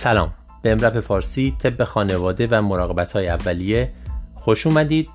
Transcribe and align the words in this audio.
سلام. 0.00 0.34
به 0.62 0.72
امرپ 0.72 1.00
فارسی 1.00 1.56
طب 1.62 1.84
خانواده 1.84 2.48
و 2.50 2.62
مراقبت 2.62 3.12
های 3.12 3.28
اولیه 3.28 3.90
خوش 4.34 4.66
اومدید. 4.66 5.08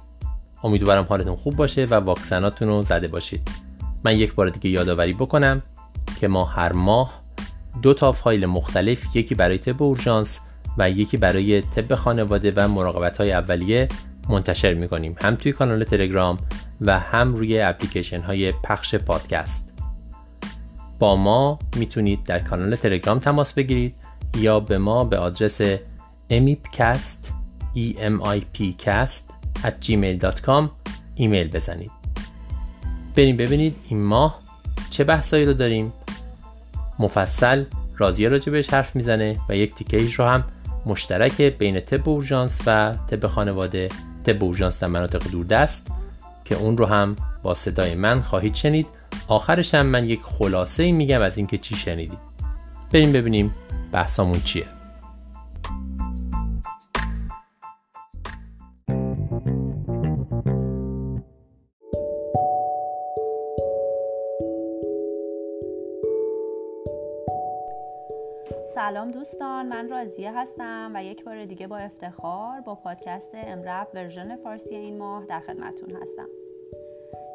امیدوارم 0.63 1.05
حالتون 1.09 1.35
خوب 1.35 1.55
باشه 1.55 1.85
و 1.85 1.93
واکسناتون 1.93 2.67
رو 2.67 2.81
زده 2.81 3.07
باشید. 3.07 3.47
من 4.03 4.17
یک 4.17 4.33
بار 4.33 4.49
دیگه 4.49 4.69
یادآوری 4.69 5.13
بکنم 5.13 5.61
که 6.19 6.27
ما 6.27 6.45
هر 6.45 6.73
ماه 6.73 7.21
دو 7.81 7.93
تا 7.93 8.11
فایل 8.11 8.45
مختلف 8.45 9.15
یکی 9.15 9.35
برای 9.35 9.57
طب 9.57 9.83
اورژانس 9.83 10.39
و 10.77 10.89
یکی 10.89 11.17
برای 11.17 11.61
طب 11.61 11.95
خانواده 11.95 12.53
و 12.55 12.67
مراقبت 12.67 13.17
های 13.17 13.31
اولیه 13.31 13.87
منتشر 14.29 14.73
می‌کنیم. 14.73 15.15
هم 15.21 15.35
توی 15.35 15.51
کانال 15.51 15.83
تلگرام 15.83 16.37
و 16.81 16.99
هم 16.99 17.35
روی 17.35 17.61
اپلیکیشن 17.61 18.21
های 18.21 18.51
پخش 18.51 18.95
پادکست. 18.95 19.73
با 20.99 21.15
ما 21.15 21.59
می‌تونید 21.77 22.23
در 22.23 22.39
کانال 22.39 22.75
تلگرام 22.75 23.19
تماس 23.19 23.53
بگیرید 23.53 23.95
یا 24.35 24.59
به 24.59 24.77
ما 24.77 25.03
به 25.03 25.17
آدرس 25.17 25.61
emipcast 26.29 27.27
e 27.75 27.95
m 27.97 28.23
i 28.23 28.39
p 28.57 28.83
cast 28.85 29.23
at 29.63 29.85
gmail.com 29.85 30.69
ایمیل 31.15 31.47
بزنید. 31.47 31.91
بریم 33.15 33.37
ببینید 33.37 33.75
این 33.89 34.03
ماه 34.03 34.39
چه 34.89 35.03
بحثایی 35.03 35.45
رو 35.45 35.53
داریم. 35.53 35.93
مفصل 36.99 37.63
راضیه 37.97 38.29
راجبش 38.29 38.69
حرف 38.69 38.95
می‌زنه 38.95 39.35
و 39.49 39.55
یک 39.55 39.75
تیکه 39.75 40.07
رو 40.17 40.25
هم 40.25 40.43
مشترک 40.85 41.41
بین 41.41 41.79
طب 41.79 42.09
اورژانس 42.09 42.59
و 42.65 42.95
طب 43.11 43.27
خانواده. 43.27 43.89
طب 44.25 44.43
اورژانس 44.43 44.79
در 44.79 44.87
مناطق 44.87 45.31
دوردست 45.31 45.91
که 46.45 46.55
اون 46.55 46.77
رو 46.77 46.85
هم 46.85 47.15
با 47.43 47.55
صدای 47.55 47.95
من 47.95 48.21
خواهید 48.21 48.55
شنید. 48.55 48.87
آخرش 49.27 49.75
هم 49.75 49.85
من 49.85 50.05
یک 50.05 50.21
خلاصه 50.23 50.83
ای 50.83 50.91
میگم 50.91 51.21
از 51.21 51.37
اینکه 51.37 51.57
چی 51.57 51.75
شنیدید. 51.75 52.19
بریم 52.91 53.11
ببینیم 53.11 53.53
بحثمون 53.91 54.39
چیه؟ 54.39 54.65
سلام 68.75 69.11
دوستان 69.11 69.67
من 69.67 69.89
راضیه 69.89 70.37
هستم 70.37 70.91
و 70.95 71.03
یک 71.03 71.23
بار 71.23 71.45
دیگه 71.45 71.67
با 71.67 71.77
افتخار 71.77 72.61
با 72.61 72.75
پادکست 72.75 73.31
EM:RAP 73.33 73.87
version 73.93 74.35
فارسی 74.35 74.75
این 74.75 74.97
ماه 74.97 75.25
در 75.25 75.39
خدمتون 75.39 75.95
هستم. 76.01 76.27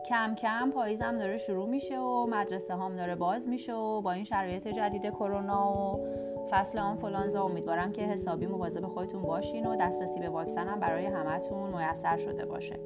کم 0.09 0.35
کم 0.35 0.71
پاییزم 0.71 1.19
داره 1.19 1.37
شروع 1.37 1.69
میشه 1.69 1.99
و 1.99 2.27
مدرسه 2.27 2.75
هم 2.75 2.97
داره 2.97 3.15
باز 3.15 3.49
میشه 3.49 3.75
و 3.75 4.01
با 4.01 4.13
این 4.13 4.25
شرایط 4.25 4.69
جدید 4.69 5.07
کرونا 5.11 5.73
و 5.73 6.01
فصل 6.51 6.79
آنفولانزا 6.79 7.45
امیدوارم 7.45 7.93
که 7.93 8.03
حسابی 8.03 8.47
مواظب 8.47 8.87
خودتون 8.87 9.23
باشین 9.23 9.67
و 9.67 9.77
دسترسی 9.77 10.21
به 10.21 10.29
واکسن 10.29 10.69
هم 10.69 10.81
برای 10.81 11.07
همتون 11.07 11.69
میسر 11.69 12.17
شده 12.17 12.47
باشه. 12.47 12.81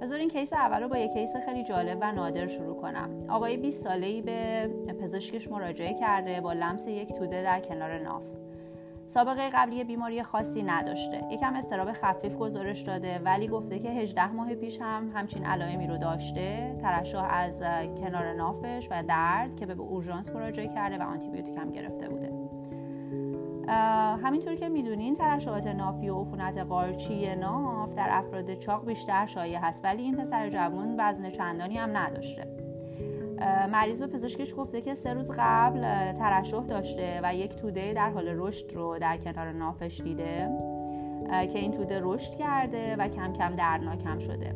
بذارین 0.00 0.28
case 0.28 0.52
اول 0.52 0.82
رو 0.82 0.88
با 0.88 0.98
یک 0.98 1.12
case 1.12 1.36
خیلی 1.36 1.64
جالب 1.64 1.98
و 2.00 2.12
نادر 2.12 2.46
شروع 2.46 2.76
کنم. 2.76 3.10
آقای 3.28 3.56
20 3.56 3.84
ساله‌ای 3.84 4.22
به 4.22 4.68
پزشکش 5.00 5.50
مراجعه 5.50 5.94
کرده 5.94 6.40
با 6.40 6.52
لمس 6.52 6.86
یک 6.86 7.12
توده 7.12 7.42
در 7.42 7.60
کنار 7.60 7.98
ناف. 7.98 8.24
سابقه 9.06 9.50
قبلی 9.54 9.84
بیماری 9.84 10.22
خاصی 10.22 10.62
نداشته. 10.62 11.24
یکم 11.30 11.54
استراب 11.54 11.92
خفیف 11.92 12.36
گزارش 12.36 12.80
داده 12.80 13.18
ولی 13.18 13.48
گفته 13.48 13.78
که 13.78 13.90
18 13.90 14.32
ماه 14.32 14.54
پیش 14.54 14.80
هم 14.80 15.10
همچین 15.14 15.44
علائمی 15.44 15.86
رو 15.86 15.98
داشته. 15.98 16.76
ترشح 16.80 17.28
از 17.30 17.62
کنار 18.00 18.32
نافش 18.32 18.88
و 18.90 19.02
درد 19.02 19.56
که 19.56 19.66
به 19.66 19.82
اورژانس 19.82 20.30
مراجعه 20.30 20.68
کرده 20.68 20.98
و 20.98 21.02
آنتیبیوتیک 21.02 21.56
هم 21.56 21.70
گرفته 21.70 22.08
بوده. 22.08 22.32
همینطور 24.22 24.54
که 24.54 24.68
می‌دونین 24.68 25.14
ترشحات 25.14 25.66
نافی 25.66 26.08
و 26.08 26.20
عفونت 26.20 26.58
قارچی 26.58 27.34
ناف 27.34 27.94
در 27.94 28.08
افراد 28.10 28.54
چاق 28.54 28.86
بیشتر 28.86 29.26
شایع 29.26 29.58
هست 29.58 29.84
ولی 29.84 30.02
این 30.02 30.16
پسر 30.16 30.48
جوان 30.48 30.94
وزن 30.98 31.30
چندانی 31.30 31.76
هم 31.76 31.96
نداشته. 31.96 32.55
مریض 33.72 34.02
به 34.02 34.06
پزشکش 34.06 34.54
گفته 34.56 34.80
که 34.80 34.94
سه 34.94 35.12
روز 35.12 35.30
قبل 35.38 36.12
ترشح 36.12 36.62
داشته 36.62 37.20
و 37.22 37.34
یک 37.34 37.56
توده 37.56 37.92
در 37.92 38.10
حال 38.10 38.28
رشد 38.28 38.72
رو 38.72 38.98
در 38.98 39.16
کنار 39.16 39.52
نافش 39.52 40.00
دیده 40.00 40.48
که 41.30 41.58
این 41.58 41.72
توده 41.72 42.00
رشد 42.02 42.34
کرده 42.34 42.96
و 42.96 43.08
کم 43.08 43.32
کم 43.32 43.56
دردناک 43.56 44.06
هم 44.06 44.18
شده. 44.18 44.54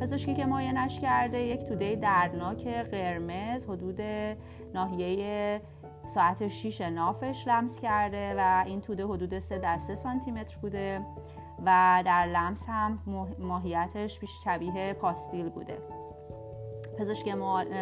پزشکی 0.00 0.34
که 0.34 0.46
نش 0.46 1.00
کرده 1.00 1.38
یک 1.38 1.64
توده 1.64 1.96
دردناک 1.96 2.66
قرمز 2.68 3.66
حدود 3.66 4.00
ناحیه 4.74 5.60
ساعت 6.04 6.48
6 6.48 6.80
نافش 6.80 7.48
لمس 7.48 7.80
کرده 7.80 8.34
و 8.38 8.64
این 8.66 8.80
توده 8.80 9.06
حدود 9.06 9.38
3 9.38 9.58
در 9.58 9.78
3 9.78 9.94
سانتی 9.94 10.30
متر 10.30 10.58
بوده 10.62 11.06
و 11.66 12.02
در 12.06 12.26
لمس 12.26 12.66
هم 12.68 12.98
ماهیتش 13.38 14.18
بیش 14.18 14.30
شبیه 14.44 14.96
پاستیل 15.00 15.48
بوده. 15.48 15.78
پزشک 17.02 17.28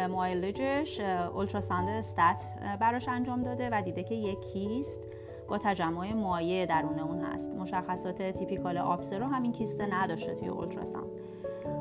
معالجش 0.09 0.99
اولتراساند 0.99 1.89
استات 1.89 2.41
براش 2.79 3.07
انجام 3.07 3.41
داده 3.43 3.69
و 3.71 3.81
دیده 3.81 4.03
که 4.03 4.15
یک 4.15 4.41
کیست 4.41 5.01
با 5.47 5.57
تجمع 5.57 6.13
مایع 6.13 6.65
درون 6.65 6.99
اون 6.99 7.21
هست. 7.21 7.55
مشخصات 7.55 8.21
تیپیکال 8.21 8.77
آبسه 8.77 9.17
رو 9.17 9.25
همین 9.25 9.51
کیسته 9.51 9.95
نداشته 9.95 10.35
توی 10.35 10.47
اولتراساند 10.47 11.09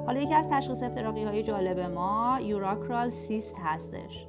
حالا 0.06 0.20
یکی 0.20 0.34
از 0.34 0.48
تشخیص 0.48 0.82
افتراقی 0.82 1.24
های 1.24 1.42
جالب 1.42 1.78
ما 1.78 2.38
یوراکرال 2.42 3.10
سیست 3.10 3.56
هستش. 3.64 4.26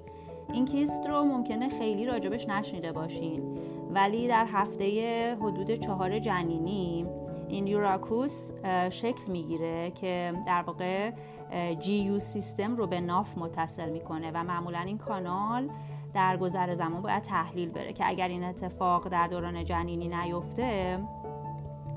این 0.53 0.65
کیست 0.65 1.07
رو 1.07 1.23
ممکنه 1.23 1.69
خیلی 1.69 2.05
راجبش 2.05 2.49
نشنیده 2.49 2.91
باشین 2.91 3.57
ولی 3.93 4.27
در 4.27 4.45
هفته 4.45 5.37
حدود 5.41 5.71
چهار 5.71 6.19
جنینی 6.19 7.05
این 7.49 7.67
یوراکوس 7.67 8.51
شکل 8.89 9.31
می‌گیره 9.31 9.91
که 9.91 10.33
در 10.47 10.61
واقع 10.61 11.11
جی 11.79 11.95
یو 11.95 12.19
سیستم 12.19 12.75
رو 12.75 12.87
به 12.87 13.01
ناف 13.01 13.37
متصل 13.37 13.89
می‌کنه 13.89 14.31
و 14.33 14.43
معمولا 14.43 14.79
این 14.79 14.97
کانال 14.97 15.69
در 16.13 16.37
گذر 16.37 16.73
زمان 16.73 17.01
باید 17.01 17.23
تحلیل 17.23 17.69
بره 17.69 17.93
که 17.93 18.07
اگر 18.07 18.27
این 18.27 18.43
اتفاق 18.43 19.07
در 19.07 19.27
دوران 19.27 19.63
جنینی 19.63 20.07
نیفته 20.07 20.99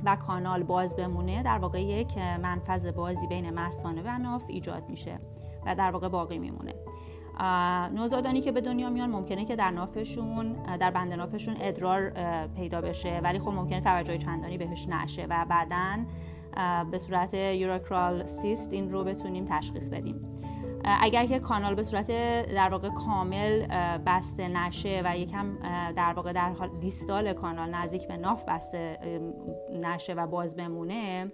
و 0.05 0.17
کانال 0.17 0.63
باز 0.63 0.97
بمونه 0.97 1.43
در 1.43 1.59
واقع 1.59 1.83
یک 1.83 2.19
منفذ 2.19 2.87
بازی 2.87 3.27
بین 3.27 3.51
مثانه 3.51 4.03
و 4.05 4.19
ناف 4.19 4.45
ایجاد 4.49 4.89
میشه 4.89 5.19
و 5.67 5.75
در 5.75 5.91
واقع 5.91 6.09
باقی 6.09 6.39
میمونه. 6.39 6.75
نوزادانی 7.95 8.41
که 8.41 8.53
به 8.53 8.61
دنیا 8.61 8.91
میان 8.91 9.11
ممکنه 9.11 9.45
که 9.45 9.57
در 9.57 9.71
نافشون 9.71 10.53
در 10.53 10.91
بند 10.91 11.13
نافشون 11.13 11.57
ادرار 11.61 12.11
پیدا 12.47 12.81
بشه 12.81 13.21
ولی 13.25 13.39
خب 13.39 13.51
ممکنه 13.51 13.81
توجه 13.81 14.19
چندانی 14.19 14.59
بهش 14.59 14.89
نشه 14.89 15.27
و 15.31 15.47
بعدا 15.49 16.05
به 16.91 16.99
صورت 16.99 17.35
یوراکرال 17.35 18.27
سیست 18.27 18.73
این 18.73 18.91
رو 18.91 19.05
بتونیم 19.05 19.45
تشخیص 19.45 19.89
بدیم. 19.89 20.41
اگر 21.01 21.27
که 21.27 21.39
کانال 21.39 21.75
به 21.75 21.83
صورت 21.83 22.11
در 22.55 22.69
واقع 22.69 22.89
کامل 22.89 23.67
بسته 24.07 24.49
نشه 24.49 25.03
و 25.05 25.19
یکم 25.19 25.59
در 25.97 26.13
واقع 26.13 26.33
در 26.33 26.53
دیستال 26.81 27.33
کانال 27.33 27.71
نزدیک 27.71 28.09
به 28.09 28.17
ناف 28.17 28.45
بسته 28.49 28.99
نشه 29.73 30.15
و 30.15 30.27
باز 30.27 30.57
بمونه 30.57 31.33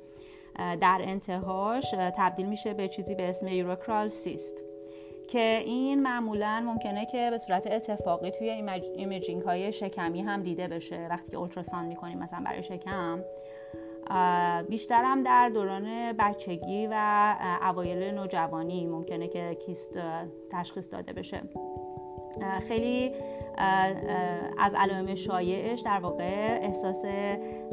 در 0.56 1.00
انتهاش 1.02 1.94
تبدیل 2.16 2.46
میشه 2.46 2.74
به 2.74 2.88
چیزی 2.88 3.14
به 3.14 3.30
اسم 3.30 3.48
یوراکرال 3.48 4.08
سیست. 4.08 4.64
که 5.28 5.62
این 5.64 6.02
معمولا 6.02 6.62
ممکنه 6.66 7.06
که 7.06 7.30
به 7.30 7.38
صورت 7.38 7.66
اتفاقی 7.66 8.30
توی 8.30 8.50
imaging 8.96 9.42
های 9.42 9.72
شکمی 9.72 10.22
هم 10.22 10.42
دیده 10.42 10.68
بشه. 10.68 11.06
وقتی 11.10 11.30
که 11.30 11.36
ultrasound 11.36 11.88
می‌کنیم 11.88 12.18
مثلا 12.18 12.42
برای 12.46 12.62
شکم 12.62 13.24
بیشتر 14.68 15.02
هم 15.04 15.22
در 15.22 15.48
دوران 15.48 16.12
بچگی 16.12 16.88
و 16.90 17.34
اوایل 17.62 18.14
نوجوانی 18.14 18.86
ممکنه 18.86 19.28
که 19.28 19.54
کیست 19.54 19.98
تشخیص 20.50 20.92
داده 20.92 21.12
بشه. 21.12 21.42
خیلی 22.68 23.12
از 24.58 24.74
علائم 24.74 25.14
شایعش 25.14 25.80
در 25.80 25.98
واقع 25.98 26.58
احساس 26.62 27.04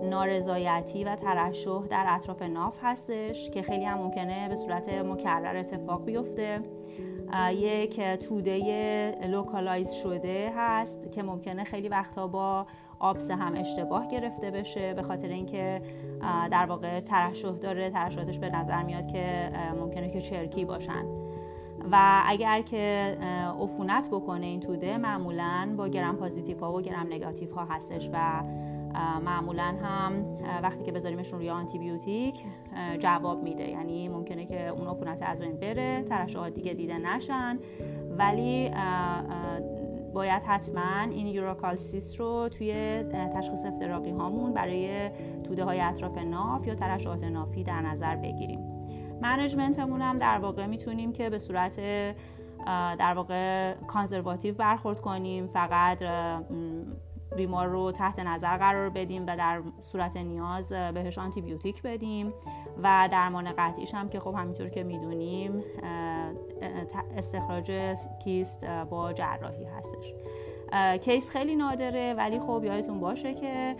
نارضایتی 0.03 1.03
و 1.03 1.15
ترشح 1.15 1.87
در 1.89 2.05
اطراف 2.07 2.41
ناف 2.41 2.79
هستش 2.81 3.49
که 3.49 3.61
خیلی 3.61 3.85
هم 3.85 3.97
ممکنه 3.97 4.49
به 4.49 4.55
صورت 4.55 4.89
مکرر 4.89 5.57
اتفاق 5.57 6.05
بیفته. 6.05 6.59
یک 7.51 8.01
توده 8.01 9.11
localize 9.27 9.91
شده 9.91 10.53
هست 10.55 11.11
که 11.11 11.23
ممکنه 11.23 11.63
خیلی 11.63 11.89
وقتها 11.89 12.27
با 12.27 12.67
آبسه 12.99 13.35
هم 13.35 13.53
اشتباه 13.55 14.07
گرفته 14.07 14.51
بشه 14.51 14.93
به 14.93 15.01
خاطر 15.01 15.27
اینکه 15.27 15.81
در 16.51 16.65
واقع 16.65 16.99
ترشح 16.99 17.51
داره 17.51 17.89
ترشحاتش 17.89 18.39
به 18.39 18.49
نظر 18.49 18.83
میاد 18.83 19.07
که 19.07 19.51
ممکنه 19.79 20.09
که 20.09 20.21
چرکی 20.21 20.65
باشن. 20.65 21.05
و 21.91 22.21
اگر 22.25 22.61
که 22.61 23.17
عفونت 23.61 24.09
بکنه 24.09 24.45
این 24.45 24.59
توده 24.59 24.97
معمولا 24.97 25.73
با 25.77 25.87
gram 25.87 26.15
positive 26.15 26.59
ها 26.59 26.73
و 26.73 26.81
gram 26.81 27.07
negative 27.07 27.53
ها 27.55 27.65
هستش 27.65 28.09
و 28.13 28.43
معمولا 29.25 29.75
هم 29.83 30.25
وقتی 30.63 30.85
که 30.85 30.91
بذاریمشون 30.91 31.39
روی 31.39 31.49
آنتی 31.49 31.79
بیوتیک 31.79 32.43
جواب 32.99 33.43
میده. 33.43 33.69
یعنی 33.69 34.09
ممکنه 34.09 34.45
که 34.45 34.67
اون 34.67 34.87
عفونت 34.87 35.21
از 35.21 35.41
بین 35.41 35.57
بره 35.57 36.03
ترشحات 36.03 36.53
دیگه 36.53 36.73
دیده 36.73 36.97
نشن. 36.97 37.59
ولی 38.17 38.71
باید 40.17 40.43
حتما 40.43 40.99
این 41.11 41.27
یوروکالسیس 41.27 42.19
رو 42.19 42.49
توی 42.49 43.03
تشخیص 43.35 43.65
افتراقی 43.65 44.09
هامون 44.09 44.53
برای 44.53 45.09
توده 45.43 45.63
های 45.63 45.81
اطراف 45.81 46.17
ناف 46.17 46.67
یا 46.67 46.75
ترشحات 46.75 47.23
نافی 47.23 47.63
در 47.63 47.81
نظر 47.81 48.15
بگیریم. 48.15 48.59
منیجمنتمون 49.21 50.01
هم 50.01 50.17
در 50.17 50.37
واقع 50.37 50.65
می‌تونیم 50.65 51.13
که 51.13 51.29
به 51.29 51.37
صورت 51.37 51.79
در 52.99 53.13
واقع 53.13 53.73
کانزرواتیو 53.73 54.55
برخورد 54.55 55.01
کنیم. 55.01 55.47
فقط 55.47 56.03
بیمار 57.35 57.67
رو 57.67 57.91
تحت 57.91 58.19
نظر 58.19 58.57
قرار 58.57 58.89
بدیم 58.89 59.23
و 59.27 59.37
در 59.37 59.61
صورت 59.81 60.17
نیاز 60.17 60.71
بهش 60.71 61.17
آنتی 61.17 61.41
بیوتیک 61.41 61.81
بدیم 61.81 62.33
و 62.83 63.09
درمان 63.11 63.51
قطعیش 63.57 63.93
هم 63.93 64.09
که 64.09 64.19
خب 64.19 64.35
همینطور 64.37 64.69
که 64.69 64.83
می‌دونیم 64.83 65.63
استخراج 67.17 67.71
کیست 68.23 68.65
با 68.65 69.13
جراحی 69.13 69.65
هستش. 69.65 70.13
کیس 71.01 71.29
خیلی 71.29 71.55
نادره 71.55 72.13
ولی 72.13 72.39
خب 72.39 72.61
یادتون 72.63 72.99
باشه 72.99 73.33
که 73.33 73.75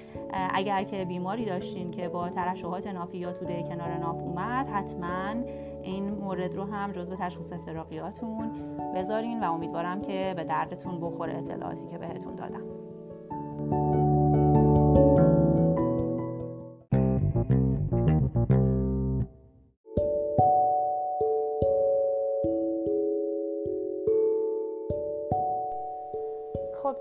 اگر 0.53 0.83
که 0.83 1.05
بیماری 1.05 1.45
داشتین 1.45 1.91
که 1.91 2.09
با 2.09 2.29
ترشحات 2.29 2.87
نافی 2.87 3.17
یا 3.17 3.33
توده 3.33 3.63
کنار 3.63 3.97
ناف 3.97 4.21
اومد 4.21 4.67
حتما 4.67 5.33
این 5.83 6.09
مورد 6.09 6.55
رو 6.55 6.63
هم 6.63 6.91
جزو 6.91 7.15
تشخیص 7.15 7.53
افتراقیاتون 7.53 8.51
بذارین 8.95 9.43
و 9.43 9.53
امیدوارم 9.53 10.01
که 10.01 10.33
به 10.35 10.43
دردتون 10.43 10.99
بخوره 10.99 11.37
اطلاعاتی 11.37 11.85
که 11.85 11.97
بهتون 11.97 12.35
دادم. 12.35 12.86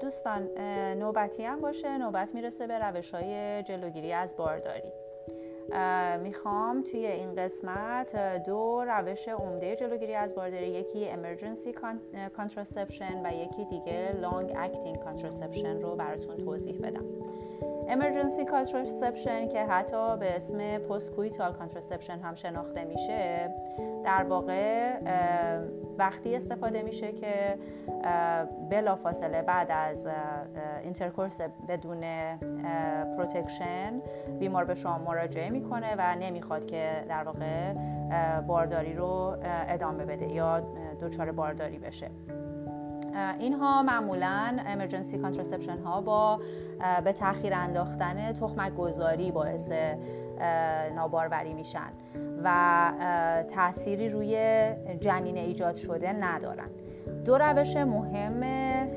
دوستان 0.06 0.58
نوبتی 0.98 1.42
هم 1.42 1.60
باشه 1.60 1.98
نوبت 1.98 2.34
می‌رسه 2.34 2.66
به 2.66 2.78
روش 2.78 3.14
های 3.14 3.62
جلوگیری 3.62 4.12
از 4.12 4.36
بارداری. 4.36 4.92
می‌خوام 6.22 6.82
توی 6.82 7.06
این 7.06 7.34
قسمت 7.34 8.42
دو 8.46 8.84
روش 8.88 9.28
عمده 9.28 9.76
جلوگیری 9.76 10.14
از 10.14 10.34
بارداری 10.34 10.66
یکی 10.66 11.08
emergency 11.08 11.72
contraception 12.38 13.14
و 13.24 13.32
یکی 13.34 13.64
دیگه 13.64 14.12
long 14.22 14.50
acting 14.50 14.98
contraception 14.98 15.82
رو 15.82 15.96
براتون 15.96 16.36
توضیح 16.36 16.78
بدم. 16.82 17.04
Emergency 17.88 18.44
contraception 18.44 19.52
که 19.52 19.64
حتی 19.68 20.16
به 20.16 20.36
اسم 20.36 20.78
post 20.78 21.02
coital 21.02 21.52
contraception 21.60 22.22
هم 22.22 22.34
شناخته 22.34 22.84
میشه 22.84 23.50
در 24.04 24.24
واقع 24.24 24.92
وقتی 25.98 26.36
استفاده 26.36 26.82
میشه 26.82 27.12
که 27.12 27.58
بلافاصله 28.70 29.42
بعد 29.42 29.70
از 29.70 30.06
intercourse 30.82 31.40
بدون 31.68 32.00
protection 33.16 34.02
بیمار 34.38 34.64
به 34.64 34.74
شما 34.74 34.98
مراجعه 34.98 35.50
می‌کنه 35.50 35.94
و 35.98 36.16
نمی‌خواد 36.20 36.66
که 36.66 37.04
در 37.08 37.24
واقع 37.24 37.72
بارداری 38.40 38.94
رو 38.94 39.36
ادامه 39.68 40.04
بده 40.04 40.32
یا 40.32 40.60
دچار 41.02 41.32
بارداری 41.32 41.78
بشه. 41.78 42.10
اینها 43.38 43.82
معمولا 43.82 44.56
emergency 44.66 45.18
contraception 45.18 45.78
ها 45.78 46.00
با 46.00 46.40
به 47.04 47.12
تاخیر 47.12 47.54
انداختن 47.54 48.32
تخمک 48.32 48.74
گذاری 48.74 49.30
باعث 49.30 49.70
ناباروری 50.94 51.54
میشن 51.54 51.90
و 52.44 52.92
تأثیری 53.48 54.08
روی 54.08 54.36
جنین 55.00 55.36
ایجاد 55.36 55.74
شده 55.74 56.12
ندارن. 56.12 56.68
دو 57.24 57.38
روش 57.38 57.76
مهم 57.76 58.42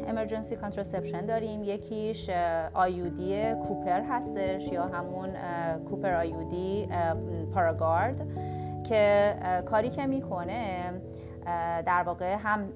emergency 0.08 0.56
contraception 0.56 1.26
داریم. 1.26 1.64
یکیش 1.64 2.30
IUD 2.74 3.54
copper 3.54 4.02
هستش 4.02 4.72
یا 4.72 4.84
همون 4.84 5.30
copper 5.90 6.14
IUD 6.14 6.90
ParaGard 7.54 8.28
که 8.84 9.34
کاری 9.66 9.90
که 9.90 10.06
می‌کنه 10.06 10.94
در 11.86 12.04
واقع 12.04 12.36
هم 12.36 12.70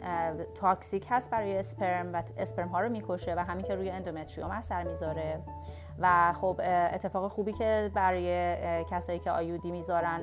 toxic 0.56 1.08
هست 1.10 1.32
برای 1.32 1.58
اسپرم 1.58 2.14
و 2.14 2.24
اسپرم 2.38 2.68
ها 2.68 2.82
رو 2.82 2.90
می‌کشه 2.90 3.36
و 3.36 3.40
هم 3.40 3.66
اینکه 3.66 3.76
روی 3.76 3.90
endometrium 3.90 4.52
اثر 4.52 4.84
می‌ذاره. 4.84 5.40
و 6.00 6.34
خب 6.34 6.62
اتفاق 6.94 7.28
خوبی 7.28 7.54
که 7.54 7.92
برای 7.94 8.28
کسایی 8.90 9.20
که 9.20 9.32
IUD 9.32 9.72
می‌ذارن 9.72 10.22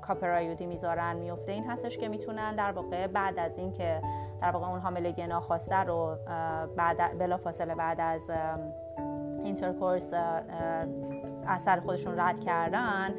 copper 0.00 0.30
IUD 0.30 0.66
می‌ذارن 0.66 1.16
میفته 1.16 1.52
این 1.52 1.70
هستش 1.70 1.98
که 1.98 2.08
می‌تونن 2.08 2.56
در 2.56 2.72
واقع 2.72 3.06
بعد 3.06 3.38
از 3.38 3.58
اینکه 3.58 4.02
در 4.40 4.50
واقع 4.50 4.66
اون 4.66 4.80
حاملگی 4.80 5.26
ناخواسته 5.26 5.76
رو 5.76 6.16
بعد 6.76 7.18
بلافاصله 7.18 7.74
بعد 7.74 8.00
از 8.00 8.30
intercourse 9.44 10.14
اثر 11.48 11.80
خودشون 11.80 12.20
رد 12.20 12.40
کردن 12.40 13.14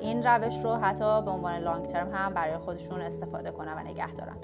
این 0.00 0.22
روش 0.22 0.64
رو 0.64 0.74
حتی 0.76 1.22
به 1.22 1.30
عنوان 1.30 1.58
long 1.58 1.86
term 1.86 2.14
هم 2.14 2.34
برای 2.34 2.58
خودشون 2.58 3.00
استفاده 3.00 3.50
کنن 3.50 3.72
و 3.72 3.78
نگه 3.78 4.12
دارن. 4.12 4.36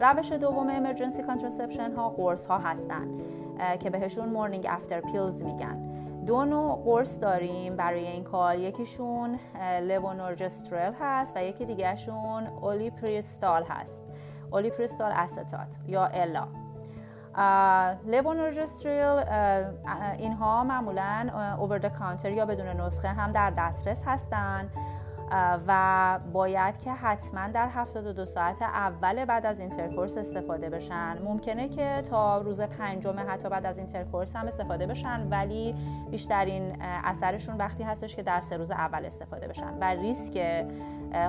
روش 0.00 0.32
دوم 0.32 0.70
emergency 0.70 1.22
contraception 1.22 1.92
ها 1.92 2.08
قرص 2.08 2.46
ها 2.46 2.58
هستن 2.58 3.08
که 3.80 3.90
بهشون 3.90 4.28
morning 4.28 4.66
after 4.70 5.00
pills 5.00 5.42
میگن. 5.44 5.88
دو 6.26 6.44
نوع 6.44 6.82
قرص 6.84 7.20
داریم 7.20 7.76
برای 7.76 8.06
این 8.06 8.24
کار. 8.24 8.56
یکیشون 8.56 9.38
levonorgestrel 9.82 10.92
هست 11.00 11.36
و 11.36 11.44
یکی 11.44 11.64
دیگهشون 11.64 12.46
ulipristal 12.46 13.64
هست. 13.64 14.06
ulipristal 14.52 15.12
acetate 15.14 15.78
یا 15.86 16.06
Ella 16.06 16.48
levonorgestrel 18.06 19.22
اینها 20.18 20.64
معمولا 20.64 21.30
over 21.58 21.88
counter 21.88 22.32
یا 22.32 22.46
بدون 22.46 22.66
نسخه 22.66 23.08
هم 23.08 23.32
در 23.32 23.50
دسترس 23.50 24.04
هستند 24.06 24.70
و 25.66 26.18
باید 26.32 26.78
که 26.78 26.92
حتما 26.92 27.48
در 27.48 27.68
72 27.68 28.24
ساعت 28.24 28.62
اول 28.62 29.24
بعد 29.24 29.46
از 29.46 29.60
intercourse 29.60 30.16
استفاده 30.16 30.70
بشن. 30.70 31.18
ممکنه 31.24 31.68
که 31.68 32.02
تا 32.10 32.40
روز 32.40 32.60
پنجم 32.60 33.24
حتی 33.28 33.48
بعد 33.48 33.66
از 33.66 33.78
intercourse 33.78 34.36
هم 34.36 34.46
استفاده 34.46 34.86
بشن 34.86 35.28
ولی 35.30 35.74
بیشترین 36.10 36.76
اثرشون 36.82 37.56
وقتی 37.56 37.82
هستش 37.82 38.16
که 38.16 38.22
در 38.22 38.40
سه 38.40 38.56
روز 38.56 38.70
اول 38.70 39.04
استفاده 39.04 39.48
بشن. 39.48 39.78
و 39.80 39.84
ریسک 39.84 40.66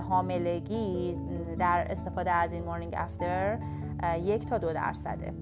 حاملگی 0.10 1.17
در 1.60 1.88
استفاده 1.89 2.31
از 2.31 2.53
این 2.53 2.63
morning 2.63 2.94
after 2.98 3.60
یک 4.22 4.45
تا 4.45 4.57
دو 4.57 4.74
درصده. 4.74 5.33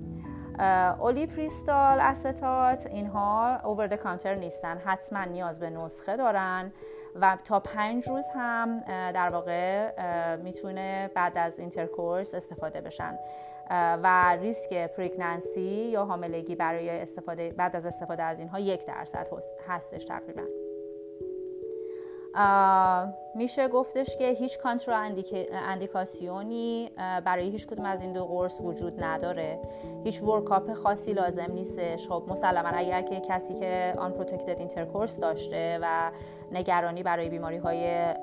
ulipristal 0.59 1.99
acetate 1.99 2.85
اینها 2.85 3.59
over 3.63 3.95
counter 3.95 4.35
نیستن 4.35 4.77
حتما 4.77 5.23
نیاز 5.25 5.59
به 5.59 5.69
نسخه 5.69 6.17
دارن 6.17 6.71
و 7.15 7.37
تا 7.43 7.59
پنج 7.59 8.09
روز 8.09 8.25
هم 8.35 8.77
در 9.11 9.29
واقع 9.29 10.35
می‌تونه 10.35 11.11
بعد 11.15 11.37
از 11.37 11.59
intercourse 11.59 12.35
استفاده 12.35 12.81
بشن. 12.81 13.19
و 14.03 14.37
ریسک 14.41 14.87
pregnancy 14.87 15.61
یا 15.61 16.05
حاملگی 16.05 16.55
برای 16.55 16.89
استفاده 16.89 17.51
بعد 17.51 17.75
از 17.75 17.85
استفاده 17.85 18.23
از 18.23 18.39
اینها 18.39 18.59
یک 18.59 18.85
درصد 18.85 19.27
هستش 19.67 20.05
تقریبا. 20.05 20.43
میشه 23.35 23.67
گفتش 23.67 24.17
که 24.17 24.29
هیچ 24.29 24.59
کانترا 24.59 24.97
اندیکاسیونی 25.67 26.91
برای 26.97 27.49
هیچ 27.49 27.67
کدوم 27.67 27.85
از 27.85 28.01
این 28.01 28.13
دو 28.13 28.25
قرص 28.25 28.61
وجود 28.61 29.03
نداره. 29.03 29.59
هیچ 30.03 30.23
workup 30.23 30.73
خاصی 30.73 31.13
لازم 31.13 31.51
نیستش. 31.53 32.07
خب 32.07 32.23
مسلما 32.27 32.69
اگر 32.69 33.01
که 33.01 33.19
کسی 33.19 33.53
که 33.53 33.93
unprotected 33.97 34.59
intercourse 34.59 35.19
داشته 35.19 35.79
و 35.81 36.11
نگرانی 36.51 37.03
برای 37.03 37.29
بیماری 37.29 37.57
های 37.57 38.13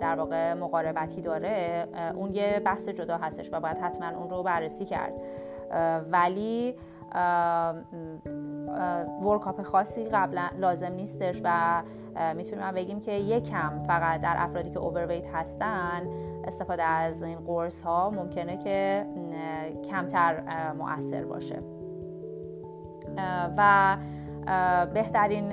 در 0.00 0.14
واقع 0.16 0.54
مقاربتی 0.54 1.20
داره 1.20 1.86
اون 2.14 2.34
یه 2.34 2.60
بحث 2.64 2.88
جدا 2.88 3.16
هستش 3.16 3.52
و 3.52 3.60
باید 3.60 3.78
حتما 3.78 4.18
اون 4.18 4.30
رو 4.30 4.42
بررسی 4.42 4.84
کرد. 4.84 5.12
ولی 6.10 6.74
ورکاپ 9.22 9.62
خاصی 9.62 10.04
قبلا 10.04 10.48
لازم 10.58 10.92
نیستش 10.92 11.40
و 11.44 11.82
می‌تونیم 12.36 12.72
بگیم 12.72 13.00
که 13.00 13.12
یکم 13.12 13.80
فقط 13.86 14.20
در 14.20 14.34
افرادی 14.38 14.70
که 14.70 14.78
اوورویت 14.78 15.28
هستن 15.34 16.08
استفاده 16.44 16.82
از 16.82 17.22
این 17.22 17.38
قرص 17.38 17.82
ها 17.82 18.10
ممکنه 18.10 18.56
که 18.56 19.06
کمتر 19.90 20.42
مؤثر 20.72 21.24
باشه. 21.24 21.62
و 23.56 23.96
بهترین 24.94 25.52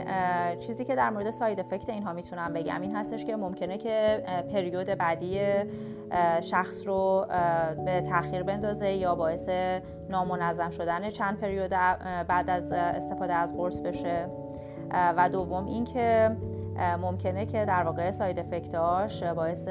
چیزی 0.59 0.85
که 0.85 0.95
در 0.95 1.09
مورد 1.09 1.29
ساید 1.29 1.59
افکت 1.59 1.89
اینها 1.89 2.13
می‌تونم 2.13 2.53
بگم. 2.53 2.81
این 2.81 2.95
هستش 2.95 3.25
که 3.25 3.35
ممکنه 3.35 3.77
که 3.77 4.23
پریود 4.53 4.87
بعدی 4.87 5.39
شخص 6.41 6.87
رو 6.87 7.25
به 7.85 8.01
تاخیر 8.01 8.43
بندازه 8.43 8.89
یا 8.89 9.15
باعث 9.15 9.49
نامنظم 10.09 10.69
شدن 10.69 11.09
چند 11.09 11.39
پریود 11.39 11.69
بعد 12.27 12.49
از 12.49 12.71
استفاده 12.71 13.33
از 13.33 13.57
قرص 13.57 13.79
بشه. 13.81 14.29
و 14.91 15.29
دوم 15.29 15.65
اینکه 15.65 16.37
ممکنه 17.01 17.45
که 17.45 17.65
در 17.65 17.83
واقع 17.83 18.11
ساید 18.11 18.39
افکتاش 18.39 19.23
باعث 19.23 19.67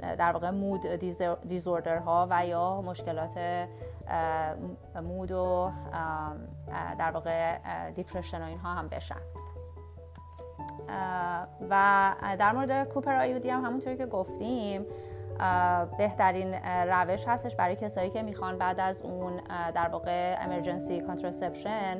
در 0.00 0.32
واقع 0.32 0.50
مود 0.50 0.86
دیزوردر 1.48 1.96
ها 1.98 2.26
و 2.30 2.46
یا 2.46 2.82
مشکلات 2.82 3.38
مود 5.02 5.32
و 5.32 5.70
در 6.98 7.10
واقع 7.10 7.58
دیپرشن 7.90 8.42
و 8.42 8.46
اینها 8.46 8.74
هم 8.74 8.88
بشن. 8.88 9.20
و 11.70 12.12
در 12.38 12.52
مورد 12.52 12.88
copper 12.88 13.14
IUD 13.14 13.50
هم 13.50 13.64
همونطوری 13.64 13.96
که 13.96 14.06
گفتیم 14.06 14.86
بهترین 15.98 16.54
روش 16.88 17.28
هستش 17.28 17.56
برای 17.56 17.76
کسایی 17.76 18.10
که 18.10 18.22
می‌خوان 18.22 18.58
بعد 18.58 18.80
از 18.80 19.02
اون 19.02 19.40
در 19.74 19.88
واقع 19.88 20.36
emergency 20.40 21.00
contraception 21.00 21.98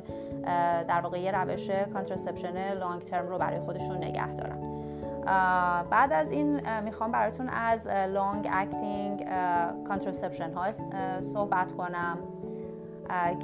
در 0.87 1.01
واقع 1.01 1.19
یه 1.19 1.31
روش 1.31 1.69
contraception 1.69 2.73
long 2.73 3.01
term 3.01 3.27
رو 3.27 3.37
برای 3.37 3.59
خودشون 3.59 3.97
نگه 3.97 4.33
دارن. 4.33 4.69
بعد 5.89 6.13
از 6.13 6.31
این 6.31 6.79
می‌خوام 6.79 7.11
براتون 7.11 7.49
از 7.49 7.87
long 7.87 8.49
acting 8.51 9.25
contraception 9.87 10.53
ها 10.53 10.71
صحبت 11.21 11.71
کنم 11.71 12.17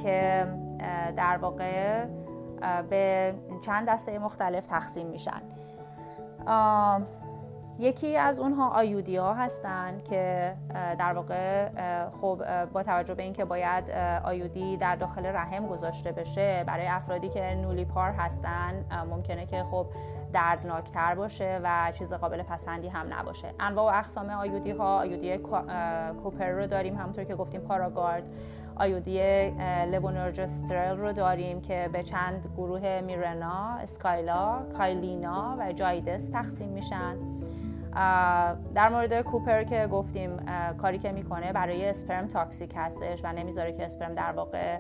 که 0.04 0.48
در 1.18 1.38
واقع 1.38 2.06
به 2.90 3.34
چند 3.62 3.90
دسته 3.90 4.20
مختلف 4.20 4.68
تقسیم 4.68 5.08
میشن. 5.08 5.42
یکی 7.80 8.18
از 8.18 8.40
اونها 8.40 8.70
آیودی 8.70 9.18
ها 9.18 9.34
هستن 9.34 9.98
که 10.10 10.56
در 10.74 11.14
واقع 11.14 11.70
خب 12.10 12.66
با 12.66 12.84
توجه 12.84 13.14
به 13.14 13.24
اینکه 13.24 13.46
باید 13.46 13.92
آیودی 14.24 14.78
در 14.78 14.96
داخل 14.96 15.26
رحم 15.26 15.68
گذاشته 15.68 16.12
بشه 16.12 16.64
برای 16.68 16.88
افرادی 16.88 17.30
که 17.30 17.56
نولیپار 17.56 18.12
هستن 18.12 18.86
ممکنه 19.10 19.46
که 19.46 19.64
خب 19.64 19.88
دردناکتر 20.34 21.16
باشه 21.16 21.60
و 21.64 21.92
چیز 21.92 22.14
قابل 22.14 22.44
پسندی 22.44 22.88
هم 22.88 23.14
نباشه. 23.14 23.48
انواع 23.60 23.94
و 23.94 23.98
اقسام 23.98 24.30
آیودی 24.30 24.72
ها 24.72 24.98
آیودی 24.98 25.38
کوپر 26.24 26.50
رو 26.50 26.68
داریم 26.68 26.96
همونطور 26.96 27.24
که 27.24 27.36
گفتیم 27.36 27.62
پاراگارد 27.62 28.24
IUD 28.76 29.50
levonorgestrel 29.92 30.98
رو 30.98 31.14
داریم 31.14 31.62
که 31.62 31.90
به 31.94 32.04
چند 32.04 32.54
گروه 32.58 33.02
Mirena، 33.02 33.78
Skyla، 33.82 34.64
Kyleena 34.78 35.56
و 35.60 35.74
Jaydess 35.74 36.30
تقسیم 36.30 36.70
میشن. 36.70 37.18
در 38.76 38.90
مورد 38.90 39.22
copper 39.22 39.64
که 39.64 39.88
گفتیم 39.88 40.38
کاری 40.82 40.98
که 40.98 41.12
می‌کنه 41.12 41.54
برای 41.54 41.90
اسپرم 41.90 42.28
toxic 42.28 42.74
هستش 42.76 43.20
و 43.24 43.34
نمی‌ذاره 43.34 43.74
که 43.74 43.86
اسپرم 43.86 44.14
در 44.14 44.32
واقع 44.32 44.78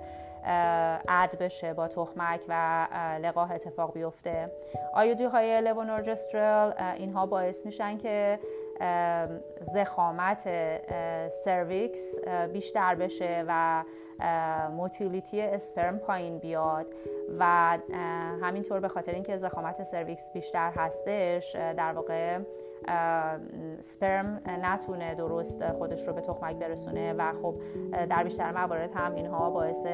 add 1.09 1.37
بشه 1.39 1.73
با 1.73 1.87
تخمک 1.87 2.41
و 2.47 2.87
لقاح 3.21 3.51
اتفاق 3.51 3.93
بیفته. 3.93 4.51
IUD 4.93 5.23
های 5.23 5.61
levonorgestrel 5.61 6.71
اینها 6.97 7.25
باعث 7.25 7.65
میشن 7.65 7.97
که 7.97 8.39
ضخامت 9.61 10.49
cervix 11.29 12.19
بیشتر 12.53 12.95
بشه 12.95 13.45
و 13.47 13.83
motility 14.71 15.41
اسپرم 15.41 15.97
پایین 15.97 16.37
بیاد 16.37 16.85
و 17.39 17.77
همینطور 18.41 18.79
به 18.79 18.87
خاطر 18.87 19.11
اینکه 19.11 19.37
ضخامت 19.37 19.83
cervix 19.83 20.31
بیشتر 20.31 20.71
هستش 20.77 21.55
در 21.55 21.93
واقع 21.93 22.39
اسپرم 23.79 24.41
نتونه 24.45 25.15
درست 25.15 25.71
خودش 25.71 26.07
رو 26.07 26.13
به 26.13 26.21
تخمک 26.21 26.55
برسونه 26.55 27.13
و 27.13 27.33
خب 27.33 27.55
در 28.09 28.23
بیشتر 28.23 28.51
موارد 28.51 28.91
هم 28.93 29.15
اینها 29.15 29.49
باعث 29.49 29.85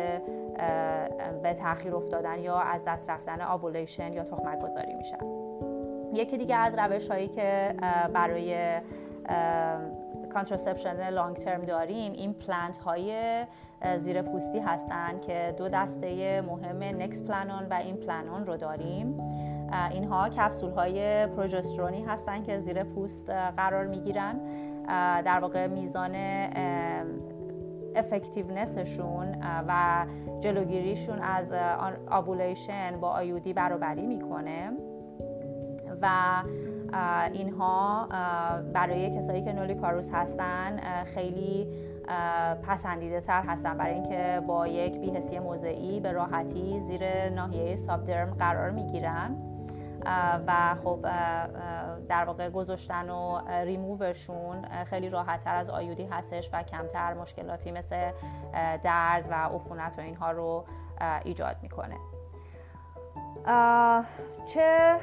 به 1.43 1.53
تاخیر 1.53 1.95
افتادن 1.95 2.39
یا 2.39 2.59
از 2.59 2.85
دست 2.85 3.09
رفتن 3.09 3.41
آوولیشن 3.41 4.13
یا 4.13 4.23
تخمک 4.23 4.59
گذاری 4.59 4.93
میشن. 4.93 5.40
یکی 6.13 6.37
دیگه 6.37 6.55
از 6.55 6.79
روش 6.79 7.11
هایی 7.11 7.27
که 7.27 7.75
برای 8.13 8.79
contraception 10.33 11.09
long 11.09 11.35
term 11.35 11.61
داریم 11.61 12.11
این 12.11 12.33
پلنت 12.33 12.77
های 12.77 13.13
زیر 13.97 14.21
پوستی 14.21 14.59
هستند 14.59 15.21
که 15.21 15.55
دو 15.57 15.69
دسته 15.69 16.41
مهم 16.41 17.01
Nexplanon 17.01 17.65
و 17.69 17.73
Implanon 17.73 18.45
رو 18.45 18.57
داریم. 18.57 19.19
اینها 19.91 20.29
کپسول 20.29 20.71
های 20.71 21.27
پروژسترونی 21.27 22.01
هستند 22.01 22.43
که 22.43 22.59
زیر 22.59 22.83
پوست 22.83 23.29
قرار 23.29 23.87
می 23.87 23.99
گیرن 23.99 24.39
در 25.21 25.39
واقع 25.39 25.67
میزان 25.67 26.15
effectiveness 27.95 29.04
شون 29.04 29.37
و 29.67 30.05
جلوگیریشون 30.39 31.19
از 31.19 31.53
آوولیشن 32.09 32.99
با 32.99 33.09
آیودی 33.09 33.53
برابری 33.53 34.05
می‌کنه. 34.05 34.71
و 36.01 36.07
اینها 37.33 38.07
برای 38.73 39.17
کسایی 39.17 39.41
که 39.41 39.53
نولی 39.53 39.73
پاروس 39.73 40.13
هستن 40.13 41.03
خیلی 41.03 41.67
پسندیده 42.63 43.21
تر 43.21 43.41
هستن. 43.41 43.77
برای 43.77 43.93
اینکه 43.93 44.41
با 44.47 44.67
یک 44.67 44.99
بیهسی 44.99 45.39
موضعی 45.39 45.99
به 45.99 46.11
راحتی 46.11 46.79
زیر 46.79 47.29
ناحیه 47.29 47.75
سابدرم 47.75 48.33
قرار 48.33 48.69
می‌گیرن. 48.69 49.35
و 50.47 50.75
خب 50.83 51.01
در 52.09 52.25
واقع 52.25 52.49
گذاشتن 52.49 53.09
و 53.09 53.41
ریمووشون 53.49 54.65
خیلی 54.85 55.09
راحتتر 55.09 55.55
از 55.55 55.69
آیودی 55.69 56.05
هستش 56.05 56.49
و 56.53 56.63
کمتر 56.63 57.13
مشکلاتی 57.13 57.71
مثل 57.71 58.11
درد 58.83 59.27
و 59.29 59.33
عفونت 59.33 59.99
و 59.99 60.01
اینها 60.01 60.31
رو 60.31 60.65
ایجاد 61.23 61.55
می‌کنه. 61.61 61.95
چه 64.45 64.97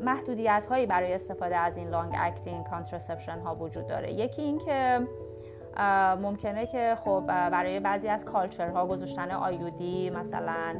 محدودیت 0.00 0.66
هایی 0.70 0.86
برای 0.86 1.14
استفاده 1.14 1.56
از 1.56 1.76
این 1.76 1.88
long 1.88 2.14
acting 2.18 2.66
contraception 2.66 3.38
ها 3.38 3.54
وجود 3.54 3.86
داره؟ 3.86 4.12
یکی 4.12 4.42
این 4.42 4.58
که 4.58 5.08
ممکنه 6.22 6.66
که 6.66 6.94
خب 7.04 7.24
برای 7.26 7.80
بعضی 7.80 8.08
از 8.08 8.24
culture 8.24 8.78
ها 8.78 8.86
گذاشتن 8.86 9.30
IUD 9.30 10.10
مثلا 10.10 10.76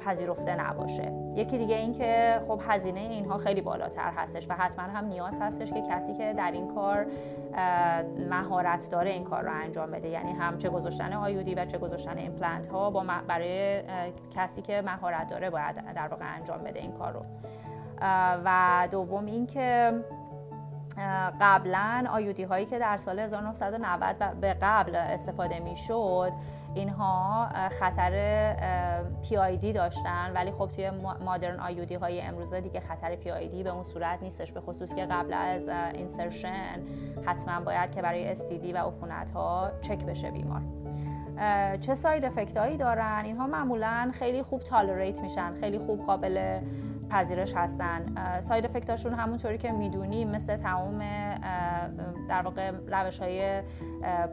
پذیرفته 0.00 0.56
نباشه. 0.56 1.12
یکی 1.34 1.58
دیگه 1.58 1.76
این 1.76 1.92
که 1.92 2.40
خب 2.48 2.60
هزینه 2.68 3.00
اینها 3.00 3.38
خیلی 3.38 3.60
بالاتر 3.60 4.10
هستش 4.16 4.50
و 4.50 4.52
حتما 4.52 4.84
هم 4.84 5.04
نیاز 5.04 5.40
هستش 5.40 5.72
که 5.72 5.82
کسی 5.90 6.14
که 6.14 6.32
در 6.32 6.50
این 6.50 6.74
کار 6.74 7.06
مهارت 8.30 8.88
داره 8.90 9.10
این 9.10 9.24
کار 9.24 9.42
رو 9.42 9.52
انجام 9.52 9.90
بده. 9.90 10.08
یعنی 10.08 10.32
هم 10.32 10.58
چه 10.58 10.68
گذاشتن 10.68 11.12
IUD 11.12 11.54
و 11.54 11.66
چه 11.66 11.78
گذاشتن 11.78 12.18
ایمپلنت 12.18 12.66
ها 12.66 12.90
با 12.90 13.04
برای 13.28 13.82
کسی 14.36 14.62
که 14.62 14.82
مهارت 14.82 15.26
داره 15.30 15.50
باید 15.50 15.94
در 15.94 16.08
واقع 16.08 16.34
انجام 16.36 16.58
بده 16.58 16.80
این 16.80 16.92
کار 16.92 17.12
رو. 17.12 17.20
و 18.44 18.88
دوم 18.90 19.26
این 19.26 19.46
که 19.46 19.92
قبلا 21.40 22.04
IUD 22.12 22.42
هایی 22.42 22.66
که 22.66 22.78
در 22.78 22.98
سال 22.98 23.18
1990 23.18 24.40
به 24.40 24.56
قبل 24.62 24.96
استفاده 24.96 25.60
می 25.60 25.76
شد 25.76 26.32
اینها 26.74 27.48
خطر 27.80 28.14
PID 29.28 29.72
داشتن 29.72 30.32
ولی 30.34 30.52
خب 30.52 30.70
توی 30.70 30.90
modern 31.24 31.60
IUD 31.60 31.94
های 31.94 32.20
امروزه 32.20 32.60
دیگه 32.60 32.80
خطر 32.80 33.16
PID 33.16 33.62
به 33.62 33.70
اون 33.70 33.82
صورت 33.82 34.22
نیستش 34.22 34.52
به 34.52 34.60
خصوص 34.60 34.94
که 34.94 35.06
قبل 35.06 35.32
از 35.32 35.68
insertion 35.68 36.82
حتما 37.26 37.60
باید 37.60 37.94
که 37.94 38.02
برای 38.02 38.28
STD 38.28 38.72
و 38.72 38.76
عفونت 38.76 39.30
ها 39.30 39.70
چک 39.82 40.04
بشه 40.04 40.30
بیمار. 40.30 40.62
چه 41.80 41.94
side 41.94 42.24
effect 42.24 42.56
هایی 42.56 42.76
دارن؟ 42.76 43.22
اینها 43.24 43.46
معمولا 43.46 44.10
خیلی 44.14 44.42
خوب 44.42 44.62
tolerate 44.62 45.20
میشن 45.20 45.54
خیلی 45.54 45.78
خوب 45.78 46.06
قابل 46.06 46.60
پذیرش 47.10 47.54
هستن. 47.54 48.14
side 48.40 48.64
effect 48.64 48.94
اشون 48.94 49.14
همونطوری 49.14 49.58
که 49.58 49.72
می‌دونیم 49.72 50.30
مثل 50.30 50.56
تمام 50.56 50.98
در 52.28 52.42
واقع 52.42 52.70
روش 52.70 53.18
های 53.20 53.62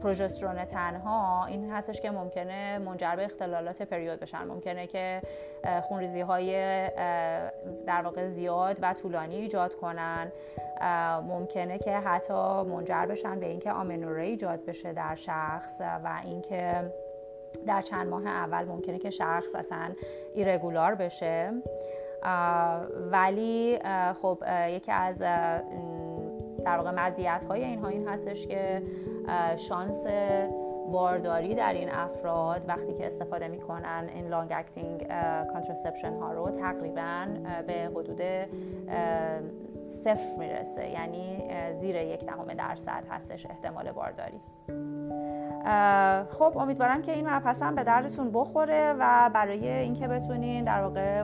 پروژسترون 0.04 0.66
تنها 0.66 1.46
این 1.46 1.72
هستش 1.72 2.02
که 2.02 2.12
ممکنه 2.12 2.78
منجر 2.78 3.16
به 3.16 3.26
اختلالات 3.26 3.82
پریود 3.82 4.20
بشن. 4.20 4.44
ممکنه 4.44 4.88
که 4.88 5.22
خونریزی 5.82 6.22
های 6.22 6.52
در 7.88 8.02
واقع 8.04 8.26
زیاد 8.26 8.80
و 8.82 8.94
طولانی 8.94 9.36
ایجاد 9.36 9.76
کنن. 9.76 10.32
ممکنه 11.28 11.78
که 11.78 11.98
حتی 11.98 12.64
منجر 12.64 13.06
بشن 13.06 13.40
به 13.40 13.46
اینکه 13.46 13.72
آمنوره 13.72 14.24
ایجاد 14.24 14.66
بشه 14.66 14.94
در 14.94 15.16
شخص 15.16 15.82
و 15.82 16.20
اینکه 16.24 16.92
در 17.68 17.82
چند 17.82 18.08
ماه 18.08 18.28
اول 18.28 18.66
ممکنه 18.66 19.00
که 19.00 19.10
شخص 19.10 19.56
اصلا 19.56 19.92
irregular 20.34 20.96
بشه. 20.96 21.52
ولی 23.12 23.80
خب 24.22 24.44
یکی 24.70 24.92
از 24.92 25.20
در 26.66 26.78
واقع 26.78 26.92
مزیت 26.92 27.46
های 27.50 27.64
اینها 27.64 27.88
این 27.88 28.08
هستش 28.08 28.48
که 28.48 28.82
شانس 29.58 30.06
بارداری 30.92 31.56
در 31.56 31.74
این 31.74 31.90
افراد 31.92 32.66
وقتی 32.68 32.94
که 32.94 33.08
استفاده 33.08 33.48
می‌کنن 33.48 34.10
این 34.16 34.28
long 34.28 34.52
acting 34.56 35.08
contraception 35.54 36.14
ها 36.14 36.34
رو 36.34 36.50
تقریبا 36.50 37.26
به 37.68 37.90
حدود 37.96 38.22
صفر 39.84 40.36
می‌رسه. 40.38 40.90
یعنی 40.90 41.44
زیر 41.74 41.96
یک 41.96 42.26
دهم 42.26 42.54
درصد 42.54 43.04
هستش 43.10 43.46
احتمال 43.46 43.92
بارداری. 43.92 44.42
خب 46.30 46.58
امیدوارم 46.58 47.02
که 47.02 47.12
این 47.12 47.30
مبحث 47.30 47.64
هم 47.64 47.76
به 47.76 47.84
دردتون 47.84 48.32
بخوره 48.32 48.96
و 49.00 49.30
برای 49.34 49.70
اینکه 49.70 50.08
بتونین 50.08 50.64
در 50.64 50.82
واقع 50.82 51.24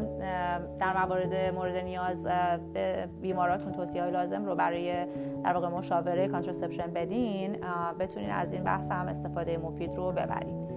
در 0.79 1.05
موارد 1.05 1.35
مورد 1.55 1.75
نیاز 1.75 2.27
به 2.73 3.09
بیماراتون 3.21 3.71
توصیه 3.71 4.01
های 4.01 4.11
لازم 4.11 4.45
رو 4.45 4.55
برای 4.55 5.05
در 5.43 5.53
واقع 5.53 5.67
مشاوره 5.67 6.27
کانترسپشن 6.27 6.93
بدین 6.93 7.57
بتونین 7.99 8.29
از 8.29 8.53
این 8.53 8.63
بحث 8.63 8.91
هم 8.91 9.07
استفاده 9.07 9.57
مفید 9.57 9.93
رو 9.95 10.11
ببرین. 10.11 10.67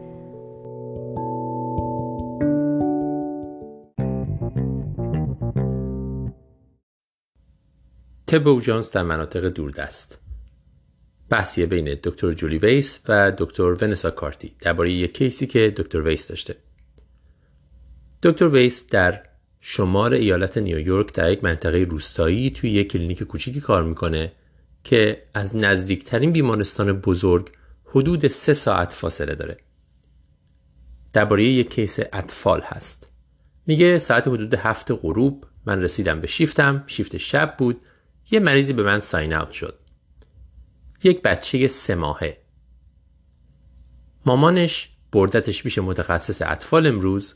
طب 8.26 8.48
اورژانس 8.48 8.96
در 8.96 9.02
مناطق 9.02 9.48
دوردست. 9.48 10.29
بحثیه 11.30 11.66
بین 11.66 11.98
دکتر 12.02 12.32
جولی 12.32 12.58
ویس 12.58 13.00
و 13.08 13.32
دکتر 13.38 13.62
ونسا 13.62 14.10
کارتی 14.10 14.52
درباره 14.60 14.92
یک 14.92 15.14
کیسی 15.14 15.46
که 15.46 15.74
دکتر 15.76 16.00
ویس 16.00 16.28
داشته. 16.28 16.56
دکتر 18.22 18.48
ویس 18.48 18.86
در 18.86 19.22
شمال 19.60 20.12
ایالت 20.12 20.58
نیویورک 20.58 21.14
در 21.14 21.32
یک 21.32 21.44
منطقه 21.44 21.78
روستایی 21.78 22.50
توی 22.50 22.70
یک 22.70 22.92
کلینیک 22.92 23.22
کوچیکی 23.22 23.60
کار 23.60 23.84
می‌کنه 23.84 24.32
که 24.84 25.22
از 25.34 25.56
نزدیکترین 25.56 26.32
بیمارستان 26.32 26.92
بزرگ 26.92 27.50
حدود 27.84 28.28
سه 28.28 28.54
ساعت 28.54 28.92
فاصله 28.92 29.34
داره. 29.34 29.56
درباره 31.12 31.44
یک 31.44 31.70
کیس 31.74 31.98
اطفال 32.12 32.60
هست. 32.60 33.08
میگه 33.66 33.98
ساعت 33.98 34.28
حدود 34.28 34.54
هفت 34.54 34.90
غروب 34.90 35.44
من 35.66 35.82
رسیدم 35.82 36.20
به 36.20 36.26
شیفتم، 36.26 36.84
شیفت 36.86 37.16
شب 37.16 37.54
بود، 37.58 37.80
یه 38.30 38.40
مریضی 38.40 38.72
به 38.72 38.82
من 38.82 38.98
ساین 38.98 39.32
اوت 39.32 39.52
شد. 39.52 39.79
یک 41.02 41.22
بچه 41.22 41.66
سه 41.66 41.94
ماهه. 41.94 42.36
مامانش 44.26 44.90
بردتش 45.12 45.62
پیش 45.62 45.78
متخصص 45.78 46.42
اطفال 46.42 46.86
امروز 46.86 47.34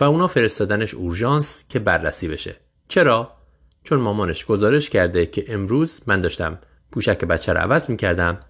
و 0.00 0.04
اونا 0.04 0.26
فرستادنش 0.26 0.94
اورژانس 0.94 1.64
که 1.68 1.78
بررسی 1.78 2.28
بشه. 2.28 2.56
چرا؟ 2.88 3.36
چون 3.84 4.00
مامانش 4.00 4.46
گزارش 4.46 4.90
کرده 4.90 5.26
که 5.26 5.44
امروز 5.48 6.00
من 6.06 6.20
داشتم 6.20 6.58
پوشک 6.92 7.24
بچه 7.24 7.52
رو 7.52 7.58
عوض 7.58 7.90
می‌کردم. 7.90 8.40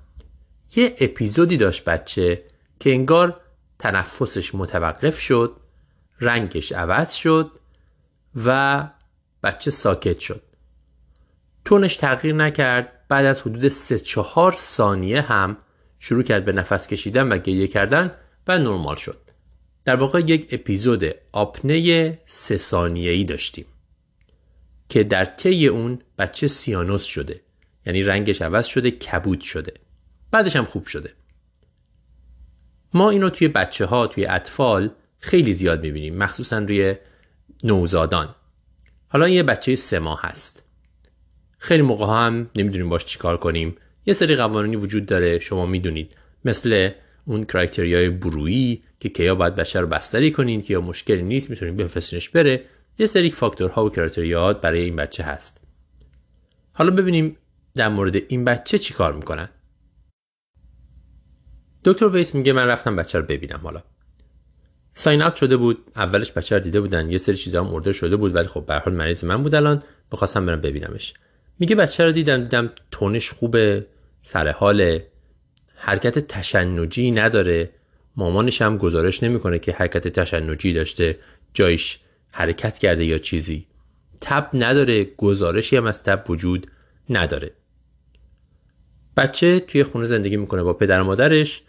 یه 0.76 0.96
اپیزودی 1.00 1.56
داشت 1.56 1.84
بچه 1.84 2.44
که 2.80 2.90
انگار 2.90 3.40
تنفسش 3.78 4.54
متوقف 4.54 5.20
شد 5.20 5.56
رنگش 6.20 6.72
عوض 6.72 7.12
شد 7.12 7.50
و 8.44 8.88
بچه 9.42 9.70
ساکت 9.70 10.20
شد. 10.20 10.42
تونش 11.64 11.96
تغییر 11.96 12.34
نکرد. 12.34 13.01
بعد 13.12 13.26
از 13.26 13.40
حدود 13.40 13.68
3 13.68 13.98
4 13.98 14.52
ثانیه 14.56 15.20
هم 15.20 15.56
شروع 15.98 16.22
کرد 16.22 16.44
به 16.44 16.52
نفس 16.52 16.88
کشیدن 16.88 17.28
و 17.28 17.38
گریه 17.38 17.66
کردن 17.66 18.14
و 18.48 18.58
نرمال 18.58 18.96
شد. 18.96 19.20
در 19.84 19.96
واقع 19.96 20.20
یک 20.20 20.48
اپیزود 20.52 21.04
آپنه 21.32 22.18
ثانیه 22.56 23.10
ای 23.10 23.24
داشتیم 23.24 23.64
که 24.88 25.04
در 25.04 25.24
طی 25.24 25.66
اون 25.66 25.98
بچه 26.18 26.46
سیانوس 26.46 27.04
شده. 27.04 27.40
یعنی 27.86 28.02
رنگش 28.02 28.42
عوض 28.42 28.66
شده 28.66 28.90
کبود 28.90 29.40
شده. 29.40 29.74
بعدش 30.30 30.56
هم 30.56 30.64
خوب 30.64 30.86
شده. 30.86 31.12
ما 32.94 33.10
اینو 33.10 33.30
توی 33.30 33.48
بچه 33.48 33.86
ها 33.86 34.06
توی 34.06 34.26
اطفال 34.26 34.90
خیلی 35.18 35.54
زیاد 35.54 35.82
می‌بینیم 35.82 36.16
مخصوصا 36.16 36.58
روی 36.58 36.94
نوزادان. 37.64 38.34
حالا 39.08 39.28
یه 39.28 39.42
بچه 39.42 39.76
سه 39.76 39.98
ماه 39.98 40.20
هست. 40.22 40.61
خیلی 41.62 41.82
موقع 41.82 42.06
هم 42.06 42.50
نمی‌دونیم 42.56 42.88
باش 42.88 43.04
چیکار 43.04 43.36
کنیم. 43.36 43.76
یه 44.06 44.14
سری 44.14 44.36
قوانینی 44.36 44.76
وجود 44.76 45.06
داره 45.06 45.38
شما 45.38 45.66
می‌دونید. 45.66 46.16
مثل 46.44 46.90
اون 47.24 47.44
کرایتریای 47.44 48.08
برویی 48.08 48.82
که 49.00 49.08
کیا 49.08 49.34
باید 49.34 49.54
بچه 49.54 49.80
رو 49.80 49.86
بستری 49.86 50.30
کنین 50.30 50.62
که 50.62 50.72
یا 50.72 50.80
مشکلی 50.80 51.22
نیست 51.22 51.50
می‌تونید 51.50 51.76
بفرستینش 51.76 52.28
بره. 52.28 52.64
یه 52.98 53.06
سری 53.06 53.30
فاکتورها 53.30 53.84
و 53.84 53.90
کرایتریات 53.90 54.60
برای 54.60 54.80
این 54.80 54.96
بچه 54.96 55.22
هست. 55.22 55.64
حالا 56.72 56.90
ببینیم 56.90 57.36
در 57.74 57.88
مورد 57.88 58.16
این 58.28 58.44
بچه 58.44 58.78
چی 58.78 58.94
کار 58.94 59.12
می‌کنن. 59.12 59.48
دکتر 61.84 62.08
ویس 62.08 62.34
میگه 62.34 62.52
من 62.52 62.66
رفتم 62.66 62.96
بچه 62.96 63.18
رو 63.18 63.24
ببینم 63.24 63.60
حالا. 63.62 63.82
ساین 64.94 65.22
اپ 65.22 65.34
شده 65.34 65.56
بود. 65.56 65.78
اولش 65.96 66.32
بچه 66.32 66.56
رو 66.56 66.62
دیده 66.62 66.80
بودن. 66.80 67.10
یه 67.10 67.18
سری 67.18 67.36
چیزا 67.36 67.64
هم 67.64 67.74
ارده 67.74 67.92
شده 67.92 68.16
بود 68.16 68.34
ولی 68.34 68.48
خب 68.48 68.66
به 68.66 68.74
حال 68.74 68.94
مریض 68.94 69.24
من 69.24 69.42
بود 69.42 69.54
الان. 69.54 69.82
بخواستم 70.12 70.46
برم 70.46 70.60
ببینمش. 70.60 71.14
میگه 71.62 71.76
بچه 71.76 72.04
رو 72.04 72.12
دیدم 72.12 72.42
دیدم 72.42 72.70
تونش 72.90 73.30
خوبه 73.30 73.86
سر 74.22 74.50
حال 74.50 74.98
حرکت 75.74 76.18
تشنجی 76.18 77.10
نداره. 77.10 77.70
مامانش 78.16 78.62
هم 78.62 78.78
گزارش 78.78 79.22
نمی‌کنه 79.22 79.58
که 79.58 79.72
حرکت 79.72 80.08
تشنجی 80.08 80.72
داشته 80.72 81.18
جایش 81.54 81.98
حرکت 82.32 82.78
کرده 82.78 83.04
یا 83.04 83.18
چیزی. 83.18 83.66
تب 84.20 84.50
نداره 84.54 85.04
گزارشی 85.04 85.76
هم 85.76 85.86
از 85.86 86.04
تب 86.04 86.30
وجود 86.30 86.66
نداره. 87.10 87.50
بچه 89.16 89.60
توی 89.60 89.84
خونه 89.84 90.04
زندگی 90.04 90.36
می‌کنه 90.36 90.62
با 90.62 90.72
پدر 90.72 91.00
و 91.00 91.04
مادرش 91.04 91.62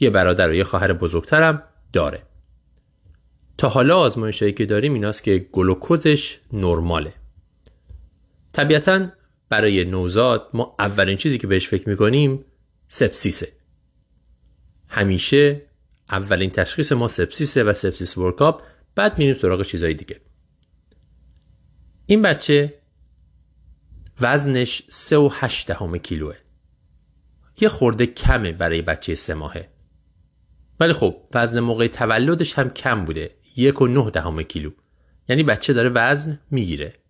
یه 0.00 0.10
برادر 0.10 0.50
و 0.50 0.54
یه 0.54 0.64
خواهر 0.64 0.92
بزرگترم 0.92 1.62
داره. 1.92 2.22
تا 3.58 3.68
حالا 3.68 3.98
آزمایشهایی 3.98 4.52
که 4.52 4.66
داریم 4.66 4.94
ایناست 4.94 5.24
که 5.24 5.46
گلوکوزش 5.52 6.38
نرماله. 6.52 7.14
طبیعتا 8.52 9.08
برای 9.52 9.84
نوزاد 9.84 10.50
ما 10.54 10.76
اولین 10.78 11.16
چیزی 11.16 11.38
که 11.38 11.46
بهش 11.46 11.68
فکر 11.68 11.88
می‌کنیم 11.88 12.44
سپسیسه. 12.88 13.52
همیشه 14.88 15.62
اولین 16.10 16.50
تشخیص 16.50 16.92
ما 16.92 17.08
سپسیسه 17.08 17.64
و 17.64 17.72
سپسیس 17.72 18.18
ورکاپ 18.18 18.62
بعد 18.94 19.18
میریم 19.18 19.34
سراغ 19.34 19.62
چیزهای 19.62 19.94
دیگه. 19.94 20.20
این 22.06 22.22
بچه 22.22 22.74
وزنش 24.20 24.82
3 24.88 25.16
و 25.16 25.30
8 25.32 25.66
دهم 25.66 25.98
کیلوه. 25.98 26.36
یه 27.60 27.68
خورده 27.68 28.06
کمه 28.06 28.52
برای 28.52 28.82
بچه 28.82 29.14
سه 29.14 29.34
ماهه. 29.34 29.68
ولی 30.80 30.92
خب 30.92 31.16
وزن 31.34 31.60
موقع 31.60 31.86
تولدش 31.86 32.58
هم 32.58 32.70
کم 32.70 33.04
بوده. 33.04 33.30
یک 33.56 33.82
و 33.82 33.86
نه 33.86 34.10
دهم 34.10 34.42
کیلو. 34.42 34.70
یعنی 35.28 35.42
بچه 35.42 35.72
داره 35.72 35.90
وزن 35.94 36.40
می‌گیره. 36.50 37.01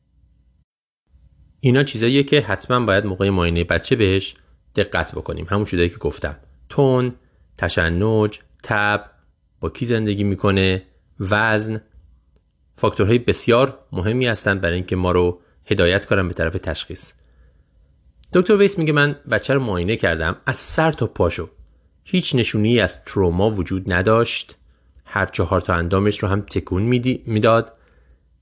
اینا 1.65 1.83
چیزاییه 1.83 2.23
که 2.23 2.41
حتما 2.41 2.87
باید 2.87 3.07
موقع 3.07 3.31
معاینه 3.31 3.65
بچه 3.65 3.97
بهش 3.97 4.35
دقت 4.77 5.15
بکنیم. 5.15 5.47
همون 5.49 5.65
چیزایی 5.65 5.89
که 5.89 5.97
گفتم. 5.97 6.37
تون 6.69 7.15
تشنج 7.59 8.41
تب 8.63 9.11
با 9.61 9.71
کی 9.71 9.87
زندگی 9.87 10.25
می‌کنه 10.25 10.83
وزن. 11.21 11.81
فاکتورهای 12.77 13.19
بسیار 13.19 13.79
مهمی 13.93 14.27
هستند 14.27 14.61
برای 14.61 14.75
اینکه 14.75 14.97
ما 14.97 15.13
رو 15.13 15.41
هدایت 15.67 16.07
کنم 16.07 16.29
به 16.29 16.35
طرف 16.35 16.53
تشخیص. 16.53 17.13
دکتر 18.33 18.57
ویس 18.57 18.79
میگه 18.79 18.93
من 18.93 19.17
بچه 19.31 19.55
رو 19.55 19.61
معاینه 19.61 19.97
کردم 19.97 20.37
از 20.47 20.57
سر 20.57 20.93
تا 20.93 21.07
پاشو. 21.07 21.49
هیچ 22.05 22.35
نشونی 22.35 22.81
از 22.81 23.05
تروما 23.05 23.51
وجود 23.51 23.93
نداشت. 23.93 24.57
هر 25.05 25.27
چهار 25.27 25.61
تا 25.61 25.75
اندامش 25.75 26.19
رو 26.19 26.29
هم 26.29 26.41
تکون 26.41 26.83
می‌داد. 27.27 27.73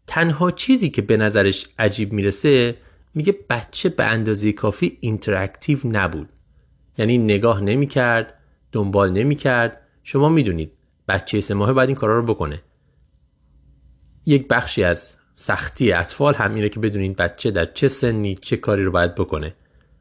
تنها 0.06 0.50
چیزی 0.50 0.90
که 0.90 1.02
به 1.02 1.16
نظرش 1.16 1.66
عجیب 1.78 2.12
می‌رسه 2.12 2.76
میگه 3.14 3.38
بچه 3.50 3.88
به 3.88 4.04
اندازه 4.04 4.52
کافی 4.52 4.98
interactive 5.00 5.78
نبود. 5.84 6.28
یعنی 6.98 7.18
نگاه 7.18 7.60
نمی‌کرد 7.60 8.34
دنبال 8.72 9.12
نمی‌کرد. 9.12 9.80
شما 10.02 10.28
می‌دونید 10.28 10.72
بچه 11.08 11.40
سه 11.40 11.54
ماهه 11.54 11.72
باید 11.72 11.88
این 11.88 11.96
کارا 11.96 12.18
رو 12.18 12.22
بکنه. 12.34 12.62
یک 14.26 14.48
بخشی 14.48 14.84
از 14.84 15.14
سختی 15.34 15.92
اطفال 15.92 16.34
هم 16.34 16.54
اینه 16.54 16.68
که 16.68 16.80
بدونید 16.80 17.16
بچه 17.16 17.50
در 17.50 17.64
چه 17.64 17.88
سنی 17.88 18.34
چه 18.34 18.56
کاری 18.56 18.84
رو 18.84 18.92
باید 18.92 19.14
بکنه. 19.14 19.54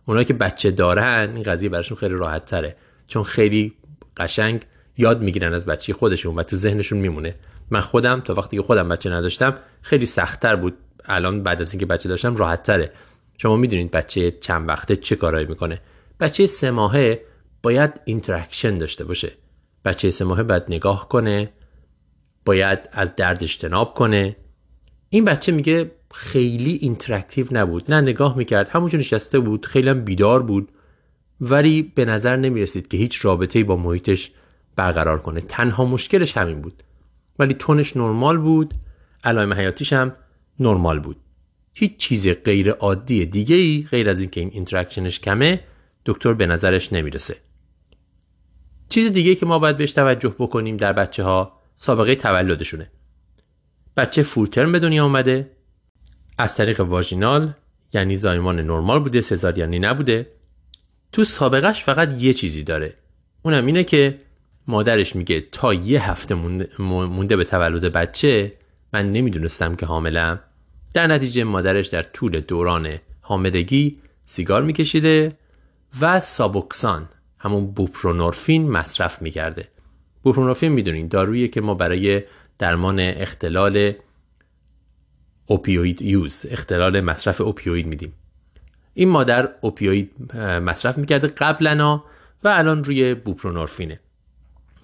اونایی 0.05 0.25
که 0.25 0.33
بچه 0.33 0.71
دارن 0.71 1.31
این 1.35 1.43
قضیه 1.43 1.69
براشون 1.69 1.97
خیلی 1.97 2.13
راحت 2.13 2.45
تره 2.45 2.75
چون 3.07 3.23
خیلی 3.23 3.73
قشنگ 4.17 4.61
یاد 4.97 5.21
می‌گیرن 5.21 5.53
از 5.53 5.65
بچه 5.65 5.93
خودشون 5.93 6.35
و 6.35 6.43
تو 6.43 6.55
ذهنشون 6.55 6.99
میمونه. 6.99 7.35
من 7.69 7.81
خودم 7.81 8.19
تا 8.19 8.33
وقتی 8.33 8.57
که 8.57 8.63
خودم 8.63 8.89
بچه 8.89 9.09
نداشتم 9.09 9.57
خیلی 9.81 10.05
سختتر 10.05 10.55
بود 10.55 10.77
الان 11.05 11.43
بعد 11.43 11.61
از 11.61 11.71
اینکه 11.71 11.85
بچه 11.85 12.09
داشتم 12.09 12.35
راحت 12.35 12.63
تره. 12.63 12.91
شما 13.37 13.55
می‌دونید 13.55 13.91
بچه 13.91 14.31
چند 14.31 14.69
وقته 14.69 14.95
چه 14.95 15.15
کارایی 15.15 15.45
می‌کنه. 15.45 15.81
بچه 16.19 16.47
سه 16.47 16.71
ماهه 16.71 17.21
باید 17.63 18.01
interaction 18.05 18.77
داشته 18.77 19.03
باشه. 19.03 19.31
بچه 19.85 20.11
سه 20.11 20.25
ماهه 20.25 20.43
باید 20.43 20.63
نگاه 20.69 21.09
کنه 21.09 21.49
باید 22.45 22.79
از 22.91 23.15
درد 23.15 23.43
اجتناب 23.43 23.93
کنه. 23.93 24.35
این 25.09 25.25
بچه 25.25 25.51
میگه 25.51 25.91
خیلی 26.13 26.71
interactive 26.81 27.45
نبود. 27.51 27.93
نه 27.93 28.01
نگاه 28.01 28.37
می‌کرد 28.37 28.67
همونجا 28.67 28.99
نشسته 28.99 29.39
بود 29.39 29.65
خیلی 29.65 29.89
هم 29.89 30.05
بیدار 30.05 30.43
بود. 30.43 30.71
ولی 31.41 31.81
به 31.95 32.05
نظر 32.05 32.35
نمی‌رسید 32.35 32.87
که 32.87 32.97
هیچ 32.97 33.25
رابطه‌ای 33.25 33.63
با 33.63 33.75
محیطش 33.75 34.31
برقرار 34.75 35.19
کنه. 35.19 35.41
تنها 35.41 35.85
مشکلش 35.85 36.37
همین 36.37 36.61
بود. 36.61 36.83
ولی 37.39 37.53
tone 37.53 37.82
ش 37.82 37.97
نرمال 37.97 38.37
بود. 38.37 38.73
علائم 39.23 39.53
حیاتیش 39.53 39.93
هم 39.93 40.15
نرمال 40.59 40.99
بود. 40.99 41.17
هیچ 41.73 41.97
چیز 41.97 42.27
غیر 42.27 42.71
عادی 42.71 43.25
دیگه 43.25 43.55
ای 43.55 43.87
غیر 43.91 44.09
از 44.09 44.19
اینکه 44.19 44.39
این 44.39 44.49
interaction 44.53 45.09
ش 45.09 45.19
کمه 45.19 45.63
دکتر 46.05 46.33
به 46.33 46.45
نظرش 46.45 46.93
نمی‌رسه. 46.93 47.37
چیز 48.89 49.11
دیگه 49.11 49.35
که 49.35 49.45
ما 49.45 49.59
باید 49.59 49.77
بهش 49.77 49.91
توجه 49.91 50.35
بکنیم 50.39 50.77
در 50.77 50.93
بچه 50.93 51.23
ها 51.23 51.59
سابقه 51.75 52.15
تولدشونه. 52.15 52.91
بچه 53.97 54.23
full 54.23 54.47
term 54.47 54.71
به 54.71 54.79
دنیا 54.79 55.03
اومده 55.03 55.51
از 56.37 56.55
طریق 56.55 56.79
واژینال 56.79 57.53
یعنی 57.93 58.15
زایمان 58.15 58.59
نرمال 58.59 58.99
بوده 58.99 59.21
سزاریانی 59.21 59.79
نبوده. 59.79 60.31
تو 61.11 61.23
سابقش 61.23 61.83
فقط 61.83 62.21
یه 62.21 62.33
چیزی 62.33 62.63
داره. 62.63 62.93
اونم 63.41 63.65
اینه 63.65 63.83
که 63.83 64.19
مادرش 64.67 65.15
میگه 65.15 65.41
تا 65.51 65.73
یه 65.73 66.09
هفته 66.11 66.35
مونده 66.79 67.35
به 67.35 67.43
تولد 67.43 67.93
بچه 67.93 68.53
من 68.93 69.11
نمی‌دونستم 69.11 69.75
که 69.75 69.85
حاملم 69.85 70.39
در 70.93 71.07
نتیجه 71.07 71.43
مادرش 71.43 71.87
در 71.87 72.03
طول 72.03 72.39
دوران 72.39 72.99
حاملگی 73.21 73.97
سیگار 74.25 74.61
میکشیده 74.61 75.37
و 76.01 76.19
سابوکسان 76.19 77.09
همون 77.39 77.71
بوپرونورفین 77.71 78.71
مصرف 78.71 79.21
می‌کرده. 79.21 79.67
بوپرونورفین 80.23 80.71
می‌دونین 80.71 81.07
دارویی 81.07 81.47
که 81.47 81.61
ما 81.61 81.73
برای 81.73 82.23
درمان 82.57 82.99
اختلال 82.99 83.93
اوپیوید 85.45 86.01
یوز 86.01 86.45
اختلال 86.49 87.01
مصرف 87.01 87.41
اوپیوید 87.41 87.87
میدیم. 87.87 88.13
این 88.93 89.09
مادر 89.09 89.49
اوپیوید 89.61 90.33
مصرف 90.37 90.97
می‌کرده 90.97 91.27
قبلنا 91.27 92.03
و 92.43 92.47
الان 92.47 92.83
روی 92.83 93.15
بوپرونورفینه. 93.15 93.99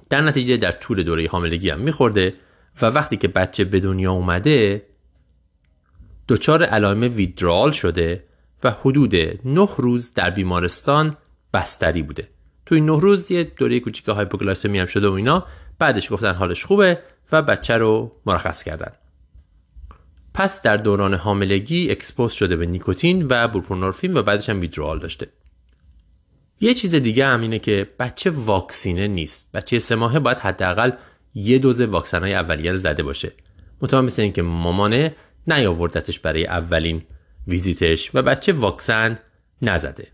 در 0.10 0.22
نتیجه 0.22 0.58
در 0.58 0.72
طول 0.72 1.04
دوره 1.04 1.28
حاملگی 1.28 1.70
هم 1.70 1.80
میخورده 1.80 2.34
و 2.82 2.86
وقتی 2.86 3.18
که 3.18 3.28
بچه 3.28 3.64
به 3.64 3.80
دنیا 3.80 4.12
اومده 4.12 4.86
دچار 6.28 6.64
علائم 6.64 7.02
ویدرال 7.02 7.72
شده 7.72 8.24
و 8.64 8.72
حدود 8.72 9.16
نه 9.46 9.70
روز 9.78 10.14
در 10.14 10.30
بیمارستان 10.30 11.18
بستری 11.54 12.02
بوده. 12.02 12.28
تو 12.66 12.76
این 12.76 12.86
نه 12.86 13.00
روز 13.00 13.32
یه 13.32 13.44
دوره 13.44 13.80
کوچیک 13.80 14.08
هایپوگلاسمی 14.08 14.80
هم 14.80 14.86
شده 14.86 15.08
و 15.08 15.12
اینا. 15.12 15.46
بعدش 15.80 16.12
گفتن 16.12 16.34
حالش 16.34 16.66
خوبه 16.66 17.00
و 17.32 17.42
بچه 17.42 17.78
رو 17.78 18.12
مرخص 18.26 18.64
کردن. 18.64 18.92
پس 20.34 20.62
در 20.62 20.78
دوران 20.78 21.14
حاملگی 21.14 21.92
expose 21.92 22.32
شده 22.32 22.56
به 22.56 22.66
نیکوتین 22.66 23.26
و 23.30 23.48
buprenorphine 23.48 24.18
و 24.18 24.24
بعدش 24.24 24.50
هم 24.50 24.62
withdrawal 24.62 25.00
داشته. 25.00 25.28
یه 26.62 26.74
چیز 26.74 26.96
دیگه 26.96 27.26
هم 27.26 27.42
اینه 27.42 27.60
که 27.60 27.90
بچه 28.00 28.30
واکسینه 28.30 29.08
نیست. 29.08 29.52
بچه 29.54 29.80
سه 29.80 29.96
ماهه 29.96 30.20
باید 30.20 30.40
حداقل 30.40 30.92
یه 31.36 31.60
دوز 31.60 31.82
واکسن 31.82 32.20
های 32.20 32.34
اولیه 32.34 32.72
رو 32.72 32.78
زده 32.78 33.04
باشه. 33.04 33.32
مطمئن 33.82 34.06
مثل 34.06 34.22
اینکه 34.22 34.42
مامانه 34.42 35.16
نیاوردتش 35.48 36.20
برای 36.20 36.46
اولین 36.46 37.02
ویزیتش 37.48 38.12
و 38.14 38.22
بچه 38.22 38.54
واکسن 38.54 39.20
نزده. 39.62 40.08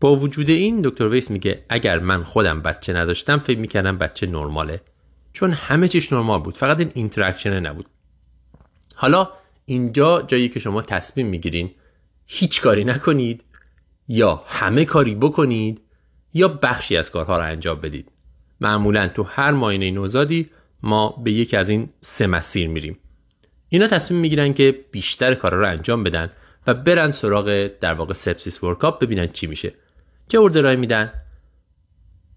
با 0.00 0.16
وجود 0.16 0.50
این 0.50 0.80
دکتر 0.84 1.08
ویس 1.08 1.30
میگه 1.30 1.64
اگر 1.68 1.98
من 1.98 2.24
خودم 2.24 2.62
بچه 2.62 2.92
نداشتم 2.92 3.38
فکر 3.38 3.58
می‌کردم 3.58 3.98
بچه 3.98 4.26
نرماله. 4.26 4.80
چون 5.32 5.50
همه 5.50 5.88
چیش 5.88 6.12
نرمال 6.12 6.40
بود 6.40 6.56
فقط 6.56 6.78
این 6.78 6.90
interaction 6.94 7.60
نبود. 7.60 7.86
حالا 8.94 9.28
اینجا 9.64 10.22
جایی 10.22 10.48
که 10.48 10.60
شما 10.60 10.82
تصمیم 10.82 11.26
می‌گیرین 11.26 11.70
هیچ 12.26 12.62
کاری 12.62 12.84
نکنید 12.84 13.44
یا 14.08 14.44
همه 14.46 14.84
کاری 14.84 15.14
بکنید 15.14 15.80
یا 16.34 16.48
بخشی 16.48 16.96
از 16.96 17.10
کارها 17.10 17.36
رو 17.36 17.44
انجام 17.44 17.80
بدید. 17.80 18.12
معمولا 18.60 19.08
تو 19.08 19.22
هر 19.22 19.50
معاینه 19.50 19.90
نوزادی 19.90 20.50
ما 20.82 21.08
به 21.08 21.32
یکی 21.32 21.56
از 21.56 21.68
این 21.68 21.88
سه 22.00 22.26
مسیر 22.26 22.68
میریم. 22.68 22.98
اینا 23.68 23.86
تصمیم 23.86 24.20
می‌گیرن 24.20 24.54
که 24.54 24.84
بیشتر 24.92 25.34
کارا 25.34 25.60
رو 25.60 25.66
انجام 25.68 26.04
بدن 26.04 26.30
و 26.66 26.74
برن 26.74 27.10
سراغ 27.10 27.70
در 27.80 27.94
واقع 27.94 28.14
sepsis 28.14 28.64
workup 28.64 29.02
ببینن 29.02 29.26
چی 29.26 29.46
میشه. 29.46 29.72
چه 30.28 30.38
order 30.38 30.70
ای 30.70 30.76
میدن؟ 30.76 31.12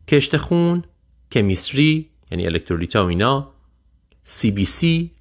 کشت 0.07 0.37
خون 0.37 0.83
chemistry 1.31 2.09
یعنی 2.31 2.45
الکترولیتا 2.45 3.05
و 3.05 3.09
اینا 3.09 3.51
CBC 4.23 5.11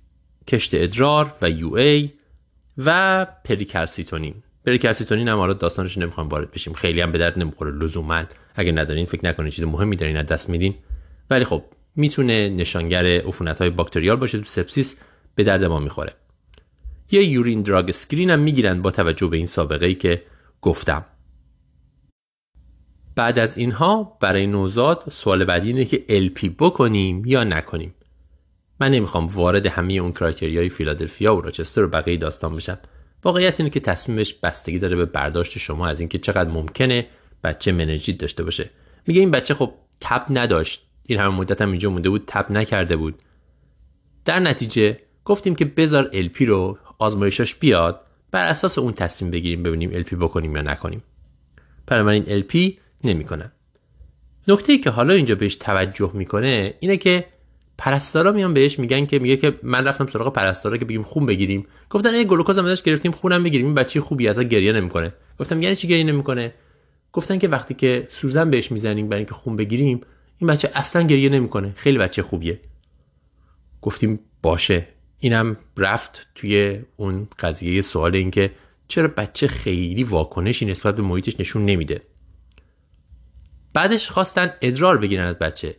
کشت 0.47 0.75
ادرار 0.75 1.33
و 1.43 1.51
UA 1.51 2.11
و 2.79 3.27
procalcitonin. 3.45 4.35
procalcitonin 4.67 5.29
هم 5.29 5.39
حالا 5.39 5.53
داستانش 5.53 5.99
نمی‌خوام 5.99 6.29
وارد 6.29 6.51
بشیم. 6.51 6.73
خیلی 6.73 7.01
هم 7.01 7.13
به 7.13 7.19
درد 7.19 7.39
نمی‌خوره 7.39 7.71
لزوما. 7.71 8.25
اگه 8.55 8.73
ندارین 8.73 9.07
فکر 9.07 9.27
نکنین 9.27 9.51
چیز 9.51 9.65
مهمی 9.65 9.97
دارین 9.97 10.17
از 10.17 10.27
دست 10.27 10.51
میدین. 10.51 10.75
ولی 11.31 11.45
خب 11.45 11.65
می‌تونه 11.97 12.49
نشانگر 12.49 13.05
عفونت 13.07 13.59
های 13.59 13.71
باکتریال 13.71 14.17
باشه 14.17 14.39
تو 14.39 14.45
sepsis. 14.45 14.97
به 15.35 15.45
درد 15.45 15.65
ما 15.65 15.79
می‌خوره. 15.79 16.13
یه 17.11 17.25
urine 17.25 17.63
drug 17.63 17.89
screen 17.89 18.31
هم 18.31 18.41
می‌گیرن 18.41 18.83
با 18.83 18.91
توجه 18.91 19.27
به 19.27 19.37
این 19.37 19.47
سابقه 19.47 19.87
ای 19.87 19.95
که 19.95 20.23
گفتم. 20.63 21.05
بعد 23.15 23.39
از 23.39 23.59
اینها 23.59 24.19
برای 24.21 24.47
نوزاد 24.47 25.05
سوال 25.13 25.45
بعدی 25.45 25.69
اینه 25.69 25.85
که 25.85 26.05
LP 26.09 26.51
بکنیم 26.59 27.25
یا 27.27 27.45
نکنیم. 27.45 27.95
من 28.81 28.91
نمی‌خوام 28.91 29.27
وارد 29.27 29.67
همه 29.67 29.93
اون 29.93 30.13
criteria 30.13 30.62
ی 30.62 30.69
فیلادلفیا 30.69 31.37
و 31.37 31.41
راچستر 31.41 31.85
و 31.85 31.89
بقیه 31.89 32.17
داستان 32.17 32.57
بشم. 32.57 32.79
واقعیت 33.25 33.61
اینه 33.61 33.71
که 33.71 33.81
تصمیمش 33.81 34.35
بستگی 34.35 34.79
داره 34.79 34.97
به 34.97 35.05
برداشت 35.05 35.59
شما 35.59 35.87
از 35.87 36.01
اینکه 36.01 36.19
چقدر 36.19 36.51
ممکنه 36.51 37.07
بچه 37.45 37.73
مننژیت 37.73 38.19
داشته 38.19 38.45
باشه. 38.45 38.71
میگه 39.07 39.21
این 39.21 39.31
بچه 39.31 39.55
خب 39.55 39.75
تب 40.01 40.27
نداشت. 40.31 40.87
این 41.03 41.19
همه 41.19 41.35
مدت 41.35 41.63
هم 41.63 41.71
اینجا 41.71 41.91
مونده 41.91 42.11
بود 42.11 42.25
تب 42.27 42.53
نکرده 42.53 42.97
بود. 42.97 43.23
در 44.25 44.41
نتیجه 44.41 44.99
گفتیم 45.25 45.55
که 45.55 45.65
بذار 45.65 46.11
LP 46.13 46.43
رو 46.43 46.79
آزمایشاش 46.99 47.55
بیاد 47.55 48.01
بر 48.31 48.49
اساس 48.49 48.79
اون 48.79 48.93
تصمیم 48.93 49.31
بگیریم 49.31 49.63
ببینیم 49.63 50.03
LP 50.03 50.15
بکنیم 50.15 50.57
یا 50.57 50.63
نکنیم. 50.63 51.03
این 51.91 52.43
LP 52.43 52.73
نمی‌کنم 53.05 53.53
نکته 54.49 54.73
ای 54.73 54.79
که 54.79 54.91
حالا 54.91 55.15
اینجا 55.15 55.35
بهش 55.35 55.55
توجه 55.55 56.11
می‌کنه 56.15 56.75
اینه 56.81 56.97
که 56.97 57.27
پرستارا 57.79 58.33
میان 58.33 58.55
بهش 58.55 58.79
میگن 58.79 59.07
که 59.07 59.19
میگه 59.19 59.37
که 59.37 59.59
من 59.63 59.85
رفتم 59.85 60.07
سراغ 60.07 60.33
پرستارا 60.33 60.77
که 60.77 60.85
بگیم 60.85 61.03
خون 61.03 61.27
بگیریم. 61.27 61.67
گفتن 61.91 62.15
ای 62.15 62.25
گلوکوز 62.25 62.59
هم 62.59 62.65
ازش 62.65 62.83
گرفتیم 62.83 63.13
خونم 63.13 63.43
بگیریم. 63.43 63.67
این 63.67 63.75
بچه 63.75 64.01
خوبی 64.01 64.29
ازش 64.29 64.43
گریه 64.43 64.73
نمی‌کنه. 64.73 65.15
گفتم 65.39 65.63
یعنی 65.63 65.77
چی 65.77 65.89
گریه 65.89 66.05
نمی‌کنه؟ 66.05 66.55
گفتن 67.13 67.39
که 67.39 67.49
وقتی 67.49 67.75
که 67.75 68.07
سوزن 68.11 68.51
بهش 68.51 68.73
می‌زنیم 68.73 69.09
برای 69.09 69.21
اینکه 69.21 69.35
خون 69.35 69.57
بگیریم 69.57 70.01
این 70.39 70.51
بچه 70.51 70.71
اصلا 70.75 71.03
گریه 71.03 71.29
نمی‌کنه. 71.29 71.73
خیلی 71.77 71.99
بچه 71.99 72.23
خوبیه. 72.23 72.61
گفتیم 73.83 74.21
باشه. 74.43 74.89
اینم 75.21 75.57
رفت 75.77 76.27
توی 76.35 76.81
اون 76.97 77.29
قضیه 77.39 77.81
سوال 77.81 78.17
اینکه 78.17 78.51
چرا 78.89 79.09
بچه 79.09 79.49
خیلی 79.49 80.05
واکنشی 80.05 80.67
نسبت 80.67 80.97
به 80.97 81.03
محیطش 81.03 81.41
نشون 81.41 81.67
نمیده؟ 81.67 82.03
بعدش 83.75 84.11
خواستن 84.11 84.53
ادرار 84.61 84.99
بگیرن 84.99 85.25
از 85.25 85.35
بچه. 85.35 85.77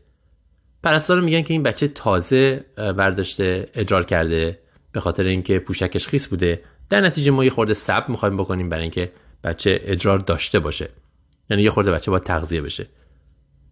پرستار 0.84 1.22
میگن 1.22 1.42
که 1.42 1.54
این 1.54 1.64
بچه 1.64 1.88
تازه 1.88 2.66
برداشته 2.76 3.66
ادرار 3.74 4.06
کرده 4.06 4.60
به 4.92 5.00
خاطر 5.00 5.24
اینکه 5.24 5.60
پوشکش 5.60 6.08
خیس 6.08 6.28
بوده. 6.28 6.64
در 6.90 7.02
نتیجه 7.02 7.32
ما 7.32 7.44
یه 7.44 7.50
خورده 7.50 7.74
سب 7.74 8.06
می‌خوایم 8.10 8.38
بکنیم 8.38 8.70
برای 8.70 8.82
اینکه 8.82 9.12
بچه 9.44 9.80
ادرار 9.84 10.18
داشته 10.18 10.60
باشه. 10.60 10.90
یعنی 11.50 11.64
یه 11.64 11.70
خورده 11.70 11.92
بچه 11.92 12.12
باید 12.12 12.24
تغذیه 12.24 12.62
بشه. 12.62 12.88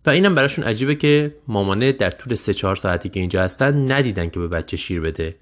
و 0.05 0.09
اینم 0.09 0.35
براشون 0.35 0.65
عجیبه 0.65 0.95
که 0.95 1.35
مامانه 1.47 1.91
در 1.91 2.11
طول 2.11 2.35
سه 2.35 2.53
چهار 2.53 2.75
ساعتی 2.75 3.09
که 3.09 3.19
اینجا 3.19 3.43
هستن 3.43 3.91
ندیدن 3.91 4.29
که 4.29 4.39
به 4.39 4.47
بچه 4.47 4.77
شیر 4.77 5.01
بده. 5.01 5.35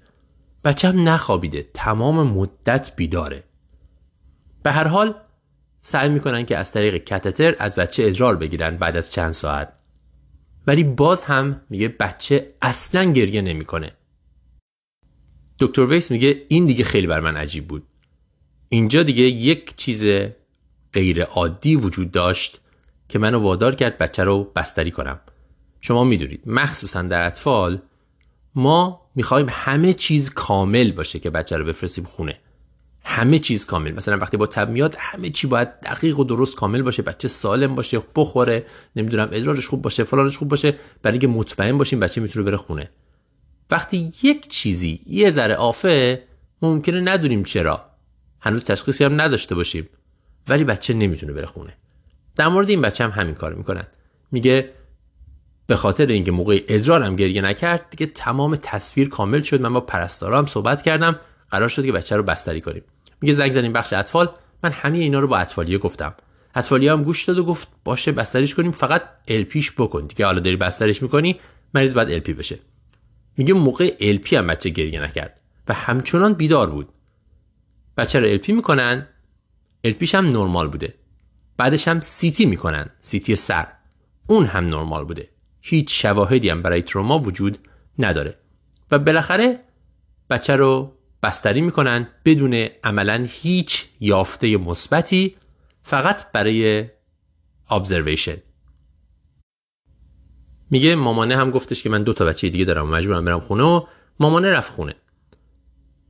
بچه 0.68 0.88
هم 0.88 1.08
نخوابیده 1.08 1.66
تمام 1.74 2.26
مدت 2.26 2.96
بیداره. 2.96 3.44
به 4.62 4.72
هر 4.72 4.88
حال 4.88 5.14
سعی 5.80 6.08
می‌کنن 6.08 6.46
که 6.46 6.56
از 6.56 6.72
طریق 6.72 6.96
کتتر 6.96 7.56
از 7.58 7.74
بچه 7.74 8.04
ادرار 8.04 8.36
بگیرن 8.36 8.76
بعد 8.76 8.96
از 8.96 9.12
چند 9.12 9.32
ساعت. 9.32 9.72
ولی 10.66 10.84
باز 10.84 11.24
هم 11.24 11.60
میگه 11.70 11.88
بچه 11.88 12.54
اصلا 12.62 13.12
گریه 13.12 13.42
نمی‌کنه. 13.42 13.92
دکتر 15.58 15.86
ویس 15.86 16.10
میگه 16.10 16.42
این 16.48 16.66
دیگه 16.66 16.84
خیلی 16.84 17.06
بر 17.06 17.20
من 17.20 17.36
عجیب 17.36 17.68
بود. 17.68 17.86
اینجا 18.68 19.02
دیگه 19.02 19.22
یک 19.22 19.76
چیز 19.76 20.04
غیر 20.92 21.22
عادی 21.22 21.76
وجود 21.76 22.10
داشت 22.10 22.60
که 23.08 23.18
منو 23.18 23.38
وادار 23.40 23.74
کرد 23.74 23.98
بچه 23.98 24.24
رو 24.24 24.44
بستری 24.44 24.90
کنم. 24.90 25.20
شما 25.80 26.04
می‌دونید 26.04 26.42
مخصوصا 26.46 27.02
در 27.02 27.26
اطفال 27.26 27.82
ما 28.54 29.07
می‌خوایم 29.18 29.46
همه 29.50 29.92
چیز 29.92 30.30
کامل 30.30 30.92
باشه 30.92 31.18
که 31.18 31.30
بچه 31.30 31.56
رو 31.56 31.64
بفرستیم 31.64 32.04
خونه. 32.04 32.38
همه 33.04 33.38
چیز 33.38 33.66
کامل. 33.66 33.92
مثلا 33.92 34.18
وقتی 34.18 34.36
با 34.36 34.46
تب 34.46 34.70
میاد 34.70 34.96
همه 34.98 35.30
چی 35.30 35.46
باید 35.46 35.80
دقیق 35.80 36.18
و 36.18 36.24
درست 36.24 36.56
کامل 36.56 36.82
باشه. 36.82 37.02
بچه 37.02 37.28
سالم 37.28 37.74
باشه 37.74 38.02
بخوره. 38.16 38.66
نمی‌دونم 38.96 39.28
ادرارش 39.32 39.66
خوب 39.66 39.82
باشه 39.82 40.04
فلانش 40.04 40.38
خوب 40.38 40.48
باشه. 40.48 40.74
برای 41.02 41.12
اینکه 41.12 41.26
مطمئن 41.26 41.78
باشیم 41.78 42.00
بچه 42.00 42.20
می‌تونه 42.20 42.44
بره 42.44 42.56
خونه. 42.56 42.90
وقتی 43.70 44.12
یک 44.22 44.48
چیزی 44.48 45.00
یه 45.06 45.30
ذره 45.30 45.54
آفه 45.54 46.22
ممکنه 46.62 47.00
ندونیم 47.00 47.42
چرا. 47.42 47.84
هنوز 48.40 48.64
تشخیصی 48.64 49.04
هم 49.04 49.20
نداشته 49.20 49.54
باشیم. 49.54 49.88
ولی 50.48 50.64
بچه 50.64 50.94
نمی‌تونه 50.94 51.32
بره 51.32 51.46
خونه. 51.46 51.76
در 52.36 52.48
مورد 52.48 52.70
این 52.70 52.80
بچه 52.80 53.04
هم 53.04 53.10
همین 53.10 53.34
کار 53.34 53.54
می‌کنن. 53.54 53.86
میگه 54.32 54.70
به 55.68 55.76
خاطر 55.76 56.06
اینکه 56.06 56.32
موقع 56.32 56.64
ادرارم 56.68 57.16
گریه 57.16 57.42
نکرد 57.42 57.90
دیگه 57.90 58.06
تمام 58.06 58.56
تصویر 58.56 59.08
کامل 59.08 59.42
شد. 59.42 59.60
من 59.60 59.72
با 59.72 59.80
پرستارام 59.80 60.46
صحبت 60.46 60.82
کردم. 60.82 61.20
قرار 61.50 61.68
شد 61.68 61.84
که 61.84 61.92
بچه 61.92 62.16
رو 62.16 62.22
بستری 62.22 62.60
کنیم. 62.60 62.82
میگه 63.20 63.34
زنگ 63.34 63.52
زدیم 63.52 63.72
بخش 63.72 63.92
اطفال. 63.92 64.30
من 64.62 64.72
همه 64.72 64.98
اینا 64.98 65.20
رو 65.20 65.28
با 65.28 65.38
اطفالیه 65.38 65.78
گفتم. 65.78 66.14
اطفالیه 66.54 66.92
هم 66.92 67.02
گوش 67.02 67.24
داد 67.24 67.38
و 67.38 67.44
گفت 67.44 67.68
باشه 67.84 68.12
بستریش 68.12 68.54
کنیم 68.54 68.70
فقط 68.70 69.02
الپیش 69.28 69.72
بکن. 69.72 70.06
دیگه 70.06 70.26
حالا 70.26 70.40
داری 70.40 70.56
بستریش 70.56 71.02
می‌کنی 71.02 71.40
مریض 71.74 71.94
باید 71.94 72.10
الپی 72.10 72.32
بشه. 72.32 72.58
میگه 73.36 73.54
موقع 73.54 73.96
الپی 74.00 74.36
هم 74.36 74.46
بچه 74.46 74.70
گریه 74.70 75.02
نکرد 75.02 75.40
و 75.68 75.74
همچنان 75.74 76.32
بیدار 76.32 76.70
بود. 76.70 76.88
بچه 77.96 78.20
رو 78.20 78.26
الپی 78.26 78.52
می‌کنن. 78.52 79.06
الپیش 79.84 80.14
هم 80.14 80.28
نرمال 80.28 80.68
بوده. 80.68 80.94
بعدش 81.56 81.88
هم 81.88 82.00
سیتی 82.00 82.46
می‌کنن. 82.46 82.90
سیتی 83.00 83.36
سر. 83.36 83.66
اون 84.26 84.44
هم 84.44 84.66
نرمال 84.66 85.04
بوده. 85.04 85.28
هیچ 85.68 86.02
شواهدی 86.02 86.48
هم 86.48 86.62
برای 86.62 86.82
تروما 86.82 87.18
وجود 87.18 87.58
نداره. 87.98 88.38
و 88.90 88.98
بالاخره 88.98 89.60
بچه 90.30 90.56
رو 90.56 90.94
بستری 91.22 91.60
می‌کنن 91.60 92.08
بدون 92.24 92.54
عملا 92.84 93.26
هیچ 93.28 93.86
یافته 94.00 94.56
مثبتی 94.56 95.36
فقط 95.82 96.32
برای 96.32 96.88
observation. 97.70 98.38
میگه 100.70 100.94
مامانه 100.94 101.36
هم 101.36 101.50
گفتش 101.50 101.82
که 101.82 101.90
من 101.90 102.02
دو 102.02 102.12
تا 102.12 102.24
بچه 102.24 102.48
دیگه 102.48 102.64
دارم 102.64 102.86
و 102.86 102.94
مجبورم 102.94 103.24
برم 103.24 103.40
خونه 103.40 103.62
و 103.62 103.86
مامانه 104.20 104.50
رفت 104.50 104.72
خونه. 104.72 104.94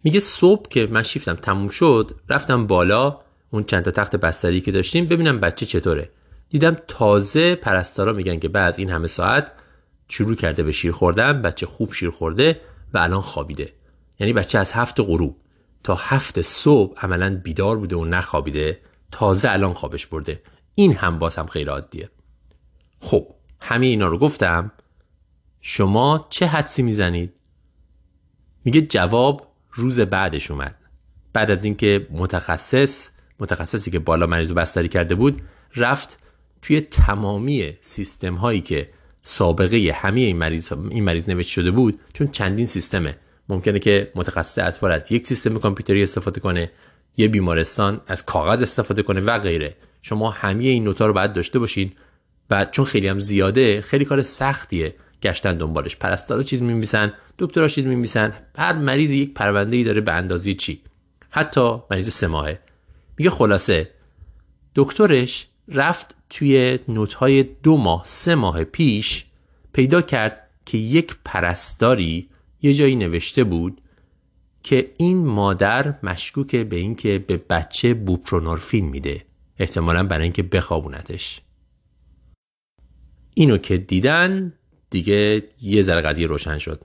میگه 0.04 0.20
صبح 0.20 0.68
که 0.68 0.86
من 0.86 1.02
شیفتم 1.02 1.34
تموم 1.34 1.68
شد 1.68 2.20
رفتم 2.28 2.66
بالا 2.66 3.20
اون 3.50 3.64
چند 3.64 3.84
تا 3.84 3.90
تخت 3.90 4.16
بستری 4.16 4.60
که 4.60 4.72
داشتیم 4.72 5.06
ببینم 5.06 5.40
بچه 5.40 5.66
چطوره. 5.66 6.10
دیدم 6.50 6.76
تازه 6.88 7.54
پرستارا 7.54 8.12
میگن 8.12 8.38
که 8.38 8.48
بعد 8.48 8.74
این 8.78 8.90
همه 8.90 9.06
ساعت 9.06 9.52
شروع 10.08 10.34
کرده 10.34 10.62
به 10.62 10.72
شیر 10.72 10.92
خوردن 10.92 11.42
بچه 11.42 11.66
خوب 11.66 11.92
شیر 11.92 12.10
خورده 12.10 12.60
و 12.94 12.98
الان 12.98 13.20
خوابیده. 13.20 13.72
یعنی 14.18 14.32
بچه 14.32 14.58
از 14.58 14.72
هفت 14.72 15.00
غروب 15.00 15.36
تا 15.84 15.94
هفت 15.94 16.42
صبح 16.42 17.00
عملا 17.00 17.40
بیدار 17.44 17.76
بوده 17.76 17.96
و 17.96 18.04
نخوابیده 18.04 18.80
تازه 19.12 19.50
الان 19.50 19.72
خوابش 19.72 20.06
برده. 20.06 20.42
این 20.74 20.92
هم 20.92 21.18
باز 21.18 21.36
هم 21.36 21.46
خیلی 21.46 21.70
عادیه. 21.70 22.10
خب 23.00 23.34
همه 23.60 23.86
اینا 23.86 24.08
رو 24.08 24.18
گفتم. 24.18 24.72
شما 25.60 26.26
چه 26.30 26.46
حدسی 26.46 26.82
می‌زنید؟ 26.82 27.32
میگه 28.64 28.80
جواب 28.80 29.52
روز 29.72 30.00
بعدش 30.00 30.50
اومد. 30.50 30.74
بعد 31.32 31.50
از 31.50 31.64
اینکه 31.64 32.06
متخصص 32.10 33.08
متخصصی 33.38 33.90
که 33.90 33.98
بالا 33.98 34.26
مریض 34.26 34.52
بستری 34.52 34.88
کرده 34.88 35.14
بود 35.14 35.42
رفت 35.76 36.18
توی 36.62 36.80
تمامی 36.80 37.72
سیستم 37.80 38.34
هایی 38.34 38.60
که 38.60 38.88
سابقه 39.22 39.92
همه 39.94 40.20
این 40.20 40.36
مریض 40.36 40.72
این 40.90 41.04
مریض 41.04 41.28
نوشته 41.28 41.52
شده 41.52 41.70
بود 41.70 42.00
چون 42.12 42.28
چندین 42.28 42.66
سیستمه. 42.66 43.16
ممکنه 43.48 43.78
که 43.78 44.12
متخصص 44.14 44.58
اطفال 44.58 44.92
از 44.92 45.12
یک 45.12 45.26
سیستم 45.26 45.58
کامپیوتری 45.58 46.02
استفاده 46.02 46.40
کنه 46.40 46.70
یه 47.16 47.28
بیمارستان 47.28 48.00
از 48.06 48.26
کاغذ 48.26 48.62
استفاده 48.62 49.02
کنه 49.02 49.20
و 49.20 49.38
غیره. 49.38 49.76
شما 50.02 50.30
همه 50.30 50.64
این 50.64 50.84
نوتا 50.84 51.06
رو 51.06 51.12
باید 51.12 51.32
داشته 51.32 51.58
باشین 51.58 51.92
و 52.50 52.64
چون 52.64 52.84
خیلی 52.84 53.08
هم 53.08 53.18
زیاده 53.18 53.80
خیلی 53.80 54.04
کار 54.04 54.22
سختیه. 54.22 54.94
گشتن 55.22 55.56
دنبالش. 55.56 55.96
پرستارا 55.96 56.42
چیز 56.42 56.62
میمیسن 56.62 57.12
دکترها 57.38 57.68
چیز 57.68 57.86
میمیسن 57.86 58.32
هر 58.56 58.72
مریض 58.72 59.10
یک 59.10 59.34
پرونده 59.34 59.76
ای 59.76 59.84
داره 59.84 60.00
به 60.00 60.12
اندازه 60.12 60.54
چی؟ 60.54 60.82
حتی 61.30 61.78
مریض 61.90 62.08
سه 62.08 62.26
ماهه. 62.26 62.58
میگه 63.18 63.30
خلاصه 63.30 63.90
دکترش 64.74 65.48
رفت 65.68 66.16
توی 66.30 66.78
نوتهای 66.88 67.42
دو 67.42 67.76
ماه 67.76 68.02
سه 68.06 68.34
ماه 68.34 68.64
پیش 68.64 69.24
پیدا 69.72 70.02
کرد 70.02 70.48
که 70.66 70.78
یک 70.78 71.16
پرستاری 71.24 72.28
یه 72.62 72.74
جایی 72.74 72.96
نوشته 72.96 73.44
بود 73.44 73.80
که 74.62 74.92
این 74.96 75.26
مادر 75.26 75.94
مشکوکه 76.02 76.64
به 76.64 76.76
اینکه 76.76 77.18
به 77.18 77.36
بچه 77.36 77.94
بوپرونورفین 77.94 78.88
میده. 78.88 79.24
احتمالا 79.58 80.02
برای 80.02 80.22
اینکه 80.22 80.42
بخوابونتش. 80.42 81.40
اینو 83.34 83.58
که 83.58 83.76
دیدن 83.76 84.52
دیگه 84.90 85.48
یه 85.60 85.82
ذره 85.82 86.00
قضیه 86.00 86.26
روشن 86.26 86.58
شد. 86.58 86.84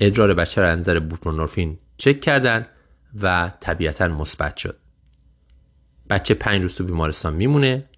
ادرار 0.00 0.34
بچه 0.34 0.62
رو 0.62 0.70
انظر 0.70 0.98
بوپرونورفین 0.98 1.78
چک 1.96 2.20
کردن 2.20 2.66
و 3.22 3.52
طبیعتا 3.60 4.08
مثبت 4.08 4.56
شد. 4.56 4.76
بچه 6.10 6.34
پنج 6.34 6.62
روز 6.62 6.74
تو 6.74 6.84
بیمارستان 6.84 7.34
میمونه. 7.34 7.88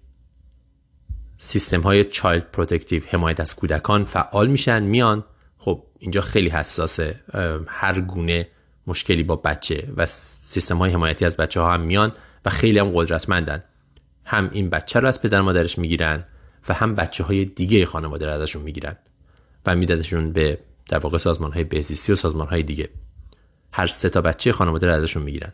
سیستم 1.37 1.81
های 1.81 2.03
child 2.03 2.51
protective 2.51 3.03
حمایت 3.09 3.39
از 3.39 3.55
کودکان 3.55 4.03
فعال 4.03 4.47
میشن 4.47 4.83
میان. 4.83 5.23
خب 5.57 5.83
اینجا 5.99 6.21
خیلی 6.21 6.49
حساسه. 6.49 7.19
هر 7.67 8.01
گونه 8.01 8.47
مشکلی 8.87 9.23
با 9.23 9.35
بچه 9.35 9.93
و 9.97 10.05
سیستم 10.05 10.77
های 10.77 10.91
حمایتی 10.91 11.25
از 11.25 11.37
بچه 11.37 11.59
ها 11.59 11.73
هم 11.73 11.81
میان 11.81 12.13
و 12.45 12.49
خیلی 12.49 12.79
هم 12.79 12.91
قدرتمندن. 12.93 13.63
هم 14.25 14.49
این 14.53 14.69
بچه 14.69 14.99
رو 14.99 15.07
از 15.07 15.21
پدر 15.21 15.41
مادرش 15.41 15.77
می‌گیرن 15.77 16.23
و 16.69 16.73
هم 16.73 16.95
بچه 16.95 17.23
های 17.23 17.45
دیگه 17.45 17.85
خانواده 17.85 18.25
رو 18.25 18.31
ازشون 18.31 18.61
می‌گیرن 18.61 18.95
و 19.65 19.75
میدنشون 19.75 20.31
به 20.31 20.57
در 20.89 20.97
واقع 20.97 21.17
سازمان 21.17 21.51
های 21.51 21.63
بهزیستی 21.63 22.11
و 22.11 22.15
سازمان 22.15 22.47
های 22.47 22.63
دیگه. 22.63 22.89
هر 23.73 23.87
سه 23.87 24.09
تا 24.09 24.21
بچه 24.21 24.51
خانواده 24.51 24.87
رو 24.87 24.93
ازشون 24.93 25.23
می‌گیرن. 25.23 25.53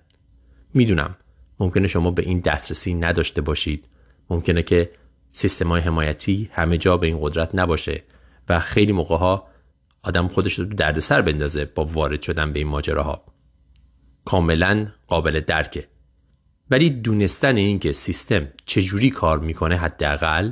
می‌دونم 0.73 1.15
ممکنه 1.59 1.87
شما 1.87 2.11
به 2.11 2.21
این 2.21 2.39
دسترسی 2.39 2.93
نداشته 2.93 3.41
باشید. 3.41 3.85
ممکنه 4.29 4.63
که 4.63 4.91
سیستم 5.31 5.67
های 5.67 5.81
حمایتی 5.81 6.49
همه 6.53 6.77
جا 6.77 6.97
به 6.97 7.07
این 7.07 7.17
قدرت 7.21 7.49
نباشه 7.53 8.03
و 8.49 8.59
خیلی 8.59 8.91
موقع 8.91 9.17
ها 9.17 9.47
آدم 10.03 10.27
خودش 10.27 10.59
رو 10.59 10.65
دردسر 10.65 11.21
بندازه 11.21 11.65
با 11.65 11.85
وارد 11.85 12.21
شدن 12.21 12.53
به 12.53 12.59
این 12.59 12.67
ماجراها. 12.67 13.25
کاملا 14.25 14.87
قابل 15.07 15.39
درکه. 15.39 15.87
ولی 16.69 16.89
دونستن 16.89 17.57
اینکه 17.57 17.93
سیستم 17.93 18.47
چجوری 18.65 19.09
کار 19.09 19.39
می‌کنه 19.39 19.77
حداقل 19.77 20.51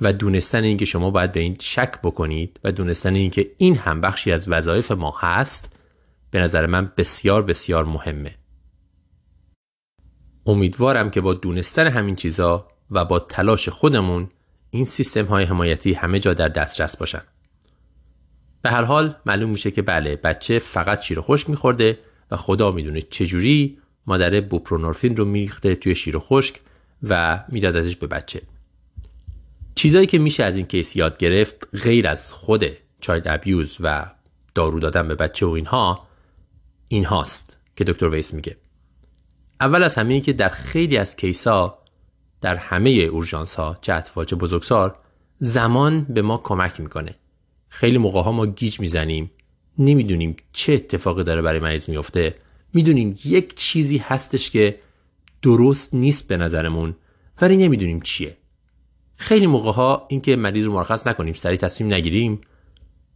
و 0.00 0.12
دونستن 0.12 0.64
اینکه 0.64 0.84
شما 0.84 1.10
باید 1.10 1.32
به 1.32 1.40
این 1.40 1.56
شک 1.60 2.00
بکنید 2.02 2.60
و 2.64 2.72
دونستن 2.72 3.14
اینکه 3.14 3.50
این 3.58 3.76
هم 3.76 4.00
بخشی 4.00 4.32
از 4.32 4.48
وظایف 4.48 4.90
ما 4.90 5.14
هست 5.18 5.72
به 6.30 6.40
نظر 6.40 6.66
من 6.66 6.92
بسیار 6.96 7.42
بسیار 7.42 7.84
مهمه. 7.84 8.34
امیدوارم 10.46 11.10
که 11.10 11.20
با 11.20 11.34
دونستن 11.34 11.86
همین 11.86 12.16
چیزا 12.16 12.68
و 12.94 13.04
با 13.04 13.18
تلاش 13.18 13.68
خودمون 13.68 14.30
این 14.70 14.84
سیستم 14.84 15.24
های 15.24 15.44
حمایتی 15.44 15.92
همه 15.92 16.20
جا 16.20 16.34
در 16.34 16.48
دسترس 16.48 16.96
باشن. 16.96 17.22
به 18.62 18.70
هر 18.70 18.82
حال 18.82 19.14
معلوم 19.26 19.50
میشه 19.50 19.70
که 19.70 19.82
بله 19.82 20.16
بچه 20.16 20.58
فقط 20.58 21.02
شیر 21.02 21.20
خشک 21.20 21.50
میخورده 21.50 21.98
و 22.30 22.36
خدا 22.36 22.70
می‌دونه 22.70 23.02
چجوری 23.02 23.78
مادر 24.06 24.40
بوپرونورفین 24.40 25.16
رو 25.16 25.24
میریخته 25.24 25.74
توی 25.74 25.94
شیر 25.94 26.18
خشک 26.18 26.60
و 27.02 27.44
میدادتش 27.48 27.96
به 27.96 28.06
بچه. 28.06 28.42
چیزایی 29.74 30.06
که 30.06 30.18
میشه 30.18 30.44
از 30.44 30.56
این 30.56 30.66
کیس 30.66 30.96
یاد 30.96 31.18
گرفت 31.18 31.68
غیر 31.72 32.08
از 32.08 32.32
خود 32.32 32.64
child 33.00 33.28
abuse 33.28 33.76
و 33.80 34.10
دارو 34.54 34.80
دادن 34.80 35.08
به 35.08 35.14
بچه 35.14 35.46
و 35.46 35.50
اینها 35.50 36.06
این 36.88 37.04
هاست 37.04 37.56
که 37.76 37.84
دکتر 37.84 38.08
ویس 38.08 38.34
میگه. 38.34 38.56
اول 39.60 39.82
از 39.82 39.94
همه 39.94 40.20
که 40.20 40.32
در 40.32 40.48
خیلی 40.48 40.96
از 40.96 41.16
case 41.16 41.66
ا 41.66 41.78
در 42.44 42.56
همه 42.56 42.90
اورژانس 42.90 43.54
ها 43.54 43.76
چه 43.80 43.92
اطفال 43.92 44.24
چه 44.24 44.36
بزرگسال 44.36 44.94
زمان 45.38 46.02
به 46.04 46.22
ما 46.22 46.38
کمک 46.38 46.80
می‌کنه. 46.80 47.14
خیلی 47.68 47.98
موقع 47.98 48.22
ها 48.22 48.32
ما 48.32 48.46
گیج 48.46 48.80
می‌زنیم 48.80 49.30
نمی‌دونیم 49.78 50.36
چه 50.52 50.72
اتفاقی 50.72 51.24
داره 51.24 51.42
برای 51.42 51.60
مریض 51.60 51.90
میفته 51.90 52.34
می‌دونیم 52.74 53.18
یک 53.24 53.54
چیزی 53.54 53.98
هستش 53.98 54.50
که 54.50 54.80
درست 55.42 55.94
نیست 55.94 56.28
به 56.28 56.36
نظرمون 56.36 56.96
ولی 57.40 57.56
نمی‌دونیم 57.56 58.00
چیه. 58.00 58.36
خیلی 59.16 59.46
موقع 59.46 59.72
ها 59.72 60.06
اینکه 60.08 60.36
مریض 60.36 60.66
رو 60.66 60.72
مرخص 60.72 61.06
نکنیم 61.06 61.34
سریع 61.34 61.58
تصمیم 61.58 61.94
نگیریم 61.94 62.40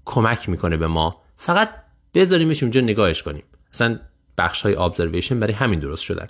کمک 0.05 0.49
می‌کنه 0.49 0.77
به 0.77 0.87
ما. 0.87 1.23
فقط 1.37 1.71
بذاریمش 2.14 2.62
اونجا 2.62 2.81
نگاهش 2.81 3.23
کنیم. 3.23 3.45
اصلا 3.73 4.01
بخش 4.38 4.62
های 4.62 4.75
ابزرویشن 4.75 5.41
برای 5.41 5.55
همین 5.55 5.81
درست 5.81 6.03
شدن. 6.03 6.27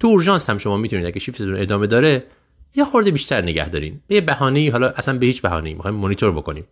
تو 0.00 0.06
اورژانس 0.06 0.50
هم 0.50 0.58
شما 0.58 0.76
می‌تونید 0.76 1.06
اگه 1.06 1.18
شیفتتون 1.20 1.56
ادامه 1.56 1.86
داره 1.86 2.24
یه 2.74 2.84
خورده 2.84 3.10
بیشتر 3.10 3.42
نگه 3.42 3.68
دارین. 3.68 4.00
یه 4.08 4.20
بهانه‌ای 4.20 4.68
حالا 4.68 4.88
اصلا 4.88 5.18
به 5.18 5.26
هیچ 5.26 5.42
بهانه‌ای 5.42 5.74
می‌خوایم 5.74 5.96
مانیتور 5.96 6.32
بکنیم. 6.32 6.64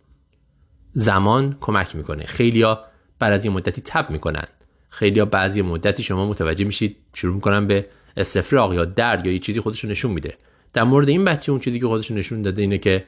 زمان 0.93 1.57
کمک 1.61 1.95
می‌کنه. 1.95 2.23
خیلیا 2.25 2.83
بعد 3.19 3.33
از 3.33 3.45
این 3.45 3.53
مدتی 3.53 3.81
تب 3.85 4.09
می‌کنن. 4.09 4.47
خیلی 4.89 5.25
بعضی 5.25 5.61
مدتی 5.61 6.03
شما 6.03 6.29
متوجه 6.29 6.65
میشید 6.65 6.97
شروع 7.13 7.35
می‌کنن 7.35 7.67
به 7.67 7.85
استفراغ 8.17 8.73
یا 8.73 8.85
درد 8.85 9.25
یا 9.25 9.31
یه 9.31 9.39
چیزی 9.39 9.59
خودش 9.59 9.85
نشون 9.85 10.11
میده. 10.11 10.37
در 10.73 10.83
مورد 10.83 11.09
این 11.09 11.23
بچه 11.23 11.51
اون 11.51 11.61
چیزی 11.61 11.79
که 11.79 11.87
خودش 11.87 12.11
نشون 12.11 12.41
داده 12.41 12.61
اینه 12.61 12.77
که 12.77 13.03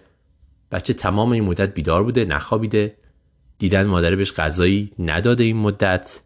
بچه 0.71 0.93
تمام 0.93 1.31
این 1.31 1.43
مدت 1.43 1.73
بیدار 1.73 2.03
بوده 2.03 2.25
نخوابیده. 2.25 2.95
دیدن 3.57 3.85
مادر 3.85 4.15
بهش 4.15 4.33
غذایی 4.33 4.91
نداده 4.99 5.43
این 5.43 5.57
مدت. 5.57 6.21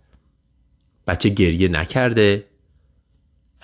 بچه 1.07 1.29
گریه 1.29 1.67
نکرده. 1.67 2.45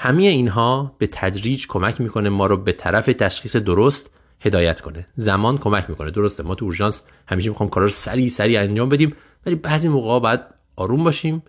همه 0.02 0.24
اینها 0.24 0.96
به 0.98 1.08
تدریج 1.12 1.68
کمک 1.68 2.02
می‌کنه 2.02 2.30
ما 2.30 2.46
رو 2.46 2.58
به 2.58 2.72
طرف 2.72 3.06
تشخیص 3.06 3.56
درست 3.56 4.10
هدایت 4.40 4.82
کنه. 4.82 5.08
زمان 5.16 5.58
کمک 5.58 5.90
می‌کنه. 5.90 6.12
درسته 6.12 6.44
ما 6.44 6.56
تو 6.56 6.66
اورژانس 6.66 7.02
همیشه 7.28 7.50
می‌خوام 7.50 7.70
کارا 7.70 7.86
رو 7.86 7.92
سریع 7.92 8.30
سریع 8.30 8.62
انجام 8.62 8.90
بدیم 8.90 9.16
ولی 9.46 9.56
بعضی 9.56 9.88
موقع 9.88 10.20
باید 10.20 10.40
آروم 10.76 11.04
باشیم. 11.04 11.44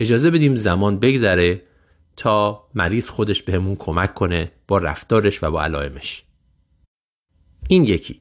اجازه 0.00 0.30
بدیم 0.30 0.56
زمان 0.56 0.98
بگذره 0.98 1.62
تا 2.16 2.64
مریض 2.74 3.08
خودش 3.08 3.42
بهمون 3.42 3.76
کمک 3.76 4.14
کنه 4.14 4.52
با 4.68 4.78
رفتارش 4.78 5.42
و 5.42 5.50
با 5.50 5.62
علائمش. 5.62 6.24
این 7.68 7.84
یکی. 7.84 8.20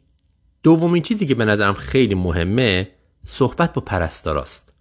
دومین 0.64 1.04
چیزی 1.04 1.26
که 1.26 1.36
به 1.36 1.46
نظرم 1.46 1.74
خیلی 1.74 2.16
مهمه 2.16 2.92
صحبت 3.26 3.74
با 3.74 3.82
پرستاراست. 3.82 4.74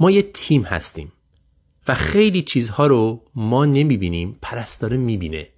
ما 0.00 0.10
یه 0.10 0.22
تیم 0.22 0.62
هستیم. 0.62 1.12
و 1.88 1.94
خیلی 1.94 2.42
چیزها 2.42 2.86
رو 2.86 3.22
ما 3.34 3.64
نمی‌بینیم 3.64 4.38
پرستاره 4.42 4.96
می‌بینه. 4.96 5.48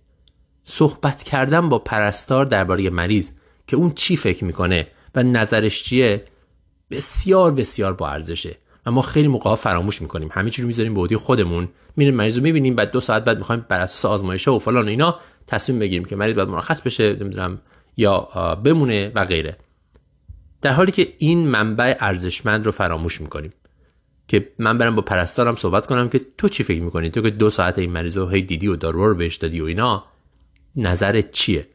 صحبت 0.65 1.23
کردن 1.23 1.69
با 1.69 1.79
پرستار 1.79 2.47
درباره 2.47 2.91
مریض 2.91 3.31
که 3.67 3.77
اون 3.77 3.93
چی 3.95 4.17
فکر 4.17 4.45
می‌کنه 4.45 4.87
و 5.15 5.23
نظرش 5.23 5.83
چیه 5.83 6.25
بسیار 6.91 7.53
بسیار 7.53 7.95
با 7.95 8.09
ارزشه. 8.09 8.57
و 8.87 8.91
ما 8.91 9.03
خیلی 9.03 9.29
موقع 9.29 9.55
فراموش 9.55 10.03
می‌کنیم. 10.03 10.29
همه 10.33 10.51
چی 10.51 10.63
رو 10.63 10.69
می‌ذاریم 10.69 10.95
به 10.95 11.01
عهده 11.01 11.19
خودمون. 11.19 11.69
میریم 11.97 12.15
مریض 12.15 12.37
رو 12.37 12.43
می‌بینیم 12.43 12.75
بعد 12.75 12.91
دو 12.91 13.01
ساعت 13.01 13.25
بعد 13.25 13.39
می‌خوایم 13.39 13.67
بر 13.69 13.81
اساس 13.81 14.05
آزمایش 14.05 14.49
و 14.49 14.59
فلان 14.59 14.85
و 14.85 14.89
اینا 14.89 15.19
تصمیم 15.47 15.79
بگیریم 15.79 16.05
که 16.05 16.17
مریض 16.17 16.35
باید 16.35 16.49
مرخص 16.49 16.83
بشه 16.83 17.13
نمی‌دونم 17.13 17.61
یا 17.97 18.21
بمونه 18.65 19.13
و 19.15 19.25
غیره. 19.25 19.59
در 20.63 20.73
حالی 20.73 20.93
که 20.93 21.15
این 21.19 21.49
منبع 21.49 21.97
ارزشمند 22.01 22.67
رو 22.67 22.73
فراموش 22.73 23.21
می‌کنیم. 23.21 23.53
که 24.29 24.53
من 24.59 24.79
برم 24.79 24.97
با 24.97 25.03
پرستارم 25.03 25.55
صحبت 25.55 25.87
کنم 25.87 26.09
که 26.09 26.21
تو 26.39 26.49
چی 26.49 26.65
فکر 26.65 26.83
می‌کنی؟ 26.83 27.11
تو 27.11 27.23
که 27.23 27.31
دو 27.31 27.51
ساعت 27.51 27.79
این 27.79 27.91
مریض 27.91 28.17
رو 28.17 28.29
هی 28.29 28.43
دیدی 28.43 28.69
و 28.69 28.77
دارو 28.77 29.09
رو 29.09 29.15
بهش 29.15 29.37
دادی 29.37 29.61
و 29.61 29.65
اینا 29.65 30.05
نظرت 30.77 31.33
چیه؟ 31.33 31.67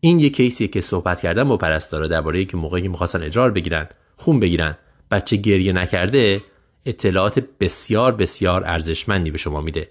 این 0.00 0.20
یه 0.20 0.30
کیسیه 0.30 0.68
که 0.68 0.80
صحبت 0.80 1.20
کردن 1.20 1.44
با 1.44 1.56
پرستارا 1.56 2.06
درباره 2.06 2.44
که 2.44 2.56
موقعی 2.56 2.82
که 2.82 2.88
می‌خواستن 2.88 3.22
اجرار 3.22 3.50
بگیرن 3.50 3.88
خون 4.16 4.40
بگیرن. 4.40 4.78
بچه 5.10 5.36
گریه 5.36 5.72
نکرده 5.72 6.40
اطلاعات 6.86 7.44
بسیار 7.60 8.14
بسیار 8.14 8.64
ارزشمندی 8.64 9.30
به 9.30 9.38
شما 9.38 9.60
میده 9.60 9.88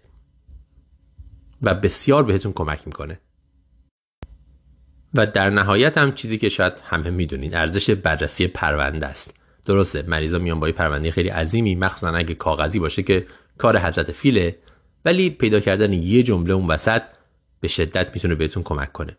و 1.62 1.76
بسیار 1.76 2.24
بهتون 2.24 2.54
کمک 2.54 2.88
می‌کنه. 2.88 3.20
و 5.13 5.28
در 5.28 5.50
نهایت 5.50 5.98
هم 5.98 6.12
چیزی 6.12 6.38
که 6.38 6.50
شاید 6.50 6.74
همه 6.84 7.10
می‌دونید 7.10 7.56
ارزش 7.56 7.89
بررسی 7.89 8.48
پرونده 8.48 9.06
است. 9.06 9.37
درسته 9.67 10.03
مریضا 10.08 10.39
میان 10.39 10.60
با 10.60 10.71
پرونده 10.71 11.12
خیلی 11.12 11.30
عظیمی 11.30 11.75
مخصوصا 11.75 12.10
اگه 12.10 12.36
کاغذی 12.36 12.80
باشه 12.80 13.03
که 13.03 13.25
کار 13.58 13.80
حضرت 13.80 14.12
فیله 14.12 14.56
ولی 15.06 15.30
پیدا 15.30 15.60
کردن 15.60 15.93
یه 15.93 16.23
جمله 16.23 16.53
اون 16.53 16.67
وسط 16.67 17.01
به 17.60 17.67
شدت 17.67 18.12
می‌تونه 18.13 18.36
بهتون 18.36 18.63
کمک 18.63 18.91
کنه. 18.91 19.17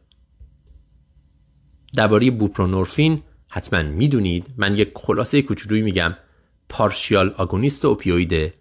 درباره 1.94 2.30
buprenorphine 2.30 3.20
حتما 3.48 3.82
می‌دونید. 3.82 4.46
من 4.56 4.76
یک 4.76 4.90
خلاصه 4.94 5.42
کوچولویی 5.42 5.82
میگم. 5.82 6.16
partial 6.68 7.34
agonist 7.36 7.84
opioid 7.84 8.44
ه 8.44 8.54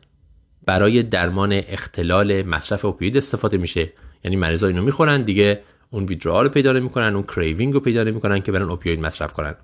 برای 0.65 1.03
درمان 1.03 1.53
اختلال 1.53 2.41
مصرف 2.41 2.85
opioid 2.85 3.17
استفاده 3.17 3.57
میشه. 3.57 3.93
یعنی 4.23 4.35
مریضا 4.35 4.67
اینو 4.67 4.81
می‌خورن 4.81 5.21
دیگه 5.21 5.61
اون 5.89 6.05
withdrawal 6.05 6.43
رو 6.43 6.49
پیدا 6.49 6.73
نمی‌کنن 6.73 7.15
اون 7.15 7.23
craving 7.23 7.73
رو 7.73 7.79
پیدا 7.79 8.03
نمی‌کنن 8.03 8.41
که 8.41 8.51
برن 8.51 8.69
opioid 8.69 8.99
مصرف 8.99 9.33
کنن. 9.33 9.55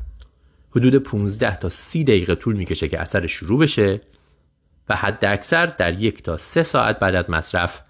حدود 0.76 0.96
15 0.96 1.56
تا 1.56 1.70
30 1.70 2.04
دقیقه 2.04 2.36
طول 2.36 2.56
می‌کشه 2.56 2.88
که 2.88 3.00
اثر 3.00 3.28
شروع 3.28 3.60
بشه 3.60 4.02
و 4.90 4.96
حد 4.96 5.26
اکثر 5.26 5.66
در 5.66 6.00
یک 6.00 6.24
تا 6.24 6.38
سه 6.38 6.64
ساعت 6.64 7.00
بعد 7.00 7.16
از 7.16 7.30
مصرف 7.30 7.82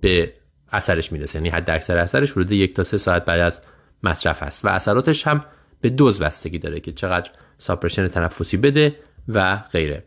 به 0.00 0.32
اثرش 0.72 1.12
می‌رسه. 1.12 1.38
یعنی 1.38 1.48
حد 1.48 1.70
اکثر 1.70 1.98
اثرش 1.98 2.32
حدود 2.32 2.52
یک 2.52 2.74
تا 2.74 2.82
سه 2.82 2.96
ساعت 2.96 3.24
بعد 3.24 3.40
از 3.40 3.62
مصرف 4.02 4.42
هست 4.42 4.64
و 4.64 4.68
اثراتش 4.68 5.26
هم 5.26 5.44
به 5.80 5.90
دوز 5.90 6.18
بستگی 6.18 6.58
داره 6.58 6.80
که 6.80 6.92
چقدر 6.92 7.30
ساپرشن 7.58 8.08
تنفسی 8.08 8.56
بده 8.56 8.96
و 9.28 9.56
غیره. 9.56 10.04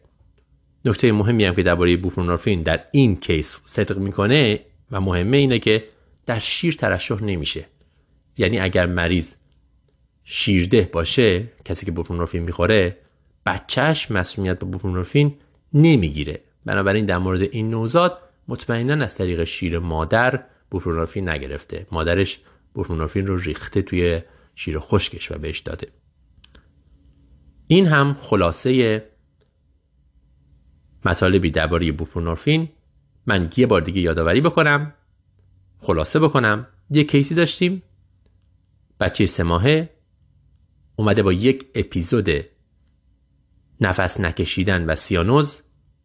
نکته 0.85 1.11
مهمی 1.11 1.45
هم 1.45 1.55
که 1.55 1.63
درباره 1.63 1.97
بوپرونورفین 1.97 2.61
در 2.61 2.83
این 2.91 3.15
کیس 3.15 3.61
صدق 3.65 3.97
می‌کنه 3.97 4.59
و 4.91 5.01
مهمه 5.01 5.37
اینه 5.37 5.59
که 5.59 5.83
در 6.25 6.39
شیر 6.39 6.73
ترشح 6.73 7.23
نمیشه. 7.23 7.65
یعنی 8.37 8.59
اگر 8.59 8.85
مریض 8.85 9.33
شیرده 10.23 10.89
باشه 10.93 11.47
کسی 11.65 11.86
که 11.86 11.91
بوپرونورفین 11.91 12.43
می‌خوره 12.43 12.97
بچهش 13.45 14.12
مسئولیت 14.12 14.60
با 14.60 14.67
بوپرونورفین 14.67 15.36
نمی‌گیره. 15.73 16.41
بنابراین 16.65 17.05
در 17.05 17.17
مورد 17.17 17.41
این 17.41 17.69
نوزاد 17.69 18.21
مطمئنا 18.47 19.03
از 19.03 19.17
طریق 19.17 19.43
شیر 19.43 19.79
مادر 19.79 20.43
بوپرونورفین 20.69 21.29
نگرفته. 21.29 21.88
مادرش 21.91 22.39
بوپرونورفین 22.73 23.27
رو 23.27 23.38
ریخته 23.38 23.81
توی 23.81 24.21
شیر 24.55 24.79
خشکش 24.79 25.31
و 25.31 25.38
بهش 25.38 25.60
داده. 25.60 25.88
این 27.67 27.88
هم 27.88 28.13
خلاصه 28.13 29.03
مطالبی 31.05 31.51
درباره 31.51 31.91
بوپرونورفین 31.91 32.69
من 33.25 33.49
یه 33.57 33.67
بار 33.67 33.81
دیگه 33.81 34.01
یادآوری 34.01 34.41
بکنم 34.41 34.93
خلاصه 35.79 36.19
بکنم. 36.19 36.67
یه 36.89 37.03
کیسی 37.03 37.36
داشتیم؟ 37.36 37.84
بچه 38.99 39.25
سه 39.25 39.43
ماهه. 39.43 39.89
اومده 41.01 41.23
با 41.23 41.33
یک 41.33 41.65
اپیزود 41.75 42.29
نفس 43.81 44.19
نکشیدن 44.19 44.85
و 44.85 44.95
سیانوز 44.95 45.61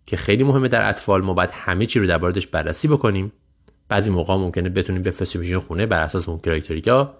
که 0.06 0.16
خیلی 0.16 0.44
مهمه 0.44 0.68
در 0.68 0.88
اطفال 0.88 1.22
ما 1.22 1.34
باید 1.34 1.50
همه 1.52 1.86
چی 1.86 1.98
رو 1.98 2.06
در 2.06 2.18
بررسی 2.52 2.88
بکنیم. 2.88 3.32
بعضی 3.88 4.10
موقع 4.10 4.34
ممکنه 4.34 4.68
بتونیم 4.68 5.02
به 5.02 5.10
فسیوژن 5.10 5.58
خونه 5.58 5.86
بر 5.86 6.02
اساس 6.02 6.28
اون 6.28 6.38
کرایتریکا 6.38 7.14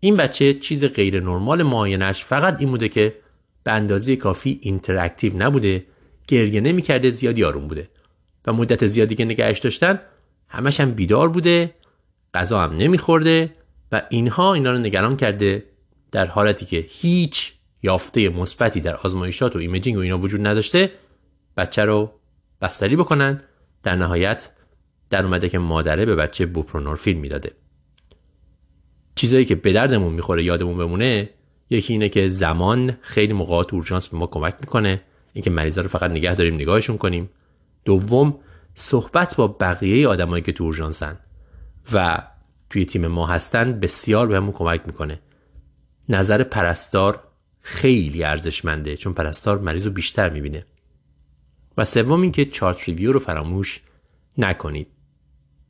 این 0.00 0.16
بچه 0.16 0.54
چیز 0.54 0.84
غیر 0.84 1.20
نرمال 1.20 1.62
معاینش 1.62 2.24
فقط 2.24 2.56
این 2.60 2.70
بوده 2.70 2.88
که 2.88 3.14
به 3.64 3.72
اندازه 3.72 4.16
کافی 4.16 4.58
اینتراکتیو 4.62 5.36
نبوده 5.36 5.86
گریه 6.28 6.60
نمی‌کرده 6.60 7.10
زیادی 7.10 7.44
آروم 7.44 7.68
بوده. 7.68 7.88
و 8.46 8.52
مدت 8.52 8.86
زیادی 8.86 9.14
که 9.14 9.24
نگهش 9.24 9.58
داشتن 9.58 10.00
همش 10.48 10.80
هم 10.80 10.90
بیدار 10.90 11.28
بوده 11.28 11.74
غذا 12.34 12.60
هم 12.60 12.76
نمیخورده 12.76 13.54
و 13.92 14.02
اینها 14.10 14.54
اینا 14.54 14.72
رو 14.72 14.78
نگران 14.78 15.16
کرده 15.16 15.64
در 16.14 16.26
حالتی 16.26 16.66
که 16.66 16.86
هیچ 16.88 17.52
یافته 17.82 18.28
مثبتی 18.28 18.80
در 18.80 18.96
آزمایشات 18.96 19.56
و 19.56 19.58
imaging 19.58 19.96
و 19.96 20.00
اینا 20.00 20.18
وجود 20.18 20.46
نداشته 20.46 20.90
بچه 21.56 21.84
رو 21.84 22.12
بستری 22.60 22.96
بکنن. 22.96 23.42
در 23.82 23.96
نهایت 23.96 24.50
در 25.10 25.24
اومده 25.24 25.48
که 25.48 25.58
مادره 25.58 26.04
به 26.04 26.14
بچه 26.14 26.46
buprenorphine 26.46 27.18
می‌داده. 27.18 27.52
چیزایی 29.14 29.44
که 29.44 29.54
به 29.54 29.72
دردمون 29.72 30.12
می‌خوره 30.12 30.44
یادمون 30.44 30.78
بمونه 30.78 31.30
یکی 31.70 31.92
اینه 31.92 32.08
که 32.08 32.28
زمان 32.28 32.98
خیلی 33.00 33.32
موقع‌ها 33.32 33.62
تو 33.62 33.74
اورژانس 33.74 34.08
به 34.08 34.16
ما 34.16 34.26
کمک 34.26 34.54
می‌کنه. 34.60 35.02
اینکه 35.32 35.50
مریضا 35.50 35.80
رو 35.80 35.88
فقط 35.88 36.10
نگه 36.10 36.34
داریم 36.34 36.54
نگاهشون 36.54 36.98
کنیم. 36.98 37.30
دوم 37.84 38.38
صحبت 38.74 39.36
با 39.36 39.48
بقیه 39.48 40.08
آدمایی 40.08 40.42
که 40.42 40.52
تو 40.52 40.64
اورژانسن 40.64 41.18
و 41.92 42.22
توی 42.70 42.84
تیم 42.84 43.06
ما 43.06 43.26
هستن 43.26 43.80
بسیار 43.80 44.26
بهمون 44.26 44.52
کمک 44.52 44.82
می‌کنه. 44.86 45.20
نظر 46.08 46.42
پرستار 46.42 47.24
خیلی 47.60 48.24
ارزشمنده 48.24 48.96
چون 48.96 49.12
پرستار 49.12 49.58
مریض 49.58 49.86
رو 49.86 49.92
بیشتر 49.92 50.30
می‌بینه. 50.30 50.66
و 51.76 51.84
سوم 51.84 52.22
اینکه 52.22 52.44
چارت 52.44 52.88
ریویو 52.88 53.12
رو 53.12 53.18
فراموش 53.18 53.80
نکنید. 54.38 54.88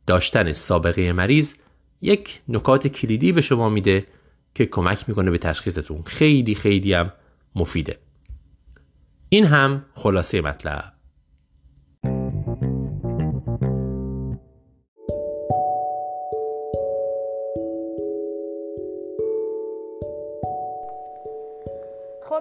داشتن 0.07 0.53
سابقه 0.53 1.13
مریض 1.13 1.55
یک 2.01 2.41
نکات 2.49 2.87
کلیدی 2.87 3.33
به 3.33 3.41
شما 3.41 3.69
میده 3.69 4.07
که 4.55 4.67
کمک 4.67 5.09
می‌کنه 5.09 5.31
به 5.31 5.39
تشخیصتون. 5.39 6.03
خیلی 6.03 6.55
خیلی 6.55 6.93
هم 6.93 7.13
مفیده. 7.55 7.99
این 9.29 9.45
هم 9.45 9.85
خلاصه 9.95 10.41
مطلب. 10.41 10.94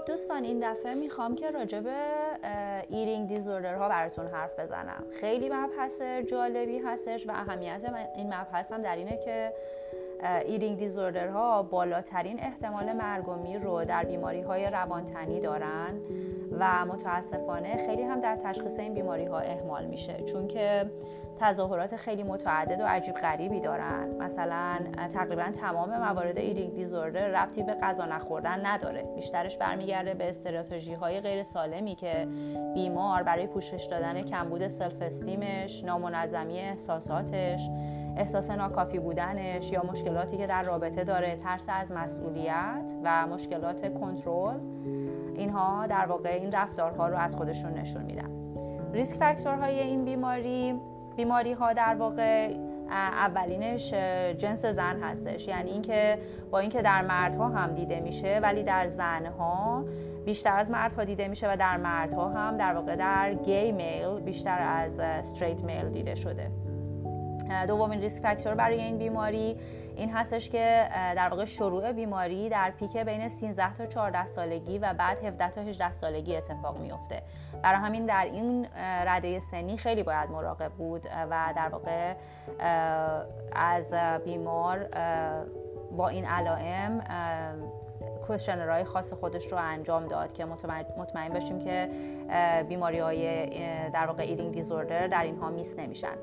خب 0.04 0.12
دوستان 0.12 0.44
این 0.44 0.60
دفعه 0.72 0.94
می‌خوام 0.94 1.36
که 1.36 1.52
راجع 1.52 1.80
به 1.80 1.96
ایرینگ 2.90 3.28
دیزوردر 3.28 3.76
ها 3.76 3.90
براتون 3.90 4.28
حرف 4.28 4.60
بزنم. 4.60 5.04
خیلی 5.22 5.50
مبحث 5.50 6.02
جالبی 6.02 6.80
هستش 6.80 7.28
و 7.28 7.32
اهمیت 7.32 7.82
این 8.16 8.28
مبحث 8.28 8.72
هم 8.72 8.82
در 8.82 8.96
اینه 8.96 9.18
که 9.18 9.54
eating 10.46 10.78
disorder 10.78 11.28
ها 11.28 11.64
بالاترین 11.64 12.40
احتمال 12.40 12.94
مرگ 12.94 13.30
و 13.30 13.36
میر 13.36 13.60
رو 13.60 13.86
در 13.86 14.04
بیماری 14.04 14.42
های 14.42 14.70
روان‌تنی 14.70 15.40
دارن 15.40 16.00
و 16.60 16.86
متاسفانه 16.86 17.78
خیلی 17.78 18.04
هم 18.04 18.20
در 18.20 18.36
تشخیص 18.36 18.80
این 18.80 18.94
بیماری 18.94 19.26
ها 19.26 19.40
اهمال 19.40 19.86
میشه. 19.86 20.24
چون 20.26 20.48
که 20.48 20.86
تظاهرات 21.40 21.96
خیلی 21.96 22.24
متعدد 22.24 22.82
و 22.82 22.86
عجیب 22.86 23.16
غریبی 23.16 23.60
دارن. 23.60 24.18
مثلا 24.20 24.78
تقریبا 25.14 25.52
تمام 25.52 25.98
موارد 26.00 26.38
eating 26.38 26.74
disorder 26.74 27.28
ربطی 27.28 27.64
به 27.64 27.74
غذا 27.74 28.06
نخوردن 28.06 28.66
نداره. 28.66 29.04
بیشترش 29.16 29.58
برمیگرده 29.58 30.14
به 30.14 30.30
استراتژی 30.30 30.94
های 30.94 31.22
غیر 31.22 31.44
سالمی 31.44 31.96
که 31.96 32.28
بیمار 32.74 33.24
برای 33.24 33.48
پوشش 33.48 33.88
دادن 33.92 34.22
کمبود 34.22 34.68
self-esteem 34.68 35.02
ش 35.02 35.84
نامنظمی 35.84 36.60
احساساتش 36.60 37.70
احساس 38.18 38.50
ناکافی 38.50 39.00
بودنش 39.00 39.72
یا 39.72 39.84
مشکلاتی 39.84 40.38
که 40.38 40.48
در 40.48 40.64
رابطه 40.64 41.04
داره 41.04 41.36
ترس 41.36 41.66
از 41.70 41.92
مسئولیت 41.92 42.94
و 43.04 43.28
مشکلات 43.28 43.94
کنترل 44.00 44.60
اینها 45.36 45.88
در 45.88 46.06
واقع 46.06 46.30
این 46.30 46.52
رفتارها 46.52 47.08
رو 47.08 47.18
از 47.18 47.36
خودشون 47.36 47.74
نشون 47.74 48.04
میدن. 48.04 48.30
ریسک 48.94 49.20
فاکتورهای 49.20 49.80
این 49.80 50.06
بیماری 50.06 50.80
بیماری 51.16 51.54
ها 51.54 51.74
در 51.74 51.96
واقع 51.96 52.54
اولینش 52.90 53.94
جنس 54.38 54.66
زن 54.66 55.04
هستش. 55.04 55.48
یعنی 55.48 55.72
اینکه 55.72 56.18
با 56.52 56.60
اینکه 56.60 56.82
در 56.82 57.02
مردها 57.02 57.50
هم 57.50 57.76
دیده 57.76 58.00
میشه 58.00 58.40
ولی 58.44 58.64
در 58.64 58.88
زنها 58.88 59.86
بیشتر 60.26 60.58
از 60.58 60.72
مردها 60.72 61.04
دیده 61.04 61.28
میشه 61.28 61.54
و 61.54 61.58
در 61.58 61.78
مردها 61.78 62.30
هم 62.30 62.58
در 62.58 62.74
واقع 62.74 62.96
در 62.96 63.34
گی 63.34 63.72
میل 63.72 64.20
بیشتر 64.20 64.62
از 64.62 65.00
استریت 65.00 65.64
میل 65.64 65.90
دیده 65.90 66.16
شده. 66.16 66.52
دومین 67.68 68.02
ریسک 68.02 68.24
فاکتور 68.24 68.54
برای 68.54 68.82
این 68.82 68.98
بیماری 68.98 69.56
این 69.96 70.14
هستش 70.14 70.50
که 70.50 70.90
در 70.92 71.30
واقع 71.30 71.46
شروع 71.46 71.92
بیماری 71.92 72.50
در 72.50 72.72
پیک 72.72 72.98
بین 72.98 73.30
13 73.30 73.74
تا 73.74 73.86
14 73.86 74.28
سالگی 74.28 74.78
و 74.78 74.94
بعد 74.94 75.26
17 75.26 75.50
تا 75.50 75.62
18 75.62 75.92
سالگی 75.92 76.36
اتفاق 76.36 76.78
میفته. 76.78 77.22
برای 77.64 77.80
همین 77.80 78.06
در 78.06 78.26
این 78.26 78.68
رده 79.06 79.40
سنی 79.40 79.78
خیلی 79.78 80.04
باید 80.04 80.30
مراقب 80.30 80.72
بود 80.72 81.06
و 81.30 81.54
در 81.56 81.70
واقع 81.70 82.14
از 83.52 83.94
بیمار 84.26 84.90
با 85.98 86.08
این 86.08 86.26
علائم 86.26 87.04
کوشنرهای 88.28 88.84
خاص 88.84 89.14
خودش 89.14 89.52
رو 89.52 89.58
انجام 89.58 90.08
داد 90.08 90.34
که 90.34 90.46
مطمئن 90.98 91.34
باشیم 91.34 91.60
که 91.60 91.90
بیماری 92.70 93.00
های 93.00 93.46
در 93.90 94.06
واقع 94.06 94.24
eating 94.24 94.54
disorder 94.54 95.08
در 95.08 95.24
اینها 95.24 95.50
miss 95.50 95.80
نمیشن. 95.80 96.18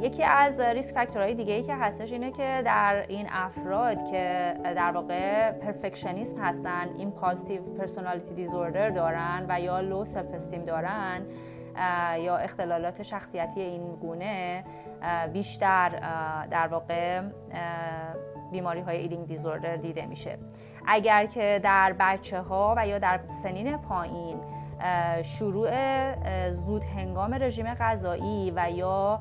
یکی 0.00 0.24
از 0.24 0.60
risk 0.60 0.94
factor 0.94 1.24
های 1.24 1.34
دیگه 1.34 1.54
ای 1.54 1.62
که 1.62 1.74
هستش 1.74 2.12
اینه 2.12 2.30
که 2.30 2.62
در 2.64 3.04
این 3.08 3.26
افراد 3.30 4.10
که 4.10 4.54
در 4.64 4.90
واقع 4.90 5.50
perfectionism 5.50 6.40
هستن 6.40 6.88
impulsive 6.98 7.62
personality 7.62 8.34
disorder 8.34 8.90
دارن 8.90 9.46
و 9.48 9.60
یا 9.60 9.80
low 9.80 10.04
self-esteem 10.04 10.64
دارن 10.64 11.22
یا 12.20 12.36
اختلالات 12.36 13.02
شخصیتی 13.02 13.60
این 13.60 13.96
گونه 13.96 14.64
بیشتر 15.32 15.88
در 16.50 16.66
واقع 16.66 17.22
بیماری 18.52 18.80
های 18.80 18.96
eating 18.96 19.26
disorder 19.26 19.76
دیده 19.76 20.06
میشه. 20.06 20.38
اگر 20.86 21.26
که 21.26 21.60
در 21.62 21.94
بچه 21.98 22.40
ها 22.40 22.74
و 22.78 22.86
یا 22.86 22.98
در 22.98 23.20
سنین 23.42 23.76
پایین 23.76 24.40
شروع 25.22 25.70
زود 26.52 26.84
هنگام 26.84 27.34
رژیم 27.34 27.74
غذایی 27.74 28.52
و 28.56 28.70
یا 28.70 29.20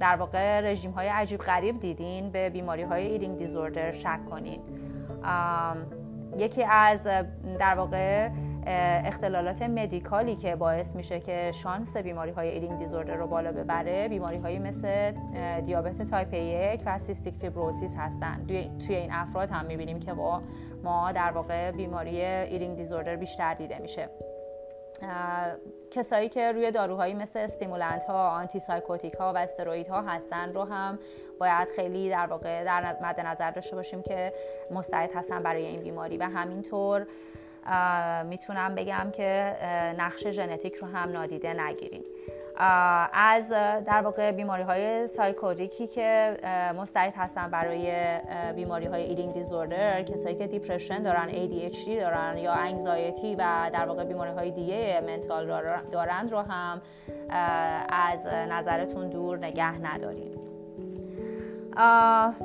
در 0.00 0.16
واقع 0.16 0.60
رژیم 0.60 0.90
های 0.90 1.08
عجیب 1.08 1.40
غریب 1.40 1.80
دیدین 1.80 2.30
به 2.30 2.50
بیماری 2.50 2.82
های 2.82 3.06
eating 3.06 3.38
disorder 3.38 3.92
شک 3.92 4.20
کنین. 4.30 4.60
یکی 6.36 6.64
از 6.64 7.08
در 7.58 7.74
واقع 7.74 8.30
اختلالات 9.04 9.62
medical 9.62 10.27
ی 10.27 10.36
که 10.36 10.56
باعث 10.56 10.96
میشه 10.96 11.20
که 11.20 11.52
شانس 11.54 11.96
بیماری 11.96 12.30
های 12.30 12.48
eating 12.48 12.78
disorder 12.78 13.14
رو 13.14 13.26
بالا 13.26 13.52
ببره 13.52 14.08
بیماری 14.08 14.38
های 14.38 14.58
مثل 14.58 15.12
دیابت 15.64 16.02
تایپ 16.02 16.34
1 16.34 16.82
و 16.86 16.98
cystic 16.98 17.34
fibrosis 17.34 17.96
هستن. 17.98 18.46
توی 18.86 18.96
این 18.96 19.12
افراد 19.12 19.50
هم 19.50 19.66
می‌بینیم 19.66 20.00
که 20.00 20.14
با 20.14 20.42
ما 20.84 21.12
در 21.12 21.30
واقع 21.30 21.70
بیماری 21.70 22.24
eating 22.24 22.76
disorder 22.76 23.16
بیشتر 23.16 23.54
دیده 23.54 23.78
میشه. 23.78 24.08
کسایی 25.90 26.28
که 26.28 26.52
روی 26.52 26.70
داروهایی 26.70 27.14
مثل 27.14 27.38
stimulant 27.38 28.04
ها 28.04 28.28
antipsychotic 28.28 29.14
ها 29.14 29.32
و 29.32 29.36
استروئید 29.36 29.88
ها 29.88 30.02
هستن 30.02 30.52
رو 30.52 30.64
هم 30.64 30.98
باید 31.38 31.68
خیلی 31.68 32.10
در 32.10 32.26
واقع 32.26 32.64
در 32.64 32.96
مد 33.02 33.20
نظر 33.20 33.50
داشته 33.50 33.76
باشیم 33.76 34.02
که 34.02 34.32
مستعد 34.70 35.10
هستن 35.14 35.42
برای 35.42 35.66
این 35.66 35.80
بیماری. 35.80 36.16
و 36.16 36.22
همینطور 36.22 37.06
می‌تونم 38.24 38.74
بگم 38.74 39.10
که 39.12 39.56
نقش 39.98 40.26
ژنتیک 40.26 40.74
رو 40.74 40.88
هم 40.88 41.12
نادیده 41.12 41.52
نگیریم. 41.52 42.04
از 43.12 43.48
در 43.86 44.00
واقع 44.04 44.32
بیماری 44.32 44.62
های 44.62 45.06
psychiatric 45.06 45.79
ی 45.79 45.86
که 45.86 46.36
مستعد 46.78 47.12
هستن 47.16 47.50
برای 47.50 47.92
بیماری 48.56 48.86
های 48.86 49.02
eating 49.02 49.34
disorder 49.34 50.02
کسایی 50.02 50.36
که 50.36 50.46
depression 50.46 51.02
دارن 51.02 51.28
ADHD 51.28 51.88
دارن 51.88 52.38
یا 52.38 52.52
anxiety 52.52 53.34
و 53.34 53.70
در 53.72 53.86
واقع 53.86 54.04
بیماری 54.04 54.30
های 54.30 54.50
دیگه 54.50 55.02
mental 55.06 55.46
دارند 55.92 56.32
رو 56.32 56.38
هم 56.38 56.82
از 57.88 58.26
نظرتون 58.26 59.08
دور 59.08 59.38
نگه 59.38 59.78
ندارید. 59.78 60.39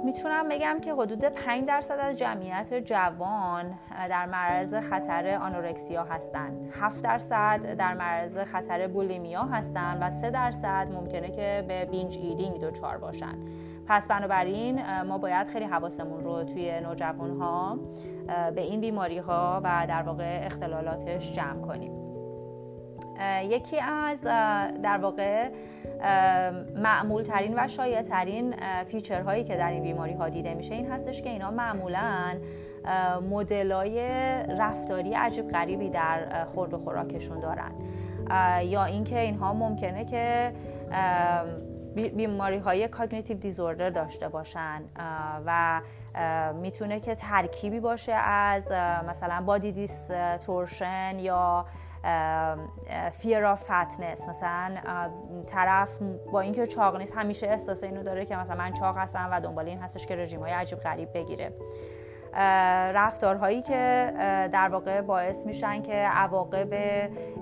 می‌تونم 0.03 0.49
بگم 0.49 0.79
که 0.81 0.93
حدود 0.93 1.25
5 1.25 1.65
درصد 1.65 1.99
از 1.99 2.17
جمعیت 2.17 2.73
جوان 2.73 3.73
در 4.09 4.25
معرض 4.25 4.75
خطر 4.75 5.37
anorexia 5.41 6.03
هستند 6.03 6.73
7 6.79 7.03
درصد 7.03 7.73
در 7.77 7.93
معرض 7.93 8.37
خطر 8.37 8.87
bulimia 8.87 9.43
هستند 9.43 9.97
و 10.01 10.11
3 10.11 10.29
درصد 10.29 10.87
ممکنه 10.93 11.31
که 11.31 11.65
به 11.67 11.85
binge 11.85 12.17
eating 12.17 12.59
دچار 12.59 12.97
باشن. 12.97 13.35
پس 13.87 14.07
بنابراین 14.07 15.01
ما 15.01 15.17
باید 15.17 15.47
خیلی 15.47 15.65
حواسمون 15.65 16.23
رو 16.23 16.43
توی 16.43 16.81
نوجوان 16.81 17.37
ها 17.41 17.79
به 18.55 18.61
این 18.61 18.81
بیماری 18.81 19.17
ها 19.17 19.61
و 19.63 19.85
در 19.87 20.01
واقع 20.01 20.41
اختلالاتش 20.45 21.33
جمع 21.33 21.61
کنیم. 21.61 21.91
یکی 23.43 23.79
از 23.79 24.23
در 24.83 24.97
واقع 25.01 25.49
معمول 26.75 27.23
ترین 27.23 27.53
و 27.57 27.67
شایع 27.67 28.01
ترین 28.01 28.55
فیچر 28.83 29.21
هایی 29.21 29.43
که 29.43 29.55
در 29.55 29.69
این 29.69 29.83
بیماری 29.83 30.13
ها 30.13 30.29
دیده 30.29 30.53
میشه 30.53 30.73
این 30.75 30.91
هستش 30.91 31.21
که 31.21 31.29
اینا 31.29 31.51
معمولا 31.51 32.35
مدل 33.31 33.71
های 33.71 33.99
رفتاری 34.59 35.13
عجیب 35.13 35.49
غریبی 35.49 35.89
در 35.89 36.45
خورد 36.45 36.73
و 36.73 36.77
خوراکشون 36.77 37.39
دارن. 37.39 37.71
یا 38.63 38.85
اینکه 38.85 39.19
اینها 39.19 39.53
ممکنه 39.53 40.05
که 40.05 40.53
بیماری 41.95 42.57
های 42.57 42.87
cognitive 42.87 43.37
disorder 43.37 43.89
داشته 43.89 44.29
باشن. 44.29 44.81
و 45.45 45.81
می‌تونه 46.61 46.99
که 46.99 47.15
ترکیبی 47.15 47.79
باشه 47.79 48.13
از 48.13 48.71
مثلا 49.07 49.41
body 49.45 49.71
distortion 49.71 51.19
یا 51.19 51.65
fear 53.11 53.45
of 53.45 53.63
fatness 53.63 54.29
مثلا 54.29 54.75
طرف 55.47 55.89
با 56.31 56.41
اینکه 56.41 56.67
چاق 56.67 56.97
نیست 56.97 57.17
همیشه 57.17 57.47
احساس 57.47 57.83
اینو 57.83 58.03
داره 58.03 58.25
که 58.25 58.35
مثلا 58.35 58.55
من 58.55 58.73
چاق 58.73 58.97
هستم 58.97 59.29
و 59.31 59.41
دنبال 59.41 59.65
این 59.65 59.79
هستش 59.79 60.05
که 60.05 60.15
رژیم 60.15 60.39
های 60.39 60.51
عجیب 60.51 60.79
غریب 60.79 61.13
بگیره. 61.13 61.53
رفتارهایی 62.93 63.61
که 63.61 64.13
در 64.53 64.69
واقع 64.69 65.01
باعث 65.01 65.45
میشن 65.45 65.81
که 65.81 65.93
عواقب 65.93 66.73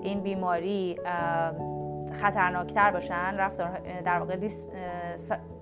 این 0.02 0.20
بیماری 0.20 1.00
خطرناکتر 2.14 2.90
باشن 2.90 3.34
رفتار 3.36 3.80
در 4.04 4.18
واقع 4.18 4.36
dis، 4.36 4.68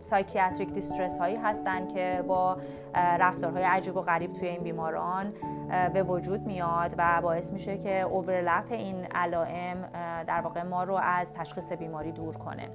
psychiatric 0.00 0.72
distress 0.72 1.18
هایی 1.18 1.36
هستن 1.36 1.88
که 1.88 2.24
با 2.28 2.56
رفتارهای 2.94 3.62
عجیب 3.62 3.96
و 3.96 4.00
غریب 4.00 4.32
توی 4.32 4.48
این 4.48 4.62
بیماران 4.62 5.32
به 5.92 6.02
وجود 6.02 6.46
میاد 6.46 6.94
و 6.98 7.20
باعث 7.22 7.52
میشه 7.52 7.78
که 7.78 8.00
overlap 8.00 8.72
این 8.72 9.06
علائم 9.14 9.88
در 10.26 10.40
واقع 10.40 10.62
ما 10.62 10.84
رو 10.84 10.94
از 10.94 11.34
تشخیص 11.34 11.72
بیماری 11.72 12.12
دور 12.12 12.36
کنه. 12.36 12.68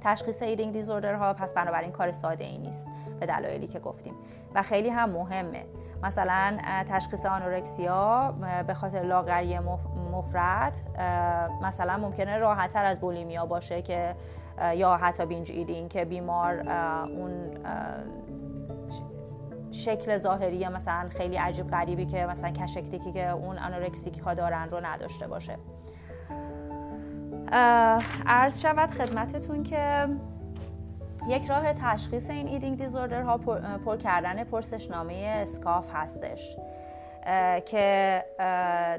تشخیص 0.00 0.42
eating 0.42 0.72
disorder 0.72 1.14
ها 1.14 1.34
پس 1.34 1.54
بنابراین 1.54 1.92
کار 1.92 2.12
ساده 2.12 2.44
ای 2.44 2.58
نیست 2.58 2.86
به 3.20 3.26
دلایلی 3.26 3.66
که 3.66 3.78
گفتیم. 3.78 4.14
و 4.54 4.62
خیلی 4.62 4.88
هم 4.88 5.10
مهمه. 5.10 5.64
مثلا 6.02 6.58
تشخیص 6.88 7.26
anorexia 7.26 8.34
به 8.66 8.74
خاطر 8.74 9.02
لاغری 9.02 9.58
مفرط 10.12 10.76
مثلا 11.62 11.96
ممکنه 11.96 12.38
راحتتر 12.38 12.84
از 12.84 13.00
bulimia 13.00 13.46
باشه 13.46 13.82
که 13.82 14.14
یا 14.74 14.96
حتی 14.96 15.26
binge 15.26 15.50
eating 15.50 15.88
که 15.88 16.04
بیمار 16.04 16.68
اون 17.08 17.50
شکل 19.70 20.18
ظاهری 20.18 20.68
مثلا 20.68 21.08
خیلی 21.08 21.36
عجیب 21.36 21.70
غریبی 21.70 22.06
که 22.06 22.26
مثلا 22.26 22.50
cachectic 22.50 23.06
ی 23.06 23.12
که 23.12 23.30
اون 23.30 23.58
anorexic 23.58 24.18
ها 24.18 24.34
دارن 24.34 24.70
رو 24.70 24.80
نداشته 24.86 25.26
باشه. 25.26 25.58
عرض 28.26 28.60
شود 28.60 28.90
خدمتتون 28.90 29.62
که 29.62 30.08
یک 31.28 31.50
راه 31.50 31.72
تشخیص 31.72 32.30
این 32.30 32.48
eating 32.48 32.78
disorder 32.78 33.22
ها 33.22 33.38
پر, 33.38 33.58
پر 33.58 33.96
کردن 33.96 34.44
پرسشنامه 34.44 35.14
SCOFF 35.42 35.90
هستش 35.92 36.56
که 37.66 38.24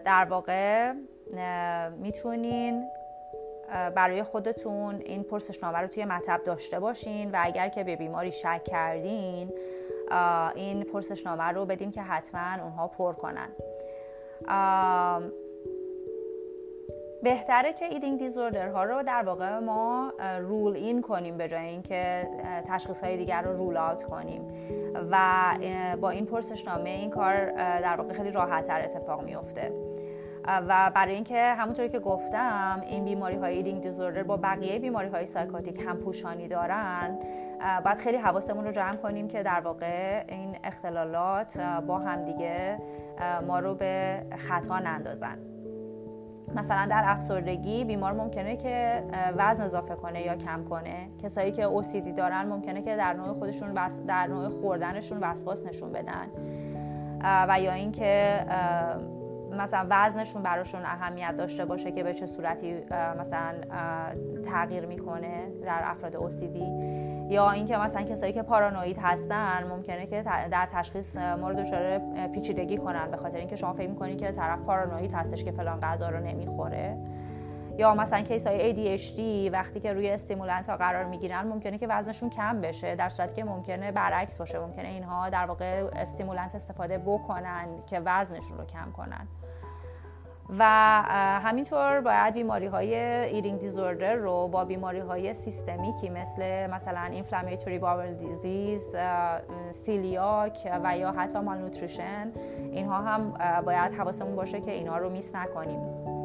در 0.06 0.28
واقع 0.30 0.94
می‌تونین 1.98 2.90
برای 3.96 4.24
خودتون 4.24 4.96
این 4.96 5.24
پرسشنامه 5.24 5.78
رو 5.78 5.88
توی 5.88 6.06
مطب 6.06 6.42
داشته 6.46 6.80
باشین 6.80 7.32
و 7.32 7.38
اگر 7.42 7.70
که 7.70 7.84
به 7.84 7.96
بیماری 7.96 8.32
شک 8.32 8.64
کردین 8.64 9.54
این 10.56 10.84
پرسشنامه 10.84 11.44
رو 11.44 11.66
بدین 11.66 11.92
که 11.92 12.02
حتما 12.02 12.64
اونها 12.64 12.88
پر 12.88 13.14
کنن. 13.14 13.50
بهتره 17.24 17.74
که 17.74 17.86
eating 17.86 18.20
disorder 18.20 18.70
ها 18.70 18.84
رو 18.84 19.04
در 19.04 19.24
واقع 19.24 19.60
ما 19.60 20.14
رول 20.40 20.76
این 20.76 21.02
کنیم 21.02 21.38
به 21.38 21.48
جای 21.48 21.66
اینکه 21.66 22.28
تشخیص 22.68 23.04
های 23.04 23.18
دیگر 23.18 23.42
رو 23.42 23.56
رول 23.56 23.78
آوت 23.78 24.04
کنیم. 24.04 24.42
و 25.12 25.18
با 26.02 26.10
این 26.10 26.26
پرسشنامه 26.26 26.90
این 26.90 27.10
کار 27.10 27.52
در 27.82 27.96
واقع 27.96 28.14
خیلی 28.14 28.32
راحت 28.32 28.68
تر 28.68 28.82
اتفاق 28.82 29.24
میفته 29.24 29.72
و 30.48 30.92
برای 30.96 31.16
اینکه 31.16 31.44
همونطوری 31.44 31.90
که 31.90 32.00
گفتم 32.00 32.82
این 32.88 33.06
بیماری 33.06 33.36
های 33.36 33.58
ایدینگ 33.58 33.82
دیزوردر 33.82 34.24
با 34.24 34.38
بقیه 34.38 34.80
بیماری 34.80 35.10
های 35.10 35.26
سایکاتیک 35.26 35.80
هم 35.88 35.98
پوشانی 35.98 36.48
دارن 36.48 37.20
باید 37.86 37.98
خیلی 37.98 38.18
حواسمون 38.18 38.66
رو 38.66 38.72
جمع 38.72 38.96
کنیم 38.96 39.28
که 39.28 39.44
در 39.44 39.60
واقع 39.60 40.24
این 40.28 40.58
اختلالات 40.64 41.60
با 41.88 41.98
همدیگه 41.98 42.80
ما 43.48 43.60
رو 43.60 43.76
به 43.76 44.24
خطا 44.38 44.80
نندازن. 44.80 45.57
مثلا 46.56 46.88
در 46.90 47.04
افسردگی 47.06 47.86
بیمار 47.86 48.14
ممکنه 48.14 48.58
که 48.58 49.04
وزن 49.38 49.64
اضافه 49.64 49.96
کنه 49.96 50.22
یا 50.22 50.36
کم 50.36 50.64
کنه. 50.64 51.10
کسایی 51.24 51.52
که 51.52 51.64
اوسیدی 51.64 52.12
دارن 52.12 52.46
ممکنه 52.46 52.82
که 52.82 52.96
در 52.96 53.14
نوع 53.14 53.34
خودشون 53.34 53.88
در 54.08 54.28
نوع 54.28 54.50
خوردنشون 54.50 55.18
وسواس 55.22 55.66
نشون 55.66 55.92
بدن. 55.92 56.28
و 57.50 57.60
یا 57.60 57.74
اینکه 57.74 58.46
مثلا 59.52 59.88
وزنشون 59.90 60.44
براشون 60.44 60.82
اهمیت 60.86 61.38
داشته 61.38 61.66
باشه 61.66 61.92
که 61.92 62.04
به 62.04 62.14
چه 62.14 62.26
صورتی 62.26 62.76
مثلا 63.20 63.54
تغییر 64.46 64.86
می‌کنه 64.86 65.52
در 65.66 65.82
افراد 65.84 66.16
اوسیدی 66.16 66.68
یا 67.30 67.52
اینکه 67.52 67.78
مثلا 67.78 68.04
کسایی 68.04 68.34
که 68.34 68.42
پارانوید 68.42 68.98
هستن 69.02 69.64
ممکنه 69.70 70.06
که 70.06 70.24
در 70.24 70.68
تشخیص 70.74 71.18
ما 71.18 71.50
رو 71.50 71.64
پیچیدگی 72.34 72.78
کنن 72.78 73.12
به 73.12 73.18
خاطر 73.18 73.38
اینکه 73.38 73.56
شما 73.56 73.74
فکر 73.74 73.90
می‌کنید 73.90 74.18
که 74.18 74.32
طرف 74.32 74.60
پارانوید 74.60 75.14
هستش 75.14 75.44
که 75.44 75.52
فلان 75.52 75.80
غذا 75.80 76.10
رو 76.10 76.20
نمی‌خوره. 76.20 76.98
یا 77.78 77.96
مثلا 77.96 78.22
case 78.22 78.48
های 78.48 78.76
ADHD 78.76 79.20
وقتی 79.54 79.80
که 79.80 79.94
روی 79.94 80.10
stimulant 80.10 80.70
ها 80.70 80.78
قرار 80.78 81.04
می‌گیرن 81.04 81.48
ممکنه 81.48 81.78
که 81.78 81.88
وزنشون 81.88 82.30
کم 82.30 82.62
بشه 82.62 82.96
در 82.96 83.10
صورتی 83.10 83.36
که 83.36 83.44
ممکنه 83.44 83.92
برعکس 83.92 84.38
باشه. 84.38 84.60
ممکنه 84.60 84.88
اینها 84.88 85.30
در 85.30 85.46
واقع 85.46 85.84
stimulant 85.96 86.56
استفاده 86.56 86.98
بکنن 86.98 87.68
که 87.86 88.02
وزنشون 88.06 88.58
رو 88.58 88.66
کم 88.66 88.92
کنن. 88.92 89.28
و 90.50 90.64
همینطور 91.44 92.02
باید 92.02 92.34
بیماری 92.34 92.66
های 92.66 92.96
eating 92.96 93.60
disorder 93.60 94.14
رو 94.14 94.48
با 94.48 94.66
بیماری 94.66 95.00
های 95.00 95.34
systemic 95.34 96.01
ی 96.01 96.10
مثل 96.10 96.68
مثلا 96.68 97.04
inflammatory 97.12 97.80
bowel 97.80 98.14
disease 98.14 98.96
سیلیاک 99.72 100.72
و 100.84 100.98
یا 100.98 101.12
حتی 101.12 101.40
مالنوتریشن 101.40 102.32
اینها 102.72 103.02
هم 103.02 103.34
باید 103.66 103.94
حواسمون 103.94 104.36
باشه 104.36 104.62
که 104.62 104.72
اینها 104.72 104.98
رو 104.98 105.10
میس 105.10 105.36
نکنیم. 105.36 106.17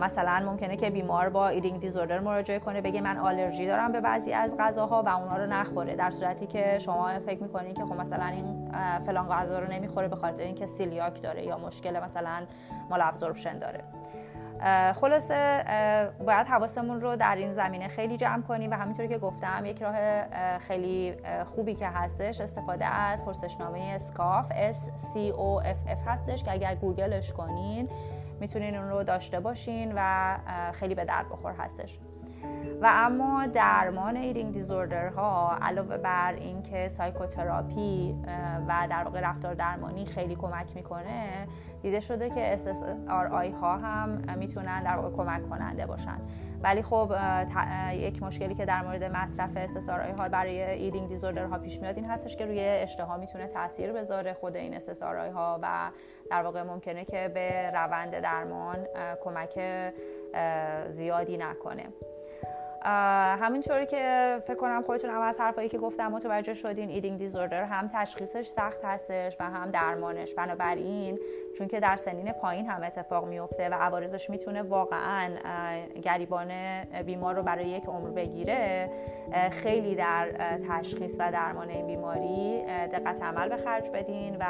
مثلا 0.00 0.42
ممکنه 0.46 0.76
که 0.76 0.90
بیمار 0.90 1.28
با 1.28 1.48
ایدینگ 1.48 1.80
دیزوردر 1.80 2.20
مراجعه 2.20 2.58
کنه 2.58 2.80
بگه 2.80 3.00
من 3.00 3.18
آلرژی 3.18 3.66
دارم 3.66 3.92
به 3.92 4.00
بعضی 4.00 4.32
از 4.32 4.56
غذاها 4.58 5.02
و 5.02 5.08
اونا 5.08 5.36
رو 5.36 5.46
نخوره. 5.46 5.96
در 5.96 6.10
صورتی 6.10 6.46
که 6.46 6.78
شما 6.78 7.18
فکر 7.18 7.42
می‌کنین 7.42 7.74
که 7.74 7.84
خب 7.84 7.92
مثلا 7.92 8.26
این 8.26 8.72
فلان 9.06 9.28
غذا 9.28 9.58
رو 9.58 9.72
نمی‌خوره 9.72 10.08
به 10.08 10.16
خاطر 10.16 10.42
اینکه 10.42 10.66
سیلیاک 10.66 11.22
داره 11.22 11.44
یا 11.44 11.58
مشکل 11.58 12.00
مثلا 12.00 12.42
مال 12.90 13.02
ابزوربشن 13.02 13.58
داره. 13.58 13.84
خلاصه 14.94 15.64
باید 16.26 16.46
حواسمون 16.46 17.00
رو 17.00 17.16
در 17.16 17.36
این 17.36 17.50
زمینه 17.50 17.88
خیلی 17.88 18.16
جمع 18.16 18.42
کنیم 18.42 18.70
و 18.70 18.74
همینطوری 18.74 19.08
که 19.08 19.18
گفتم 19.18 19.64
یک 19.64 19.82
راه 19.82 19.98
خیلی 20.58 21.14
خوبی 21.44 21.74
که 21.74 21.86
هستش 21.86 22.40
استفاده 22.40 22.84
از 22.84 23.24
پرسشنامه 23.24 23.92
SCOFF 23.94 24.46
S 24.70 24.76
C 24.86 25.32
O 25.32 25.64
F 25.64 25.90
F 25.90 26.06
هستش 26.06 26.42
که 26.42 26.52
اگر 26.52 26.74
گوگلش 26.74 27.32
کنین 27.32 27.88
می‌تونین 28.42 28.76
اون 28.76 28.88
رو 28.88 29.04
داشته 29.04 29.40
باشین 29.40 29.92
و 29.96 30.36
خیلی 30.72 30.94
به 30.94 31.04
درد 31.04 31.28
بخور 31.28 31.52
هستش. 31.52 31.98
و 32.82 32.90
اما 32.90 33.46
درمان 33.46 34.16
eating 34.16 34.52
disorder 34.52 35.08
ها 35.08 35.58
علاوه 35.62 35.96
بر 35.96 36.32
اینکه 36.32 36.88
psychotherapy 36.88 38.14
و 38.68 38.86
در 38.90 39.04
واقع 39.04 39.20
رفتار 39.20 39.54
درمانی 39.54 40.06
خیلی 40.06 40.34
کمک 40.34 40.76
می‌کنه 40.76 41.46
دیده 41.82 42.00
شده 42.00 42.30
که 42.30 42.56
SSRI 42.56 43.60
ها 43.60 43.76
هم 43.76 44.38
می‌تونن 44.38 44.82
در 44.82 44.96
واقع 44.96 45.16
کمک 45.16 45.48
کننده 45.48 45.86
باشن. 45.86 46.18
ولی 46.62 46.82
خب 46.82 47.12
یک 47.92 48.22
مشکلی 48.22 48.54
که 48.54 48.64
در 48.64 48.82
مورد 48.82 49.04
مصرف 49.04 49.66
SSRI 49.66 50.18
ها 50.18 50.28
برای 50.28 50.62
eating 50.62 51.08
disorder 51.08 51.44
ها 51.44 51.58
پیش 51.58 51.80
میاد 51.80 51.96
این 51.96 52.04
هستش 52.04 52.36
که 52.36 52.46
روی 52.46 52.60
اشتها 52.60 53.16
می‌تونه 53.16 53.46
تاثیر 53.46 53.92
بذاره 53.92 54.32
خود 54.32 54.56
این 54.56 54.78
SSRI 54.78 55.32
ها 55.34 55.58
و 55.62 55.90
در 56.30 56.42
واقع 56.42 56.62
ممکنه 56.62 57.04
که 57.04 57.30
به 57.34 57.70
روند 57.70 58.20
درمان 58.20 58.86
کمک 59.24 59.60
زیادی 60.88 61.36
نکنه. 61.36 61.84
همینطوری 62.84 63.86
که 63.86 64.36
فکر 64.46 64.56
کنم 64.56 64.82
خودتون 64.82 65.10
هم 65.10 65.20
از 65.20 65.40
حرفایی 65.40 65.68
که 65.68 65.78
گفتم 65.78 66.12
متوجه 66.12 66.54
شدین 66.54 66.88
eating 66.88 67.18
disorder 67.18 67.64
هم 67.64 67.90
تشخیصش 67.94 68.46
سخت 68.46 68.84
هستش 68.84 69.36
و 69.40 69.44
هم 69.44 69.70
درمانش. 69.70 70.34
بنابراین 70.34 71.18
چون 71.58 71.68
که 71.68 71.80
در 71.80 71.96
سنین 71.96 72.32
پایین 72.32 72.66
هم 72.66 72.82
اتفاق 72.82 73.26
میفته 73.26 73.68
و 73.68 73.74
عوارضش 73.74 74.30
می‌تونه 74.30 74.62
واقعا 74.62 75.30
گریبان 76.02 76.50
بیمار 77.06 77.34
رو 77.34 77.42
برای 77.42 77.64
یک 77.68 77.84
عمر 77.84 78.10
بگیره 78.10 78.90
خیلی 79.50 79.94
در 79.94 80.28
تشخیص 80.68 81.16
و 81.20 81.32
درمان 81.32 81.68
این 81.68 81.86
بیماری 81.86 82.62
دقت 82.66 83.22
عمل 83.22 83.48
به 83.48 83.56
خرج 83.56 83.90
بدین 83.90 84.36
و 84.40 84.44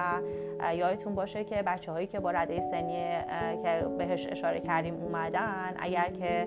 یادتون 0.75 1.15
باشه 1.15 1.45
که 1.45 1.63
بچه 1.63 1.93
هایی 1.93 2.07
که 2.07 2.21
با 2.21 2.31
رده 2.31 2.61
سنی 2.61 3.17
که 3.63 3.87
بهش 3.99 4.27
اشاره 4.27 4.61
کردیم 4.61 4.95
اومدن 4.95 5.75
اگر 5.79 6.11
که 6.11 6.47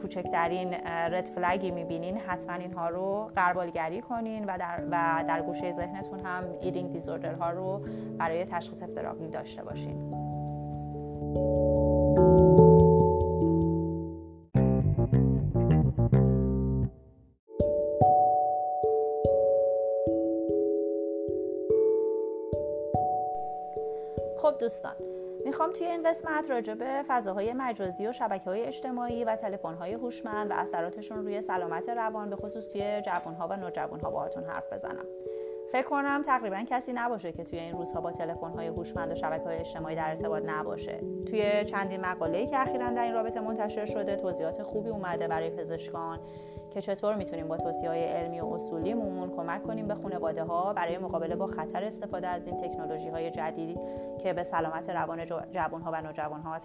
کوچکترین 0.00 0.76
رد 0.96 1.24
فلگی 1.24 1.70
می‌بینین 1.70 2.16
حتما 2.16 2.54
اینها 2.54 2.88
رو 2.88 3.30
قربالگری 3.36 4.00
کنین 4.00 4.44
و 4.44 4.58
در, 4.58 4.82
و 4.90 5.24
در 5.28 5.42
گوشه 5.42 5.72
ذهنتون 5.72 6.20
هم 6.20 6.44
ایدینگ 6.60 6.90
دیزوردر 6.90 7.34
ها 7.34 7.50
رو 7.50 7.80
برای 8.18 8.44
تشخیص 8.44 8.82
افتراقی 8.82 9.28
داشته 9.28 9.64
باشین. 9.64 10.26
خب 24.38 24.58
دوستان 24.58 25.05
می‌خوام 25.46 25.72
توی 25.72 25.86
این 25.86 26.02
قسمت 26.02 26.50
راجع 26.50 26.74
به 26.74 27.04
فضاهای 27.08 27.52
مجازی 27.52 28.06
و 28.06 28.12
شبکه 28.12 28.50
های 28.50 28.62
اجتماعی 28.62 29.24
و 29.24 29.36
تلفن 29.36 29.74
های 29.74 29.92
هوشمند 29.92 30.50
و 30.50 30.54
اثراتشون 30.54 31.18
روی 31.18 31.40
سلامت 31.40 31.88
روان 31.88 32.30
به 32.30 32.36
خصوص 32.36 32.68
توی 32.68 33.02
جوانها 33.02 33.48
و 33.50 33.56
نوجوانها 33.56 34.10
باهاتون 34.10 34.44
حرف 34.44 34.72
بزنم. 34.72 35.04
فکر 35.72 35.86
کنم 35.86 36.22
تقریبا 36.22 36.64
کسی 36.70 36.92
نباشه 36.92 37.32
که 37.32 37.44
توی 37.44 37.58
این 37.58 37.76
روزها 37.76 38.00
با 38.00 38.12
تلفن 38.12 38.50
های 38.50 38.66
هوشمند 38.66 39.12
و 39.12 39.14
شبکه 39.14 39.44
های 39.44 39.56
اجتماعی 39.56 39.96
در 39.96 40.08
ارتباط 40.08 40.42
نباشه. 40.46 41.00
توی 41.30 41.64
چندین 41.64 42.00
مقاله‌ای 42.00 42.46
که 42.46 42.58
اخیرا 42.58 42.90
در 42.90 43.02
این 43.02 43.14
رابطه 43.14 43.40
منتشر 43.40 43.84
شده 43.84 44.16
توضیحات 44.16 44.62
خوبی 44.62 44.90
اومده 44.90 45.28
برای 45.28 45.50
پزشکان. 45.50 46.20
که 46.70 46.80
چطور 46.82 47.14
می‌تونیم 47.14 47.48
با 47.48 47.56
توصیه 47.56 47.88
های 47.88 48.04
علمی 48.04 48.40
و 48.40 48.46
اصولیمون 48.46 49.30
کمک 49.36 49.62
کنیم 49.62 49.88
به 49.88 49.94
خانواده 49.94 50.44
ها 50.44 50.72
برای 50.72 50.98
مقابله 50.98 51.36
با 51.36 51.46
خطر 51.46 51.84
استفاده 51.84 52.28
از 52.28 52.46
این 52.46 52.56
تکنولوژی 52.56 53.08
های 53.08 53.30
جدید 53.30 53.80
که 54.18 54.32
به 54.32 54.44
سلامت 54.44 54.90
روان 54.90 55.24
جوان 55.50 55.82
ها 55.82 55.90
و 55.94 56.02
نوجوان 56.02 56.40
ها 56.40 56.58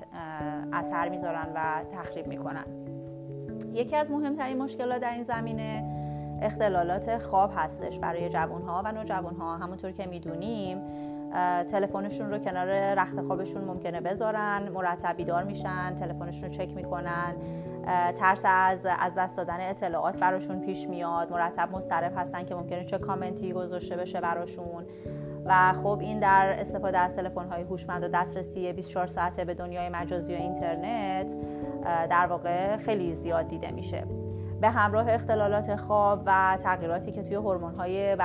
اثر 0.74 1.10
می‌ذارن 1.10 1.48
و 1.56 1.84
تخریب 1.92 2.28
می‌کنن. 2.28 2.66
یکی 3.74 3.96
از 3.96 4.12
مهمترین 4.12 4.58
مشکلات 4.58 5.02
در 5.02 5.14
این 5.14 5.24
زمینه 5.24 5.84
اختلالات 6.42 7.18
خواب 7.18 7.52
هستش 7.56 8.00
برای 8.00 8.30
جوان 8.30 8.62
ها 8.62 8.82
و 8.86 8.92
نوجوان 8.92 9.36
ها 9.36 9.58
همونطور 9.58 9.92
که 9.92 10.06
می‌دونیم 10.06 10.82
تلفنشون 11.72 12.32
رو 12.32 12.38
کنار 12.38 12.94
رخت 12.94 13.22
خوابشون 13.22 13.64
ممکنه 13.64 14.02
بذارن 14.02 14.70
مرتب 14.74 15.18
بیدار 15.18 15.44
میشن 15.44 15.96
تلفنشون 15.96 16.44
رو 16.44 16.50
چک 16.50 16.76
می‌کنن. 16.76 17.36
ترس 18.16 18.42
از 18.46 18.88
از 19.00 19.16
دست 19.16 19.38
دادن 19.38 19.70
اطلاعات 19.70 20.20
براشون 20.20 20.62
پیش 20.62 20.88
میاد. 20.88 21.32
مرتب 21.32 21.70
مضطرب 21.72 22.14
هستن 22.16 22.46
که 22.46 22.56
ممکنه 22.56 22.86
چه 22.86 22.98
کامنتی 22.98 23.54
گذاشته 23.54 23.98
بشه 23.98 24.22
براشون. 24.22 24.86
و 25.46 25.74
خب 25.74 26.00
این 26.02 26.20
در 26.20 26.56
استفاده 26.60 26.98
از 26.98 27.16
تلفن 27.16 27.50
های 27.50 27.62
هوشمند 27.62 28.04
و 28.04 28.08
دسترسی 28.08 28.74
24 28.74 29.08
ساعته 29.08 29.46
به 29.46 29.54
دنیای 29.54 29.90
مجازی 29.90 30.34
و 30.34 30.38
اینترنت 30.38 31.36
در 32.10 32.28
واقع 32.28 32.78
خیلی 32.78 33.14
زیاد 33.14 33.48
دیده 33.48 33.72
میشه. 33.72 34.06
به 34.62 34.70
همراه 34.70 35.14
اختلالات 35.14 35.76
خواب 35.76 36.24
و 36.26 36.58
تغییراتی 36.64 37.12
که 37.12 37.24
توی 37.24 37.36
های 37.78 38.16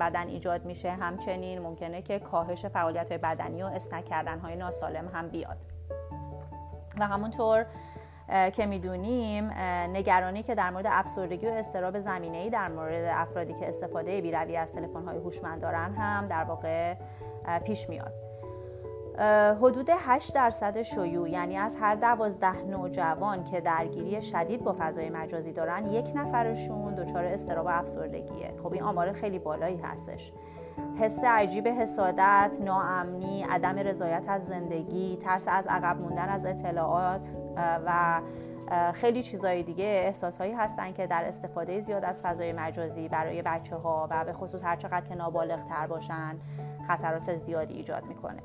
بدن 0.00 0.28
ایجاد 0.28 0.64
میشه 0.64 0.90
همچنین 0.90 1.58
ممکنه 1.58 2.02
که 2.02 2.18
کاهش 2.18 2.66
فعالیت 2.66 3.08
های 3.08 3.18
بدنی 3.18 3.62
و 3.62 3.66
اسنک 3.66 4.04
کردن 4.04 4.38
های 4.38 4.56
ناسالم 4.56 5.08
هم 5.14 5.28
بیاد. 5.28 5.56
و 6.98 7.06
همونطور 7.06 7.66
که 8.52 8.66
می‌دونیم 8.66 9.50
نگرانی 9.92 10.42
که 10.42 10.54
در 10.54 10.70
مورد 10.70 10.86
افسردگی 10.88 11.46
و 11.46 11.50
استراب 11.50 11.98
زمینه 11.98 12.38
ای 12.38 12.50
در 12.50 12.68
مورد 12.68 13.04
افرادی 13.04 13.54
که 13.54 13.68
استفاده 13.68 14.20
بیروی 14.20 14.56
از 14.56 14.72
تلفن 14.72 15.02
های 15.02 15.18
هوشمند 15.18 15.60
دارن 15.60 15.94
هم 15.94 16.26
در 16.26 16.44
واقع 16.44 16.94
پیش 17.64 17.88
میاد. 17.88 18.12
حدود 19.62 19.88
8 19.98 20.34
درصد 20.34 20.82
شیوع 20.82 21.30
یعنی 21.30 21.56
از 21.56 21.76
هر 21.80 21.94
دوازده 21.94 22.62
نوجوان 22.62 23.44
که 23.44 23.60
درگیری 23.60 24.22
شدید 24.22 24.64
با 24.64 24.76
فضای 24.78 25.10
مجازی 25.10 25.52
دارن 25.52 25.86
یک 25.86 26.12
نفرشون 26.14 26.94
دچار 26.94 27.24
استراب 27.24 27.66
و 27.66 27.68
افسردگیه. 27.68 28.54
خب 28.62 28.72
این 28.72 28.82
آمار 28.82 29.12
خیلی 29.12 29.38
بالایی 29.38 29.76
هستش. 29.76 30.32
حس 31.00 31.24
عجیب 31.24 31.68
حسادت، 31.68 32.58
ناامنی، 32.60 33.42
عدم 33.42 33.78
رضایت 33.78 34.24
از 34.28 34.46
زندگی، 34.46 35.16
ترس 35.16 35.44
از 35.48 35.66
عقب 35.66 36.00
موندن 36.00 36.28
از 36.28 36.46
اطلاعات 36.46 37.28
و 37.56 38.20
خیلی 38.92 39.22
چیزهای 39.22 39.62
دیگه 39.62 39.84
احساسهایی 39.84 40.52
هستن 40.52 40.92
که 40.92 41.06
در 41.06 41.24
استفاده 41.24 41.80
زیاد 41.80 42.04
از 42.04 42.22
فضای 42.22 42.52
مجازی 42.52 43.08
برای 43.08 43.42
بچه 43.42 43.76
ها 43.76 44.08
و 44.10 44.24
به 44.24 44.32
خصوص 44.32 44.64
هر 44.64 44.76
چقدر 44.76 45.06
که 45.06 45.14
نابالغ 45.14 45.64
تر 45.64 45.86
باشن 45.86 46.36
خطرات 46.88 47.34
زیادی 47.36 47.74
ایجاد 47.74 48.04
می‌کنه. 48.04 48.42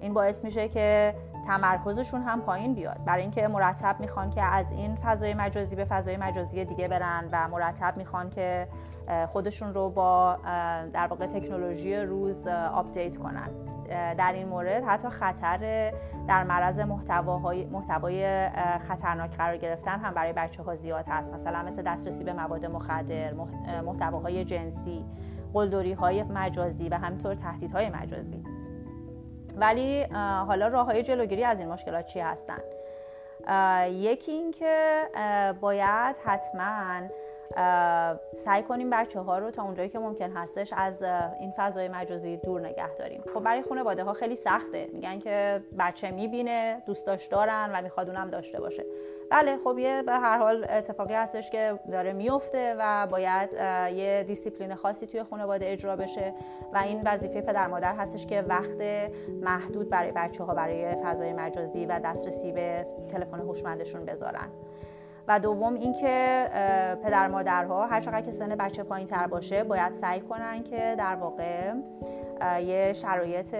این 0.00 0.14
باعث 0.14 0.44
میشه 0.44 0.68
که 0.68 1.14
تمرکزشون 1.46 2.22
هم 2.22 2.40
پایین 2.40 2.74
بیاد. 2.74 3.04
برای 3.04 3.22
اینکه 3.22 3.48
مرتب 3.48 4.00
می‌خوان 4.00 4.30
که 4.30 4.42
از 4.42 4.72
این 4.72 4.96
فضای 4.96 5.34
مجازی 5.34 5.76
به 5.76 5.84
فضای 5.84 6.16
مجازی 6.16 6.64
دیگه 6.64 6.88
برن 6.88 7.28
و 7.32 7.48
مرتب 7.48 7.96
می‌خوان 7.96 8.30
که 8.30 8.68
خودشون 9.26 9.74
رو 9.74 9.90
با 9.90 10.38
در 10.92 11.06
واقع 11.06 11.26
تکنولوژی 11.26 11.96
روز 11.96 12.46
آپدیت 12.46 13.16
کنن. 13.16 13.48
در 14.18 14.32
این 14.32 14.48
مورد 14.48 14.84
حتی 14.84 15.08
خطر 15.08 15.92
در 16.28 16.44
معرض 16.44 16.78
محتوای 16.78 17.66
محتوای 17.66 18.48
خطرناک 18.88 19.36
قرار 19.36 19.56
گرفتن 19.56 19.98
هم 19.98 20.14
برای 20.14 20.32
بچه 20.32 20.62
ها 20.62 20.74
زیاد 20.74 21.04
هست. 21.08 21.34
مثلا 21.34 21.62
مثل 21.62 21.82
دسترسی 21.82 22.24
به 22.24 22.32
مواد 22.32 22.66
مخدر 22.66 23.34
محتواهای 23.86 24.44
جنسی 24.44 25.04
قلدری 25.52 25.92
های 25.92 26.22
مجازی 26.22 26.88
و 26.88 26.94
همینطور 26.94 27.34
تهدیدهای 27.34 27.90
مجازی. 27.90 28.44
ولی 29.60 30.02
حالا 30.46 30.68
راه 30.68 30.86
های 30.86 31.02
جلوگیری 31.02 31.44
از 31.44 31.60
این 31.60 31.68
مشکلات 31.68 32.06
چی 32.06 32.20
هستن؟ 32.20 32.60
یکی 33.90 34.32
اینکه 34.32 35.02
باید 35.60 36.16
حتما 36.24 37.08
سعی 38.34 38.62
کنیم 38.62 38.90
بچه 38.90 39.20
ها 39.20 39.38
رو 39.38 39.50
تا 39.50 39.62
اونجایی 39.62 39.88
که 39.88 39.98
ممکن 39.98 40.30
هستش 40.30 40.72
از 40.76 41.02
این 41.40 41.52
فضای 41.56 41.88
مجازی 41.88 42.36
دور 42.36 42.60
نگه 42.60 42.94
داریم. 42.94 43.22
خب 43.34 43.40
برای 43.40 43.62
خانواده 43.62 44.04
ها 44.04 44.12
خیلی 44.12 44.34
سخته. 44.34 44.86
میگن 44.92 45.18
که 45.18 45.62
بچه 45.78 46.10
می‌بینه 46.10 46.82
دوستاش 46.86 47.26
دارن 47.26 47.70
و 47.74 47.82
می‌خواد 47.82 48.08
اونم 48.08 48.30
داشته 48.30 48.60
باشه. 48.60 48.84
بله 49.30 49.56
خب 49.56 49.78
یه 49.78 50.02
به 50.02 50.12
هر 50.12 50.38
حال 50.38 50.66
اتفاقی 50.70 51.14
هستش 51.14 51.50
که 51.50 51.78
داره 51.92 52.12
میفته 52.12 52.76
و 52.78 53.06
باید 53.10 53.52
یه 53.96 54.24
دیسیپلین 54.26 54.74
خاصی 54.74 55.06
توی 55.06 55.22
خانواده 55.22 55.72
اجرا 55.72 55.96
بشه 55.96 56.34
و 56.72 56.78
این 56.78 57.02
وظیفه 57.04 57.40
پدر 57.40 57.66
مادر 57.66 57.94
هستش 57.96 58.26
که 58.26 58.42
وقت 58.42 59.10
محدود 59.42 59.88
برای 59.88 60.12
بچه 60.12 60.44
ها 60.44 60.54
برای 60.54 60.96
فضای 61.04 61.32
مجازی 61.32 61.86
و 61.86 62.00
دسترسی 62.04 62.52
به 62.52 62.86
تلفن 63.08 63.40
هوشمندشون 63.40 64.04
بذارن. 64.04 64.48
و 65.28 65.40
دوم 65.40 65.74
اینکه 65.74 66.46
پدر 67.04 67.28
مادرها 67.28 67.86
هر 67.86 68.00
چقدر 68.00 68.20
که 68.20 68.32
سن 68.32 68.56
بچه 68.56 68.82
پایین 68.82 69.06
تر 69.06 69.26
باشه 69.26 69.64
باید 69.64 69.92
سعی 69.92 70.20
کنن 70.20 70.62
که 70.62 70.94
در 70.98 71.16
واقع 71.16 71.72
یه 72.66 72.92
شرایط 72.92 73.56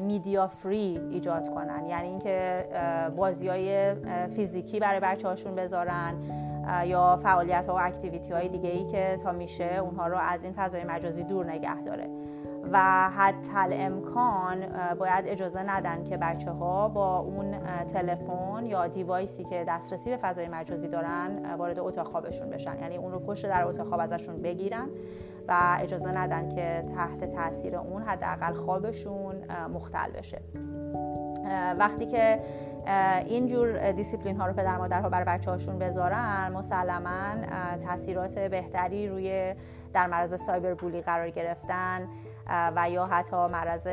میدیا 0.00 0.46
فری 0.46 1.00
ایجاد 1.10 1.54
کنن. 1.54 1.86
یعنی 1.86 2.08
اینکه 2.08 2.64
بازی 3.16 3.48
های 3.48 3.94
فیزیکی 4.36 4.80
برای 4.80 5.00
بچه 5.00 5.28
هاشون 5.28 5.54
بذارن 5.54 6.14
یا 6.86 7.16
فعالیت 7.22 7.66
ها 7.66 7.74
و 7.74 7.78
اکتیویتی 7.80 8.32
های 8.32 8.48
دیگه 8.48 8.70
ای 8.70 8.84
که 8.84 9.18
تا 9.22 9.32
میشه 9.32 9.78
اونها 9.82 10.06
رو 10.06 10.16
از 10.16 10.44
این 10.44 10.52
فضای 10.52 10.84
مجازی 10.84 11.24
دور 11.24 11.46
نگه 11.46 11.82
داره. 11.82 12.08
و 12.72 13.10
حتی 13.10 13.74
امکان 13.74 14.66
باید 14.98 15.24
اجازه 15.26 15.62
ندن 15.62 16.04
که 16.04 16.16
بچه 16.16 16.50
ها 16.50 16.88
با 16.88 17.18
اون 17.18 17.58
تلفن 17.84 18.66
یا 18.66 18.88
دیوایسی 18.88 19.44
که 19.44 19.64
دسترسی 19.68 20.10
به 20.10 20.16
فضای 20.16 20.48
مجازی 20.48 20.88
دارن 20.88 21.54
وارد 21.58 21.78
اتاق 21.78 22.06
خوابشون 22.06 22.50
بشن. 22.50 22.78
یعنی 22.80 22.96
اون 22.96 23.12
رو 23.12 23.18
پشت 23.18 23.46
در 23.46 23.64
اتاق 23.64 23.86
خواب 23.86 24.00
ازشون 24.00 24.42
بگیرن. 24.42 24.88
و 25.48 25.76
اجازه 25.80 26.12
ندن 26.12 26.48
که 26.48 26.84
تحت 26.96 27.24
تاثیر 27.24 27.76
اون 27.76 28.02
حداقل 28.02 28.54
خوابشون 28.54 29.34
مختل 29.72 30.10
بشه. 30.10 30.42
وقتی 31.78 32.06
که 32.06 32.40
اینجور 33.26 33.92
دیسیپلین 33.92 34.36
ها 34.36 34.46
رو 34.46 34.52
پدر 34.52 34.78
مادرها 34.78 35.08
برای 35.08 35.24
بچه 35.24 35.50
هاشون 35.50 35.78
بذارن 35.78 36.52
مسلما 36.54 37.46
تاثیرات 37.86 38.38
بهتری 38.38 39.08
روی 39.08 39.54
در 39.92 40.06
معرض 40.06 40.40
سایبر 40.40 40.74
بولی 40.74 41.00
قرار 41.00 41.30
گرفتن 41.30 42.08
و 42.76 42.90
یا 42.90 43.06
حتی 43.06 43.36
معرض 43.36 43.88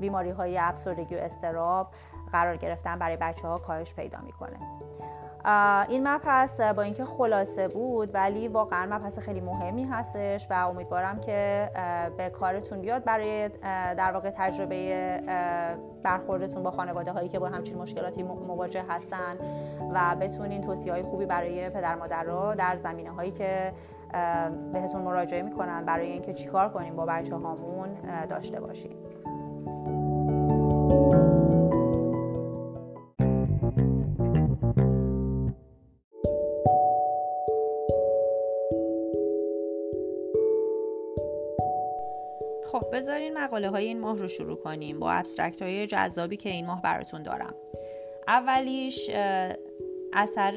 بیماری 0.00 0.30
های 0.30 0.58
افسردگی 0.58 1.14
و 1.14 1.18
استراب 1.18 1.88
قرار 2.32 2.56
گرفتن 2.56 2.98
برای 2.98 3.16
بچه 3.16 3.48
ها 3.48 3.58
کاهش 3.58 3.94
پیدا 3.94 4.18
می‌کنه. 4.20 4.56
این 5.88 6.08
مبحث 6.08 6.60
با 6.60 6.82
اینکه 6.82 7.04
خلاصه 7.04 7.68
بود 7.68 8.14
ولی 8.14 8.48
واقعا 8.48 8.96
مبحث 8.96 9.18
خیلی 9.18 9.40
مهمی 9.40 9.84
هستش 9.84 10.46
و 10.50 10.68
امیدوارم 10.68 11.20
که 11.20 11.70
به 12.16 12.30
کارتون 12.30 12.80
بیاد. 12.80 13.04
برای 13.04 13.48
در 13.94 14.12
واقع 14.12 14.30
تجربه 14.30 15.20
برخوردتون 16.02 16.62
با 16.62 16.70
خانواده 16.70 17.12
هایی 17.12 17.28
که 17.28 17.38
با 17.38 17.48
همچین 17.48 17.78
مشکلاتی 17.78 18.22
مواجه 18.22 18.84
هستن 18.88 19.36
و 19.94 20.16
بتونین 20.20 20.60
توصیه 20.60 20.92
های 20.92 21.02
خوبی 21.02 21.26
برای 21.26 21.70
پدر 21.70 21.94
مادر 21.94 22.22
رو 22.22 22.54
در 22.54 22.76
زمینه 22.76 23.10
هایی 23.10 23.30
که 23.30 23.72
بهتون 24.72 25.02
مراجعه 25.02 25.42
می‌کنن 25.42 25.84
برای 25.84 26.12
اینکه 26.12 26.34
چیکار 26.34 26.68
کنیم 26.68 26.96
با 26.96 27.06
بچه 27.06 27.34
هامون 27.34 27.88
داشته 28.28 28.60
باشیم 28.60 28.96
بذارین 42.96 43.38
مقاله 43.38 43.70
های 43.70 43.84
این 43.84 44.00
ماه 44.00 44.18
رو 44.18 44.28
شروع 44.28 44.56
کنیم 44.56 45.00
با 45.00 45.12
abstract 45.12 45.62
های 45.62 45.86
جذابی 45.86 46.36
که 46.36 46.48
این 46.48 46.66
ماه 46.66 46.82
براتون 46.82 47.22
دارم. 47.22 47.54
اولیش 48.28 49.10
اثر 50.12 50.52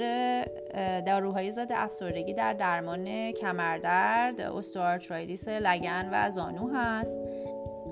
داروهای 1.05 1.51
ضد 1.51 1.71
افسردگی 1.71 2.33
در 2.33 2.53
درمان 2.53 3.31
کمردرد، 3.31 4.41
osteoarthritis 4.41 5.47
لگن 5.47 6.09
و 6.11 6.29
زانو 6.29 6.69
هست. 6.73 7.19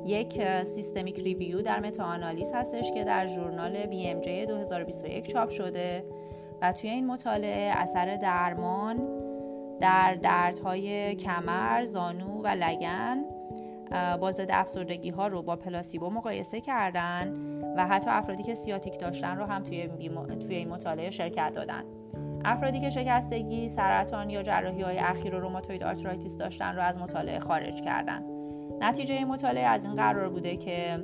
یک 0.05 0.63
systematic 0.63 1.19
review 1.19 1.61
در 1.61 1.79
meta-analysis 1.79 2.53
هستش 2.53 2.91
که 2.91 3.03
در 3.03 3.27
ژورنال 3.27 3.83
BMJ 3.83 4.27
2021 4.27 5.27
چاپ 5.27 5.49
شده 5.49 6.05
و 6.61 6.71
توی 6.71 6.89
این 6.89 7.07
مطالعه 7.07 7.73
اثر 7.77 8.15
درمان 8.15 9.01
در 9.81 10.15
دردهای 10.15 11.15
کمر، 11.15 11.83
زانو 11.83 12.41
و 12.43 12.47
لگن 12.47 13.36
با 13.91 14.31
ضد 14.31 14.47
افسردگی 14.49 15.09
ها 15.09 15.27
رو 15.27 15.41
با 15.41 15.55
placebo 15.55 16.09
مقایسه 16.09 16.61
کردن 16.61 17.33
و 17.77 17.87
حتی 17.87 18.09
افرادی 18.09 18.43
که 18.43 18.55
سیاتیک 18.55 18.99
داشتن 18.99 19.37
رو 19.37 19.45
هم 19.45 19.63
توی, 19.63 19.87
توی 20.39 20.55
این 20.55 20.69
مطالعه 20.69 21.09
شرکت 21.09 21.51
دادن. 21.53 21.83
افرادی 22.45 22.79
که 22.79 22.89
شکستگی، 22.89 23.67
سرطان 23.67 24.29
یا 24.29 24.43
جراحی 24.43 24.81
های 24.81 24.97
اخیر 24.97 25.35
و 25.35 25.39
rheumatoid 25.39 25.83
arthritis 25.83 26.37
داشتن 26.37 26.75
رو 26.75 26.81
از 26.81 26.99
مطالعه 26.99 27.39
خارج 27.39 27.81
کردن. 27.81 28.23
نتیجه 28.81 29.25
مطالعه 29.25 29.65
از 29.65 29.85
این 29.85 29.95
قرار 29.95 30.29
بوده 30.29 30.57
که 30.57 31.03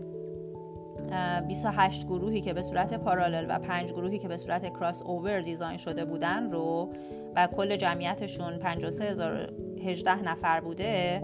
28 1.48 2.08
گروهی 2.08 2.42
که 2.42 2.54
به 2.54 2.62
صورت 2.62 2.94
parallel 2.94 3.46
و 3.50 3.60
5 3.60 3.92
گروهی 3.94 4.20
که 4.20 4.28
به 4.28 4.38
صورت 4.38 4.70
crossover 4.70 5.42
design 5.42 5.78
شده 5.78 6.06
بودن 6.06 6.52
رو 6.52 6.90
و 7.36 7.48
کل 7.48 7.76
جمعیتشون 7.76 8.58
53018 8.58 10.24
نفر 10.24 10.60
بوده 10.60 11.22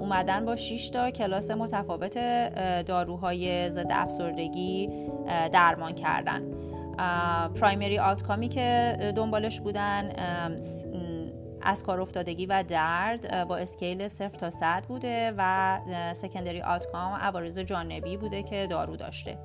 اومدن 0.00 0.44
با 0.44 0.56
6 0.56 0.90
تا 0.90 1.10
کلاس 1.10 1.50
متفاوت 1.50 2.18
داروهای 2.84 3.70
ضد 3.70 3.90
افسردگی 3.90 4.90
درمان 5.52 5.94
کردن. 5.94 6.42
پرایمری 7.54 7.98
آتکامی 7.98 8.48
که 8.48 8.96
دنبالش 9.16 9.60
بودن 9.60 10.12
از 11.62 11.82
کار 11.82 12.00
افتادگی 12.00 12.46
و 12.46 12.64
درد 12.68 13.48
با 13.48 13.56
اسکیل 13.56 14.08
0 14.08 14.28
تا 14.28 14.50
100 14.50 14.84
بوده 14.88 15.34
و 15.38 15.78
سکندری 16.14 16.62
آتکام 16.62 17.12
عوارض 17.12 17.58
جانبی 17.58 18.16
بوده 18.16 18.42
که 18.42 18.66
دارو 18.66 18.96
داشته. 18.96 19.38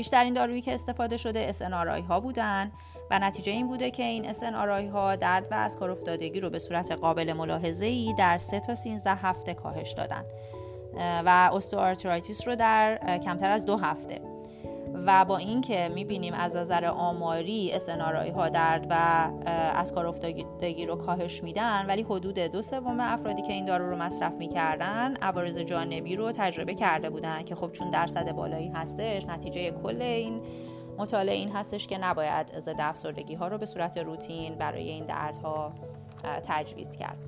بیشترین 0.00 0.32
دارویی 0.32 0.62
که 0.62 0.74
استفاده 0.74 1.16
شده 1.16 1.52
SNRI 1.52 2.04
ها 2.08 2.20
بودن 2.20 2.72
و 3.10 3.18
نتیجه 3.18 3.52
این 3.52 3.68
بوده 3.68 3.90
که 3.90 4.02
این 4.02 4.32
SNRI 4.32 4.92
ها 4.92 5.16
درد 5.16 5.48
و 5.50 5.54
از 5.54 5.76
کار 5.76 5.90
افتادگی 5.90 6.40
رو 6.40 6.50
به 6.50 6.58
صورت 6.58 6.92
قابل 6.92 7.32
ملاحظه 7.32 7.86
ای 7.86 8.14
در 8.18 8.38
3 8.38 8.60
تا 8.60 8.74
13 8.74 9.10
هفته 9.14 9.54
کاهش 9.54 9.92
دادن. 9.92 10.24
و 11.24 11.50
osteoarthritis 11.52 12.48
رو 12.48 12.56
در 12.56 13.18
کمتر 13.24 13.50
از 13.50 13.66
دو 13.66 13.76
هفته. 13.76 14.29
و 15.06 15.24
با 15.24 15.36
اینکه 15.36 15.90
می‌بینیم 15.94 16.34
از 16.34 16.56
نظر 16.56 16.84
آماری 16.84 17.72
SNRI 17.72 18.30
ها 18.30 18.48
درد 18.48 18.86
و 18.90 18.94
از 19.74 19.94
کار 19.94 20.06
افتادگی 20.06 20.86
رو 20.86 20.96
کاهش 20.96 21.42
میدن 21.42 21.86
ولی 21.86 22.02
حدود 22.02 22.38
دو 22.38 22.62
سوم 22.62 23.00
افرادی 23.00 23.42
که 23.42 23.52
این 23.52 23.64
دارو 23.64 23.90
رو 23.90 23.96
مصرف 23.96 24.34
می‌کردن 24.34 25.16
عوارض 25.16 25.58
جانبی 25.58 26.16
رو 26.16 26.32
تجربه 26.32 26.74
کرده 26.74 27.10
بودن 27.10 27.42
که 27.42 27.54
خب 27.54 27.72
چون 27.72 27.90
درصد 27.90 28.32
بالایی 28.32 28.68
هستش 28.68 29.26
نتیجه 29.26 29.70
کل 29.70 30.02
این 30.02 30.40
مطالعه 30.98 31.34
این 31.34 31.52
هستش 31.52 31.86
که 31.86 31.98
نباید 31.98 32.58
ضد 32.58 32.76
افسردگی 32.78 33.34
ها 33.34 33.48
رو 33.48 33.58
به 33.58 33.66
صورت 33.66 33.98
روتین 33.98 34.54
برای 34.54 34.88
این 34.88 35.06
دردها 35.06 35.72
تجویز 36.42 36.96
کرد. 36.96 37.18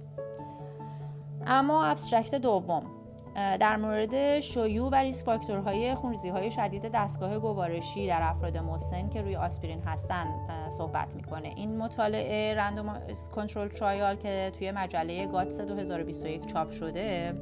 اما 1.47 1.85
abstract 1.85 2.35
دوم. 2.35 3.02
در 3.35 3.77
مورد 3.77 4.41
شیوع 4.41 4.89
و 4.93 4.95
risk 4.95 5.25
factor 5.25 5.77
های 5.77 5.95
خونریزی 5.95 6.29
های 6.29 6.51
شدید 6.51 6.91
دستگاه 6.95 7.39
گوارشی 7.39 8.07
در 8.07 8.23
افراد 8.23 8.57
مسن 8.57 9.09
که 9.09 9.23
روی 9.23 9.37
آسپرین 9.37 9.81
هستن 9.81 10.27
صحبت 10.69 11.17
می‌کنه. 11.17 11.49
این 11.57 11.79
مطالعه 11.79 12.55
random 12.55 13.01
control 13.35 13.69
trial 13.69 14.17
که 14.17 14.53
توی 14.59 14.71
مجله 14.71 15.27
Gut 15.27 15.61
2021 15.61 16.47
چاپ 16.47 16.71
شده 16.71 17.35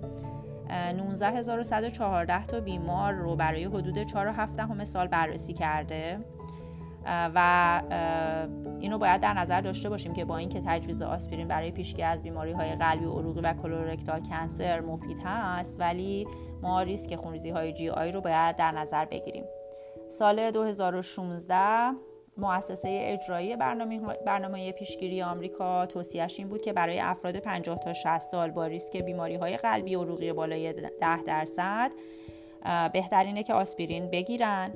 19114 0.70 2.44
تا 2.44 2.60
بیمار 2.60 3.12
رو 3.12 3.36
برای 3.36 3.64
حدود 3.64 4.02
4 4.02 4.34
و 4.80 4.84
سال 4.84 5.06
بررسی 5.06 5.52
کرده. 5.52 6.18
و 7.06 7.82
اینو 8.80 8.98
باید 8.98 9.20
در 9.20 9.34
نظر 9.34 9.60
داشته 9.60 9.88
باشیم 9.88 10.12
که 10.12 10.24
با 10.24 10.36
اینکه 10.36 10.62
تجویز 10.66 11.02
آسپرین 11.02 11.48
برای 11.48 11.70
پیشگیری 11.70 12.02
از 12.02 12.22
بیماری 12.22 12.52
های 12.52 12.74
قلبی 12.74 13.04
عروقی 13.04 13.40
و 13.40 13.52
colorectal 13.52 14.20
cancer 14.20 14.80
مفید 14.80 15.18
هست 15.24 15.80
ولی 15.80 16.26
ما 16.62 16.82
ریسک 16.82 17.16
خونریزی 17.16 17.50
های 17.50 17.72
GI 17.72 18.12
رو 18.12 18.20
باید 18.20 18.56
در 18.56 18.72
نظر 18.72 19.04
بگیریم. 19.04 19.44
سال 20.08 20.50
2016 20.50 21.92
مؤسسه 22.36 22.88
اجرایی 23.02 23.56
برنامه, 23.56 24.00
برنامه 24.26 24.72
پیشگیری 24.72 25.22
آمریکا 25.22 25.86
توصیهش 25.86 26.38
این 26.38 26.48
بود 26.48 26.62
که 26.62 26.72
برای 26.72 27.00
افراد 27.00 27.36
50 27.36 27.78
تا 27.78 27.92
60 27.92 28.18
سال 28.18 28.50
با 28.50 28.66
ریسک 28.66 28.96
بیماری 28.96 29.34
های 29.34 29.56
قلبی 29.56 29.94
عروقی 29.94 30.32
بالای 30.32 30.72
10 30.72 31.22
درصد 31.22 31.90
بهترینه 32.92 33.42
که 33.42 33.54
آسپرین 33.54 34.10
بگیرن. 34.10 34.72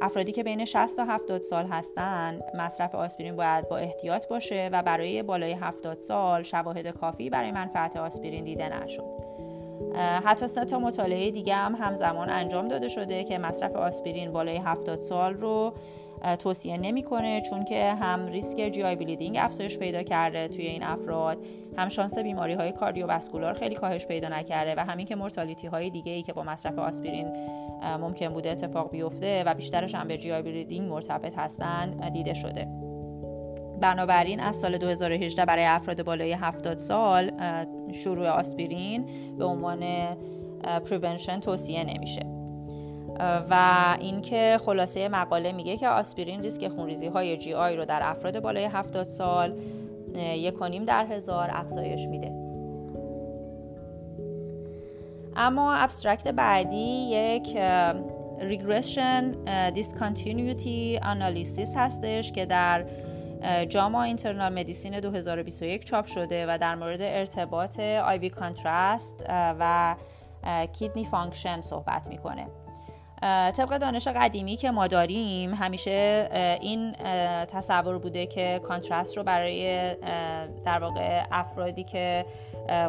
افرادی 0.00 0.32
که 0.32 0.42
بین 0.42 0.64
60 0.64 0.96
تا 0.96 1.04
70 1.04 1.42
سال 1.42 1.66
هستن 1.66 2.40
مصرف 2.54 2.94
آسپرین 2.94 3.36
باید 3.36 3.68
با 3.68 3.76
احتیاط 3.76 4.28
باشه 4.28 4.70
و 4.72 4.82
برای 4.82 5.22
بالای 5.22 5.52
70 5.52 6.00
سال 6.00 6.42
شواهد 6.42 6.86
کافی 6.86 7.30
برای 7.30 7.52
منفعت 7.52 7.96
آسپرین 7.96 8.44
دیده 8.44 8.82
نشد. 8.82 9.18
حتی 10.24 10.46
سه 10.46 10.64
تا 10.64 10.78
مطالعه 10.78 11.30
دیگه 11.30 11.54
هم 11.54 11.74
همزمان 11.74 12.30
انجام 12.30 12.68
داده 12.68 12.88
شده 12.88 13.24
که 13.24 13.38
مصرف 13.38 13.76
آسپرین 13.76 14.32
بالای 14.32 14.56
70 14.56 15.00
سال 15.00 15.34
رو 15.34 15.72
توصیه 16.38 16.76
نمی‌کنه 16.76 17.42
چون 17.50 17.64
که 17.64 17.94
هم 17.94 18.26
ریسک 18.26 18.56
GI 18.56 18.82
bleeding 18.82 19.36
افزایش 19.40 19.78
پیدا 19.78 20.02
کرده 20.02 20.48
توی 20.48 20.66
این 20.66 20.82
افراد 20.82 21.38
هم 21.76 21.88
شانس 21.88 22.18
بیماری 22.18 22.52
های 22.52 22.72
cardiovascular 22.72 23.54
خیلی 23.54 23.74
کاهش 23.74 24.06
پیدا 24.06 24.28
نکرده 24.28 24.74
و 24.76 24.84
همین 24.84 25.06
که 25.06 25.16
mortality 25.16 25.66
های 25.66 25.90
دیگه 25.90 26.12
ای 26.12 26.22
که 26.22 26.32
با 26.32 26.42
مصرف 26.42 26.78
آسپرین 26.78 27.32
ممکن 28.00 28.28
بوده 28.28 28.50
اتفاق 28.50 28.90
بیفته 28.90 29.44
و 29.46 29.54
بیشترش 29.54 29.94
هم 29.94 30.08
به 30.08 30.18
GI 30.18 30.32
bleeding 30.32 30.88
مرتبط 30.88 31.38
هستن 31.38 32.10
دیده 32.12 32.34
شده. 32.34 32.68
بنابراین 33.80 34.40
از 34.40 34.56
سال 34.56 34.78
2018 34.78 35.44
برای 35.44 35.64
افراد 35.64 36.02
بالای 36.02 36.32
70 36.32 36.78
سال 36.78 37.30
شروع 37.92 38.28
آسپرین 38.28 39.06
به 39.38 39.44
عنوان 39.44 39.84
prevention 40.84 41.40
توصیه 41.40 41.84
نمیشه. 41.84 42.37
و 43.20 43.96
اینکه 44.00 44.58
خلاصه 44.66 45.08
مقاله 45.08 45.52
میگه 45.52 45.76
که 45.76 45.88
آسپرین 45.88 46.42
ریسک 46.42 46.68
خونریزی 46.68 47.06
های 47.06 47.36
GI 47.36 47.76
رو 47.76 47.84
در 47.84 48.00
افراد 48.02 48.40
بالای 48.40 48.64
70 48.64 49.08
سال 49.08 49.60
یک 50.16 50.54
در 50.86 51.06
هزار 51.06 51.50
افزایش 51.52 52.06
میده. 52.08 52.32
اما 55.36 55.74
abstract 55.74 56.28
بعدی 56.28 57.10
یک 57.10 57.58
regression 58.40 59.30
discontinuity 59.70 61.00
analysis 61.02 61.76
هستش 61.76 62.32
که 62.32 62.46
در 62.46 62.84
JAMA 63.68 64.02
Internal 64.02 64.58
Medicine 64.58 65.00
2021 65.00 65.84
چاپ 65.84 66.06
شده 66.06 66.46
و 66.48 66.58
در 66.58 66.74
مورد 66.74 67.00
ارتباط 67.02 67.80
IV 67.80 68.30
contrast 68.30 69.24
و 69.28 69.96
kidney 70.72 71.04
function 71.04 71.60
صحبت 71.60 72.08
می‌کنه. 72.08 72.46
طبق 73.22 73.78
دانش 73.78 74.08
قدیمی 74.08 74.56
که 74.56 74.70
ما 74.70 74.86
داریم 74.86 75.54
همیشه 75.54 76.28
این 76.60 76.92
تصور 77.48 77.98
بوده 77.98 78.26
که 78.26 78.60
contrast 78.62 79.16
رو 79.16 79.22
برای 79.22 79.94
در 80.64 80.78
واقع 80.78 81.22
افرادی 81.32 81.84
که 81.84 82.26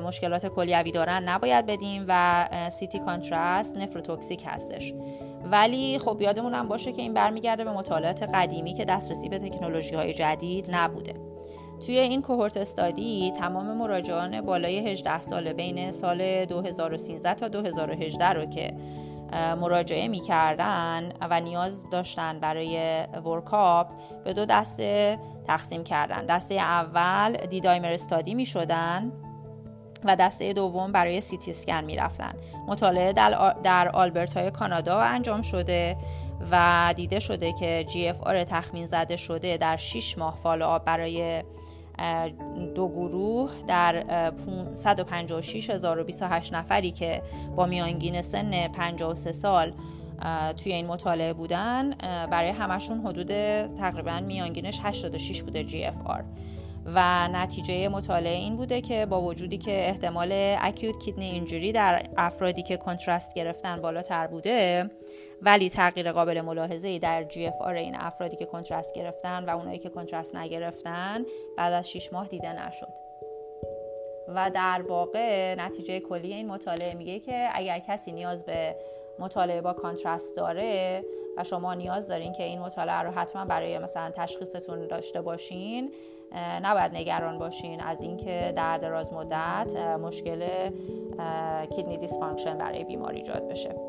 مشکلات 0.04 0.48
کلیوی 0.48 0.92
دارن 0.92 1.24
نباید 1.24 1.66
بدیم 1.66 2.06
و 2.08 2.46
سیتی 2.72 3.00
کانترست 3.00 3.78
نفروتوکسیک 3.78 4.44
هستش. 4.48 4.94
ولی 5.52 6.00
خب 6.00 6.18
یادمون 6.22 6.54
هم 6.54 6.68
باشه 6.68 6.92
که 6.92 7.02
این 7.02 7.14
برمیگرده 7.14 7.64
به 7.64 7.72
مطالعات 7.72 8.24
قدیمی 8.24 8.74
که 8.74 8.86
دسترسی 8.86 9.30
به 9.30 9.40
تکنولوژی 9.40 9.96
های 9.96 10.14
جدید 10.14 10.68
نبوده. 10.72 11.14
توی 11.86 12.00
این 12.00 12.22
کوهورت 12.22 12.58
استادی 12.58 13.32
تمام 13.32 13.78
مراجعان 13.78 14.42
بالای 14.42 14.92
18 14.92 15.22
ساله 15.22 15.54
بین 15.54 15.92
سال 15.92 16.46
2013 16.46 17.34
تا 17.34 17.48
2018 17.48 18.26
رو 18.26 18.46
که 18.46 18.74
مراجعه 19.34 20.08
می‌کردن 20.08 21.14
و 21.22 21.40
نیاز 21.42 21.90
داشتن 21.90 22.40
برای 22.40 23.04
ورکاپ 23.26 23.88
به 24.24 24.34
دو 24.34 24.46
دسته 24.46 25.20
تقسیم 25.48 25.84
کردن. 25.84 26.26
دسته 26.26 26.56
اول 26.56 27.38
D-dimer 27.38 27.92
study 27.92 28.36
می 28.36 28.46
شدن 28.46 29.12
و 30.06 30.16
دسته 30.16 30.54
دوم 30.54 30.92
برای 30.92 31.22
سی‌تی 31.22 31.52
اسکن 31.52 31.84
می 31.84 31.96
رفتن 31.96 32.34
مطالعه 32.68 33.14
در, 33.64 33.90
آلبرتای 33.94 34.52
کانادا 34.52 35.00
انجام 35.00 35.42
شده 35.42 35.98
و 36.52 36.94
دیده 36.96 37.20
شده 37.20 37.54
که 37.54 37.86
GFR 37.90 38.44
تخمین 38.44 38.86
زده 38.86 39.16
شده 39.18 39.58
در 39.58 39.78
6 39.78 40.18
ماه 40.18 40.36
follow 40.36 40.80
برای 40.80 41.44
دو 42.76 42.88
گروه 42.88 43.52
در 43.68 44.32
156028 44.74 46.54
نفری 46.54 46.92
که 46.92 47.22
با 47.56 47.66
میانگین 47.66 48.22
سن 48.22 48.68
53 48.68 49.32
سال 49.32 49.74
توی 50.58 50.74
این 50.74 50.88
مطالعه 50.88 51.34
بودن 51.34 51.90
برای 52.32 52.50
همشون 52.50 53.00
حدود 53.00 53.28
تقریبا 53.76 54.20
میانگینش 54.20 54.80
86 54.84 55.44
بوده 55.44 55.64
GFR 55.64 56.24
و 56.86 57.28
نتیجه 57.28 57.90
مطالعه 57.90 58.38
این 58.38 58.56
بوده 58.56 58.82
که 58.82 59.06
با 59.06 59.22
وجودی 59.22 59.58
که 59.58 59.90
احتمال 59.90 60.30
acute 60.60 61.00
kidney 61.00 61.26
injury 61.26 61.72
در 61.72 62.10
افرادی 62.18 62.64
که 62.64 62.78
contrast 62.78 63.34
گرفتن 63.34 63.82
بالاتر 63.82 64.28
بوده 64.28 64.90
ولی 65.42 65.70
تغییر 65.70 66.12
قابل 66.12 66.42
ملاحظه 66.42 67.00
در 67.00 67.24
GFR 67.24 67.76
این 67.76 67.96
افرادی 67.96 68.36
که 68.36 68.46
contrast 68.46 68.94
گرفتن 68.94 69.46
و 69.46 69.58
اونایی 69.58 69.80
که 69.80 69.90
contrast 69.90 70.36
نگرفتن 70.36 71.26
بعد 71.58 71.74
از 71.74 71.90
6 71.90 72.14
ماه 72.14 72.28
دیده 72.28 72.68
نشد. 72.68 73.10
و 74.36 74.52
در 74.54 74.82
واقع 74.88 75.56
نتیجه 75.56 76.00
کلی 76.00 76.34
این 76.34 76.48
مطالعه 76.48 76.94
میگه 76.94 77.20
که 77.20 77.50
اگر 77.54 77.80
کسی 77.80 78.12
نیاز 78.12 78.46
به 78.46 78.76
مطالعه 79.20 79.62
با 79.62 79.74
contrast 79.74 80.36
داره 80.36 81.04
و 81.38 81.44
شما 81.44 81.74
نیاز 81.74 82.08
دارین 82.08 82.34
که 82.34 82.44
این 82.44 82.60
مطالعه 82.60 83.02
رو 83.02 83.12
حتما 83.12 83.46
برای 83.46 83.80
مثلا 83.80 84.12
تشخیصتون 84.12 84.88
داشته 84.88 85.22
باشین 85.22 85.92
نباید 86.64 86.96
نگران 86.96 87.40
باشین 87.40 87.82
از 87.82 88.02
اینکه 88.02 88.54
در 88.56 88.78
دراز 88.78 89.14
مدت 89.14 89.76
مشکل 89.76 90.70
kidney 91.76 91.98
dysfunction 91.98 92.58
برای 92.58 92.84
بیماری 92.84 93.18
ایجاد 93.18 93.48
بشه. 93.48 93.89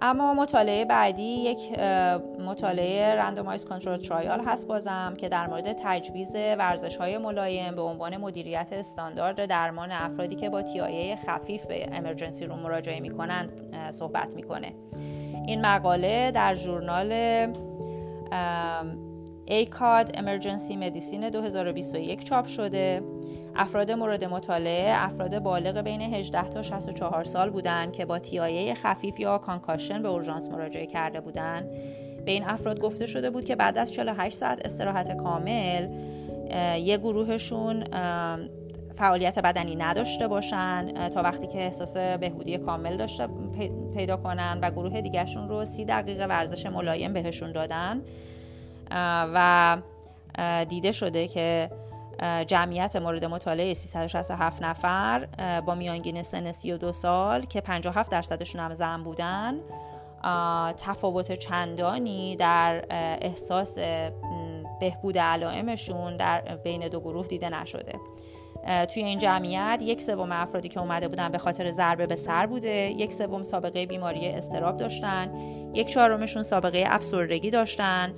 اما 0.00 0.34
مطالعه 0.34 0.84
بعدی 0.84 1.22
یک 1.22 1.78
مطالعه 2.40 3.14
randomized 3.14 3.64
control 3.64 3.96
trial 3.96 4.40
هست 4.40 4.66
بازم 4.66 5.14
که 5.18 5.28
در 5.28 5.46
مورد 5.46 5.72
تجویز 5.72 6.34
ورزش 6.34 6.96
های 6.96 7.18
ملایم 7.18 7.74
به 7.74 7.82
عنوان 7.82 8.16
مدیریت 8.16 8.68
استاندارد 8.72 9.46
درمان 9.46 9.92
افرادی 9.92 10.36
که 10.36 10.50
با 10.50 10.62
TBI 10.62 11.16
خفیف 11.16 11.66
به 11.66 11.88
emergency 11.92 12.46
room 12.46 12.56
مراجعه 12.56 13.00
می 13.00 13.12
صحبت 13.90 14.34
می‌کنه. 14.34 14.72
این 15.46 15.66
مقاله 15.66 16.30
در 16.30 16.54
ژورنال 16.54 17.12
Academic 19.46 20.10
Emergency 20.14 20.76
Medicine 20.76 21.28
2021 21.28 22.24
چاپ 22.24 22.46
شده. 22.46 23.02
افراد 23.58 23.90
مورد 23.90 24.24
مطالعه 24.24 24.94
افراد 24.96 25.38
بالغ 25.38 25.80
بین 25.80 26.02
18 26.02 26.42
تا 26.42 26.62
64 26.62 27.24
سال 27.24 27.50
بودند 27.50 27.92
که 27.92 28.04
با 28.04 28.18
TBI 28.18 28.74
خفیف 28.74 29.20
یا 29.20 29.38
concussion 29.38 30.02
به 30.02 30.08
اورژانس 30.08 30.48
مراجعه 30.48 30.86
کرده 30.86 31.20
بودند. 31.20 31.70
به 32.24 32.30
این 32.32 32.44
افراد 32.44 32.80
گفته 32.80 33.06
شده 33.06 33.30
بود 33.30 33.44
که 33.44 33.56
بعد 33.56 33.78
از 33.78 33.92
48 33.92 34.36
ساعت 34.36 34.64
استراحت 34.64 35.16
کامل 35.16 35.88
یه 36.80 36.96
گروهشون 36.96 37.84
فعالیت 38.94 39.38
بدنی 39.38 39.76
نداشته 39.76 40.28
باشن 40.28 41.08
تا 41.08 41.22
وقتی 41.22 41.46
که 41.46 41.58
احساس 41.58 41.96
بهبودی 41.96 42.58
کامل 42.58 42.96
داشته 42.96 43.28
پیدا 43.94 44.16
کنن 44.16 44.58
و 44.62 44.70
گروه 44.70 45.00
دیگرشون 45.00 45.48
رو 45.48 45.64
سی 45.64 45.84
دقیقه 45.84 46.26
ورزش 46.26 46.66
ملایم 46.66 47.12
بهشون 47.12 47.52
دادن. 47.52 48.02
و 49.34 49.76
دیده 50.68 50.92
شده 50.92 51.28
که 51.28 51.70
جمعیت 52.46 52.96
مورد 52.96 53.24
مطالعه 53.24 53.74
367 53.74 54.62
نفر 54.62 55.26
با 55.66 55.74
میانگین 55.74 56.22
سن 56.22 56.52
32 56.52 56.92
سال 56.92 57.42
که 57.42 57.60
57 57.60 58.10
درصدشون 58.10 58.60
هم 58.60 58.74
زن 58.74 59.02
بودن. 59.02 59.54
تفاوت 60.76 61.32
چندانی 61.32 62.36
در 62.36 62.84
احساس 63.20 63.78
بهبود 64.80 65.18
علائمشون 65.18 66.16
در 66.16 66.40
بین 66.64 66.88
دو 66.88 67.00
گروه 67.00 67.26
دیده 67.26 67.48
نشده. 67.48 67.92
توی 68.94 69.04
این 69.04 69.18
جمعیت 69.18 69.78
یک 69.82 70.02
سوم 70.02 70.32
افرادی 70.32 70.68
که 70.68 70.80
اومده 70.80 71.08
بودن 71.08 71.28
به 71.28 71.38
خاطر 71.38 71.70
ضربه 71.70 72.06
به 72.06 72.16
سر 72.16 72.46
بوده 72.46 72.90
یک 72.90 73.12
سوم 73.12 73.42
سابقه 73.42 73.86
بیماری 73.86 74.28
استراب 74.28 74.76
داشتن 74.76 75.34
یک 75.74 75.88
چهارمشون 75.88 76.42
سابقه 76.42 76.84
افسردگی 76.86 77.50
داشتن. 77.50 78.14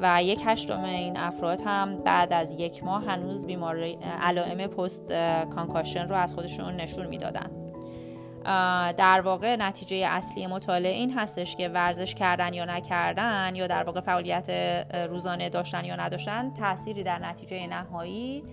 و 0.00 0.22
یک 0.22 0.42
هشتم 0.44 0.84
این 0.84 1.16
افراد 1.16 1.60
هم 1.64 1.96
بعد 1.96 2.32
از 2.32 2.52
یک 2.52 2.84
ماه 2.84 3.04
هنوز 3.04 3.46
بیماری 3.46 3.98
علائم 4.20 4.66
پست 4.66 5.12
کانکاشن 5.54 6.08
رو 6.08 6.16
از 6.16 6.34
خودشون 6.34 6.76
نشون 6.76 7.06
می‌دادن. 7.06 7.50
در 8.92 9.20
واقع 9.20 9.56
نتیجه 9.56 10.06
اصلی 10.10 10.46
مطالعه 10.46 10.92
این 10.92 11.12
هستش 11.18 11.56
که 11.56 11.68
ورزش 11.68 12.14
کردن 12.14 12.54
یا 12.54 12.64
نکردن 12.64 13.52
یا 13.54 13.66
در 13.66 13.82
واقع 13.82 14.00
فعالیت 14.00 14.50
روزانه 15.08 15.48
داشتن 15.48 15.84
یا 15.84 15.96
نداشتن 15.96 16.52
تأثیری 16.54 17.02
در 17.02 17.18
نتیجه 17.18 17.66
نهایی 17.66 18.44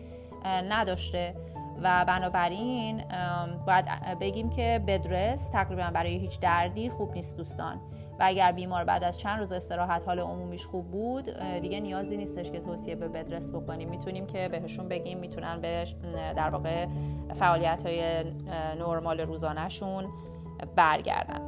نداشته. 0.46 1.36
و 1.82 2.06
بنابراین 2.06 3.04
باید 3.68 3.86
بگیم 4.20 4.50
که 4.50 4.84
بدرس 4.88 5.50
تقریبا 5.50 5.92
برای 5.94 6.18
هیچ 6.18 6.40
دردی 6.40 6.90
خوب 6.90 7.14
نیست 7.14 7.38
دوستان. 7.38 7.82
و 8.20 8.24
اگر 8.26 8.52
بیمار 8.52 8.84
بعد 8.84 9.04
از 9.04 9.20
چند 9.20 9.40
روز 9.40 9.52
استراحت 9.52 10.04
حال 10.06 10.20
عمومیش 10.20 10.66
خوب 10.66 10.92
بود 10.92 11.30
دیگه 11.62 11.80
نیازی 11.80 12.18
نیستش 12.18 12.52
که 12.52 12.60
توصیه 12.60 12.96
به 12.96 13.08
بدرس 13.08 13.52
بکنیم. 13.52 13.90
می‌تونیم 13.90 14.26
که 14.26 14.48
بهشون 14.48 14.88
بگیم 14.88 15.18
می‌تونن 15.18 15.62
به 15.62 15.86
در 16.14 16.50
واقع 16.50 16.86
فعالیت 17.34 17.86
های 17.86 18.24
نرمال 18.80 19.20
روزانهشون 19.20 20.06
برگردن. 20.76 21.42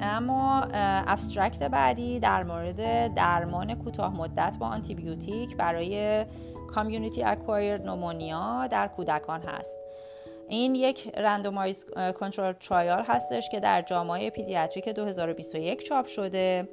اما 0.00 0.62
abstract 0.72 1.62
بعدی 1.62 2.20
در 2.20 2.42
مورد 2.42 3.14
درمان 3.14 3.74
کوتاه 3.74 4.16
مدت 4.16 4.56
با 4.60 4.66
آنتی‌بیوتیک 4.66 5.56
برای 5.56 6.24
community 6.70 7.22
acquired 7.22 7.78
pneumonia 7.78 8.66
در 8.66 8.88
کودکان 8.88 9.42
هست. 9.42 9.78
این 10.52 10.74
یک 10.74 11.10
randomized 11.16 11.86
control 12.20 12.52
trial 12.52 13.02
هستش 13.02 13.48
که 13.50 13.60
در 13.60 13.82
JAMA 13.82 14.30
Pediatrics 14.30 14.88
2021 14.88 15.82
چاپ 15.82 16.06
شده 16.06 16.68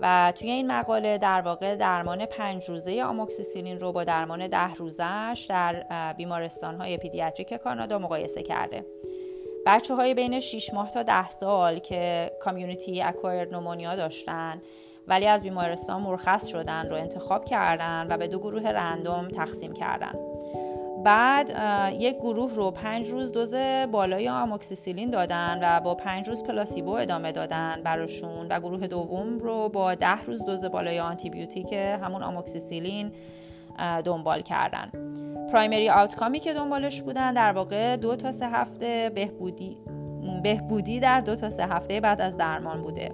و 0.00 0.32
توی 0.36 0.50
این 0.50 0.66
مقاله 0.66 1.18
در 1.18 1.40
واقع 1.40 1.76
درمان 1.76 2.26
پنج 2.26 2.64
روزه 2.68 3.02
آموکسیسیلین 3.02 3.80
رو 3.80 3.92
با 3.92 4.04
درمان 4.04 4.46
ده 4.46 4.74
روزش 4.74 5.46
در 5.48 5.84
بیمارستان 6.12 6.76
های 6.76 6.96
pediatric 6.96 7.54
کانادا 7.54 7.98
مقایسه 7.98 8.42
کرده. 8.42 8.86
بچه 9.66 9.94
های 9.94 10.14
بین 10.14 10.40
6 10.40 10.74
ماه 10.74 10.90
تا 10.90 11.02
10 11.02 11.28
سال 11.28 11.78
که 11.78 12.32
community 12.40 13.02
acquired 13.02 13.48
pneumonia 13.48 13.96
داشتن 13.96 14.62
ولی 15.08 15.26
از 15.26 15.42
بیمارستان 15.42 16.02
مرخص 16.02 16.46
شدن 16.46 16.88
رو 16.88 16.96
انتخاب 16.96 17.44
کردن 17.44 18.06
و 18.10 18.16
به 18.16 18.28
دو 18.28 18.38
گروه 18.38 18.68
random 18.68 19.28
تقسیم 19.28 19.72
کردن. 19.72 20.14
بعد 21.04 21.50
یک 22.00 22.16
گروه 22.16 22.54
رو 22.54 22.70
پنج 22.70 23.08
روز 23.08 23.32
دوز 23.32 23.54
بالای 23.92 24.28
آموکسیسیلین 24.28 25.10
دادن 25.10 25.58
و 25.62 25.80
با 25.80 25.94
پنج 25.94 26.28
روز 26.28 26.42
placebo 26.42 26.90
ادامه 26.90 27.32
دادن 27.32 27.80
براشون 27.84 28.46
و 28.48 28.60
گروه 28.60 28.86
دوم 28.86 29.38
رو 29.38 29.68
با 29.68 29.94
ده 29.94 30.22
روز 30.22 30.44
دوز 30.44 30.64
بالای 30.64 31.00
آنتی‌بیوتیک 31.00 31.72
همون 31.72 32.22
آموکسیسیلین 32.22 33.12
دنبال 34.04 34.40
کردن. 34.40 34.90
primary 35.52 35.90
outcome 35.90 36.34
ی 36.34 36.40
که 36.40 36.52
دنبالش 36.52 37.02
بودن 37.02 37.34
در 37.34 37.52
واقع 37.52 37.96
دو 37.96 38.16
تا 38.16 38.32
سه 38.32 38.48
هفته 38.48 39.12
بهبودی 39.14 39.78
بهبودی 40.42 41.00
در 41.00 41.20
دو 41.20 41.36
تا 41.36 41.50
سه 41.50 41.66
هفته 41.66 42.00
بعد 42.00 42.20
از 42.20 42.36
درمان 42.36 42.82
بوده. 42.82 43.12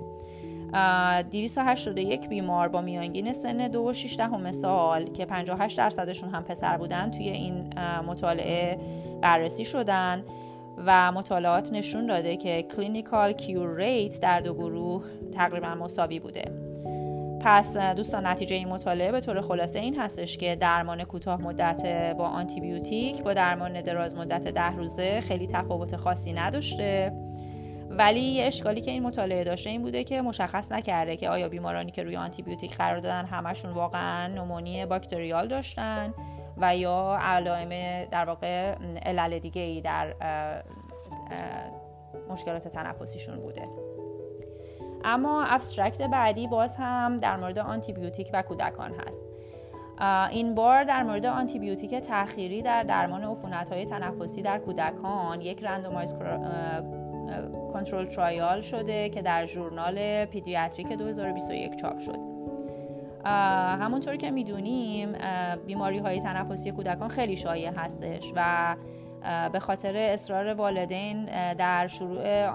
281 0.74 2.28
بیمار 2.28 2.68
با 2.68 2.80
میانگین 2.80 3.32
سن 3.32 3.68
2 3.68 3.82
و 3.82 3.92
6 3.92 4.16
دهم 4.16 4.52
سال 4.52 5.04
که 5.04 5.24
58 5.24 5.78
درصدشون 5.78 6.30
هم 6.30 6.44
پسر 6.44 6.76
بودن 6.76 7.10
توی 7.10 7.28
این 7.28 7.78
مطالعه 8.06 8.78
بررسی 9.22 9.64
شدن 9.64 10.24
و 10.86 11.12
مطالعات 11.12 11.72
نشون 11.72 12.06
داده 12.06 12.36
که 12.36 12.62
clinical 12.62 13.32
cure 13.32 13.76
rate 13.76 14.20
در 14.20 14.40
دو 14.40 14.54
گروه 14.54 15.04
تقریبا 15.32 15.74
مساوی 15.74 16.20
بوده. 16.20 16.44
پس 17.40 17.76
دوستان 17.76 18.26
نتیجه 18.26 18.56
این 18.56 18.68
مطالعه 18.68 19.12
به 19.12 19.20
طور 19.20 19.40
خلاصه 19.40 19.78
این 19.78 20.00
هستش 20.00 20.38
که 20.38 20.56
درمان 20.56 21.04
کوتاه 21.04 21.40
مدت 21.40 22.14
با 22.18 22.26
آنتیبیوتیک 22.26 23.22
با 23.22 23.34
درمان 23.34 23.80
دراز 23.80 24.16
مدت 24.16 24.48
ده 24.48 24.76
روزه 24.76 25.20
خیلی 25.20 25.46
تفاوت 25.46 25.96
خاصی 25.96 26.32
نداشته. 26.32 27.12
ولی 27.98 28.20
یه 28.20 28.46
اشکالی 28.46 28.80
که 28.80 28.90
این 28.90 29.02
مطالعه 29.02 29.44
داشته 29.44 29.70
این 29.70 29.82
بوده 29.82 30.04
که 30.04 30.22
مشخص 30.22 30.72
نکرده 30.72 31.16
که 31.16 31.28
آیا 31.28 31.48
بیمارانی 31.48 31.90
که 31.90 32.02
روی 32.02 32.16
آنتیبیوتیک 32.16 32.76
قرار 32.76 32.98
دادن 32.98 33.24
همشون 33.24 33.70
واقعا 33.70 34.26
نمونی 34.26 34.86
باکتریال 34.86 35.48
داشتن 35.48 36.14
و 36.56 36.76
یا 36.76 37.18
علائم 37.20 38.04
در 38.10 38.24
واقع 38.24 38.74
علل 39.02 39.38
دیگه 39.38 39.62
ای 39.62 39.80
در 39.80 40.14
مشکلات 42.28 42.68
تنفسیشون 42.68 43.36
بوده. 43.36 43.68
اما 45.04 45.44
abstract 45.44 46.02
بعدی 46.02 46.46
باز 46.46 46.76
هم 46.76 47.18
در 47.18 47.36
مورد 47.36 47.58
آنتیبیوتیک 47.58 48.30
و 48.32 48.42
کودکان 48.42 48.92
هست. 49.06 49.26
این 50.30 50.54
بار 50.54 50.84
در 50.84 51.02
مورد 51.02 51.26
آنتیبیوتیک 51.26 51.94
تأخیری 51.94 52.62
در 52.62 52.82
درمان 52.82 53.24
عفونت‌های 53.24 53.84
تنفسی 53.84 54.42
در 54.42 54.58
کودکان 54.58 55.40
یک 55.40 55.64
randomized 55.64 56.14
control 57.72 58.04
trial 58.04 58.60
شده 58.60 59.08
که 59.08 59.22
در 59.22 59.44
ژورنال 59.44 60.24
Pediatric 60.24 60.92
2021 60.92 61.76
چاپ 61.76 61.98
شد. 61.98 62.18
همونطور 63.80 64.16
که 64.16 64.30
می‌دونیم 64.30 65.12
بیماری 65.66 65.98
های 65.98 66.20
تنفسی 66.20 66.72
کودکان 66.72 67.08
خیلی 67.08 67.36
شایع 67.36 67.70
هستش 67.76 68.32
و 68.36 68.76
به 69.52 69.58
خاطر 69.60 69.96
اصرار 69.96 70.54
والدین 70.54 71.24
در 71.54 71.86
شروع 71.86 72.46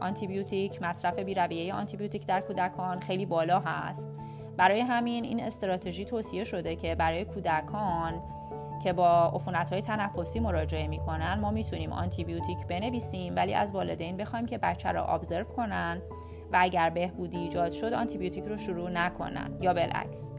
آنتیبیوتیک 0.00 0.82
مصرف 0.82 1.18
بیرویه 1.18 1.74
آنتیبیوتیک 1.74 2.26
در 2.26 2.40
کودکان 2.40 3.00
خیلی 3.00 3.26
بالا 3.26 3.60
هست. 3.60 4.10
برای 4.56 4.80
همین 4.80 5.24
این 5.24 5.40
استراتژی 5.40 6.04
توصیه 6.04 6.44
شده 6.44 6.76
که 6.76 6.94
برای 6.94 7.24
کودکان 7.24 8.22
که 8.84 8.92
با 8.92 9.32
عفونت 9.34 9.72
های 9.72 9.82
تنفسی 9.82 10.40
مراجعه 10.40 10.88
می‌کنن 10.88 11.38
ما 11.40 11.50
می‌تونیم 11.50 11.92
آنتیبیوتیک 11.92 12.66
بنویسیم 12.66 13.36
ولی 13.36 13.54
از 13.54 13.74
والدین 13.74 14.16
بخوایم 14.16 14.46
که 14.46 14.58
بچه 14.58 14.88
رو 14.88 15.10
ابزرو 15.10 15.44
کنن 15.44 16.02
و 16.52 16.56
اگر 16.60 16.90
بهبودی 16.90 17.38
ایجاد 17.38 17.70
شد 17.70 17.92
آنتیبیوتیک 17.92 18.44
رو 18.44 18.56
شروع 18.56 18.90
نکنن. 18.90 19.50
یا 19.60 19.74
بالعکس. 19.74 20.32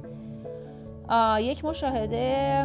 یک 1.39 1.65
مشاهده 1.65 2.63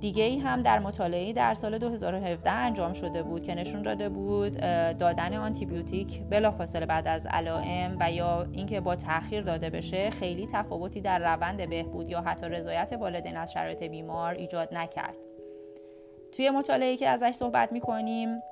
دیگه 0.00 0.24
ای 0.24 0.38
هم 0.38 0.60
در 0.60 0.78
مطالعه 0.78 1.32
در 1.32 1.54
سال 1.54 1.78
2017 1.78 2.50
انجام 2.50 2.92
شده 2.92 3.22
بود 3.22 3.42
که 3.42 3.54
نشون 3.54 3.82
داده 3.82 4.08
بود 4.08 4.56
دادن 4.98 5.34
آنتیبیوتیک 5.34 6.22
بلافاصله 6.30 6.86
بعد 6.86 7.08
از 7.08 7.26
علائم 7.26 7.96
و 8.00 8.12
یا 8.12 8.46
اینکه 8.52 8.80
با 8.80 8.96
تاخیر 8.96 9.42
داده 9.42 9.70
بشه 9.70 10.10
خیلی 10.10 10.46
تفاوتی 10.52 11.00
در 11.00 11.34
روند 11.34 11.70
بهبود 11.70 12.10
یا 12.10 12.20
حتی 12.20 12.48
رضایت 12.48 12.92
والدین 12.92 13.36
از 13.36 13.52
شرایط 13.52 13.82
بیمار 13.82 14.34
ایجاد 14.34 14.74
نکرد. 14.74 15.16
توی 16.32 16.50
مطالعه 16.50 16.96
که 16.96 17.08
ازش 17.08 17.30
صحبت 17.30 17.72
می‌کنیم 17.72 18.42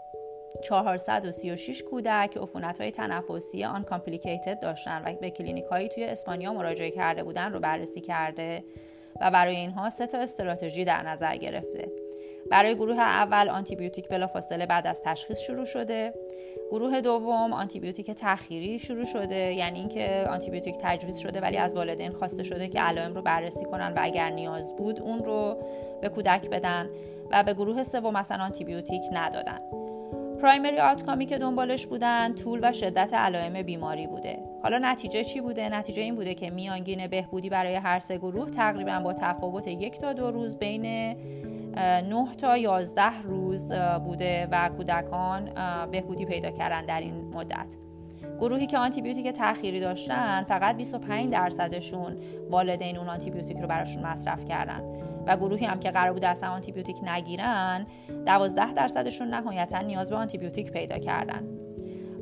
436 0.63 1.83
کودک 1.83 2.37
عفونت 2.37 2.81
های 2.81 2.91
تنفسی 2.91 3.65
uncomplicated 3.65 4.61
داشتن 4.61 5.03
و 5.05 5.13
به 5.13 5.31
کلینیک 5.31 5.65
هایی 5.65 5.89
توی 5.89 6.05
اسپانیا 6.05 6.53
مراجعه 6.53 6.91
کرده 6.91 7.25
بودن 7.25 7.53
رو 7.53 7.61
بررسی 7.61 8.01
کرده. 8.01 8.65
و 9.21 9.31
برای 9.31 9.57
اینها 9.57 9.91
سه 9.91 10.07
تا 10.07 10.19
استراتژی 10.19 10.85
در 10.85 11.03
نظر 11.03 11.37
گرفته. 11.37 11.89
برای 12.51 12.75
گروه 12.75 12.99
اول 12.99 13.49
آنتیبیوتیک 13.49 14.09
بلافاصله 14.09 14.67
بعد 14.67 14.87
از 14.87 15.03
تشخیص 15.03 15.41
شروع 15.41 15.65
شده. 15.65 16.15
گروه 16.71 17.01
دوم 17.01 17.53
آنتیبیوتیک 17.53 18.11
تأخیری 18.11 18.79
شروع 18.79 19.05
شده 19.05 19.55
یعنی 19.55 19.79
اینکه 19.79 20.27
آنتیبیوتیک 20.31 20.77
تجویز 20.81 21.19
شده 21.19 21.41
ولی 21.41 21.57
از 21.57 21.75
والدین 21.75 22.13
خواسته 22.13 22.43
شده 22.43 22.69
که 22.69 22.81
علائم 22.81 23.15
رو 23.15 23.23
بررسی 23.23 23.65
کنن 23.65 23.93
و 23.93 23.99
اگر 24.03 24.31
نیاز 24.31 24.77
بود 24.77 25.01
اون 25.01 25.25
رو 25.25 25.63
به 26.01 26.09
کودک 26.09 26.51
بدن 26.51 26.91
و 27.31 27.43
به 27.43 27.55
گروه 27.55 27.83
سوم 27.83 28.17
مثلا 28.17 28.45
آنتیبیوتیک 28.45 29.03
ندادن. 29.13 29.86
primary 30.43 30.79
outcome 30.79 31.21
ی 31.21 31.27
که 31.27 31.39
دنبالش 31.39 31.87
بودن 31.87 32.35
طول 32.35 32.61
و 32.63 32.73
شدت 32.73 33.15
علائم 33.15 33.63
بیماری 33.63 34.07
بوده. 34.07 34.39
حالا 34.63 34.79
نتیجه 34.83 35.25
چی 35.25 35.41
بوده؟ 35.41 35.69
نتیجه 35.69 36.03
این 36.03 36.15
بوده 36.15 36.35
که 36.35 36.51
میانگین 36.51 37.07
بهبودی 37.07 37.49
برای 37.51 37.75
هر 37.75 37.99
سه 37.99 38.19
گروه 38.19 38.51
تقریبا 38.51 39.01
با 39.01 39.13
تفاوت 39.13 39.69
یک 39.69 39.99
تا 39.99 40.13
دو 40.13 40.31
روز 40.31 40.59
بین 40.59 40.83
9 40.83 42.33
تا 42.39 42.57
11 42.57 43.23
روز 43.23 43.73
بوده 44.05 44.49
و 44.51 44.69
کودکان 44.69 45.51
بهبودی 45.91 46.25
پیدا 46.25 46.51
کردن 46.51 46.87
در 46.87 47.01
این 47.01 47.15
مدت. 47.35 47.77
گروهی 48.41 48.67
که 48.67 48.79
آنتیبیوتیک 48.79 49.29
تأخیری 49.29 49.81
داشتن 49.81 50.45
فقط 50.49 50.77
25 50.77 51.33
درصدشون 51.33 52.17
والدین 52.51 52.99
اون 52.99 53.09
آنتیبیوتیک 53.09 53.59
رو 53.59 53.69
براشون 53.69 54.07
مصرف 54.07 54.45
کردن. 54.45 54.83
و 55.27 55.37
گروهی 55.37 55.67
هم 55.67 55.81
که 55.81 55.91
قرار 55.91 56.13
بود 56.13 56.25
اصلا 56.25 56.51
آنتیبیوتیک 56.51 56.97
نگیرن 57.05 57.87
12 58.27 58.75
درصدشون 58.75 59.29
نهایتا 59.29 59.81
نیاز 59.81 60.11
به 60.11 60.17
آنتیبیوتیک 60.17 60.73
پیدا 60.73 60.99
کردن. 60.99 61.49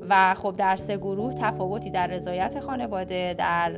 و 0.08 0.34
خب 0.34 0.54
در 0.58 0.76
سه 0.76 0.96
گروه 0.96 1.32
تفاوتی 1.32 1.90
در 1.90 2.06
رضایت 2.06 2.60
خانواده 2.60 3.34
در 3.38 3.70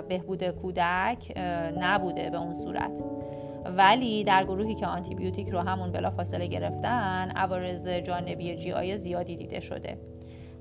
بهبود 0.00 0.48
کودک 0.48 1.38
نبوده 1.80 2.30
به 2.30 2.38
اون 2.38 2.54
صورت. 2.54 3.02
ولی 3.76 4.24
در 4.24 4.44
گروهی 4.44 4.74
که 4.74 4.86
آنتیبیوتیک 4.86 5.48
رو 5.48 5.58
همون 5.58 5.92
بلا 5.92 6.10
فاصله 6.10 6.46
گرفتن 6.46 7.32
عوارض 7.36 7.88
جانبی 7.88 8.56
جی 8.56 8.72
آی 8.72 8.96
زیادی 8.96 9.36
دیده 9.36 9.60
شده. 9.60 9.98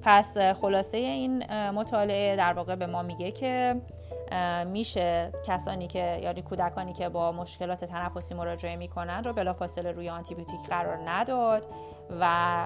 پس 0.01 0.37
خلاصه 0.37 0.97
این 0.97 1.43
مطالعه 1.71 2.35
در 2.35 2.53
واقع 2.53 2.75
به 2.75 2.85
ما 2.85 3.03
میگه 3.03 3.31
که 3.31 3.75
میشه 4.65 5.31
کسانی 5.45 5.87
که 5.87 6.19
یعنی 6.23 6.41
کودکانی 6.41 6.93
که 6.93 7.09
با 7.09 7.31
مشکلات 7.31 7.85
تنفسی 7.85 8.35
مراجعه 8.35 8.75
می‌کنن 8.75 9.23
رو 9.23 9.33
بلافاصله 9.33 9.91
روی 9.91 10.09
آنتیبیوتیک 10.09 10.59
قرار 10.69 11.09
نداد 11.09 11.67
و 12.19 12.65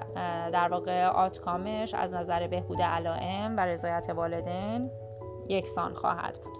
در 0.52 0.68
واقع 0.68 1.06
آتکامش 1.06 1.94
از 1.94 2.14
نظر 2.14 2.46
بهبود 2.46 2.82
علائم 2.82 3.56
و 3.56 3.60
رضایت 3.60 4.10
والدین 4.10 4.90
یکسان 5.48 5.94
خواهد 5.94 6.40
بود. 6.44 6.52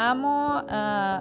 اما 0.00 0.62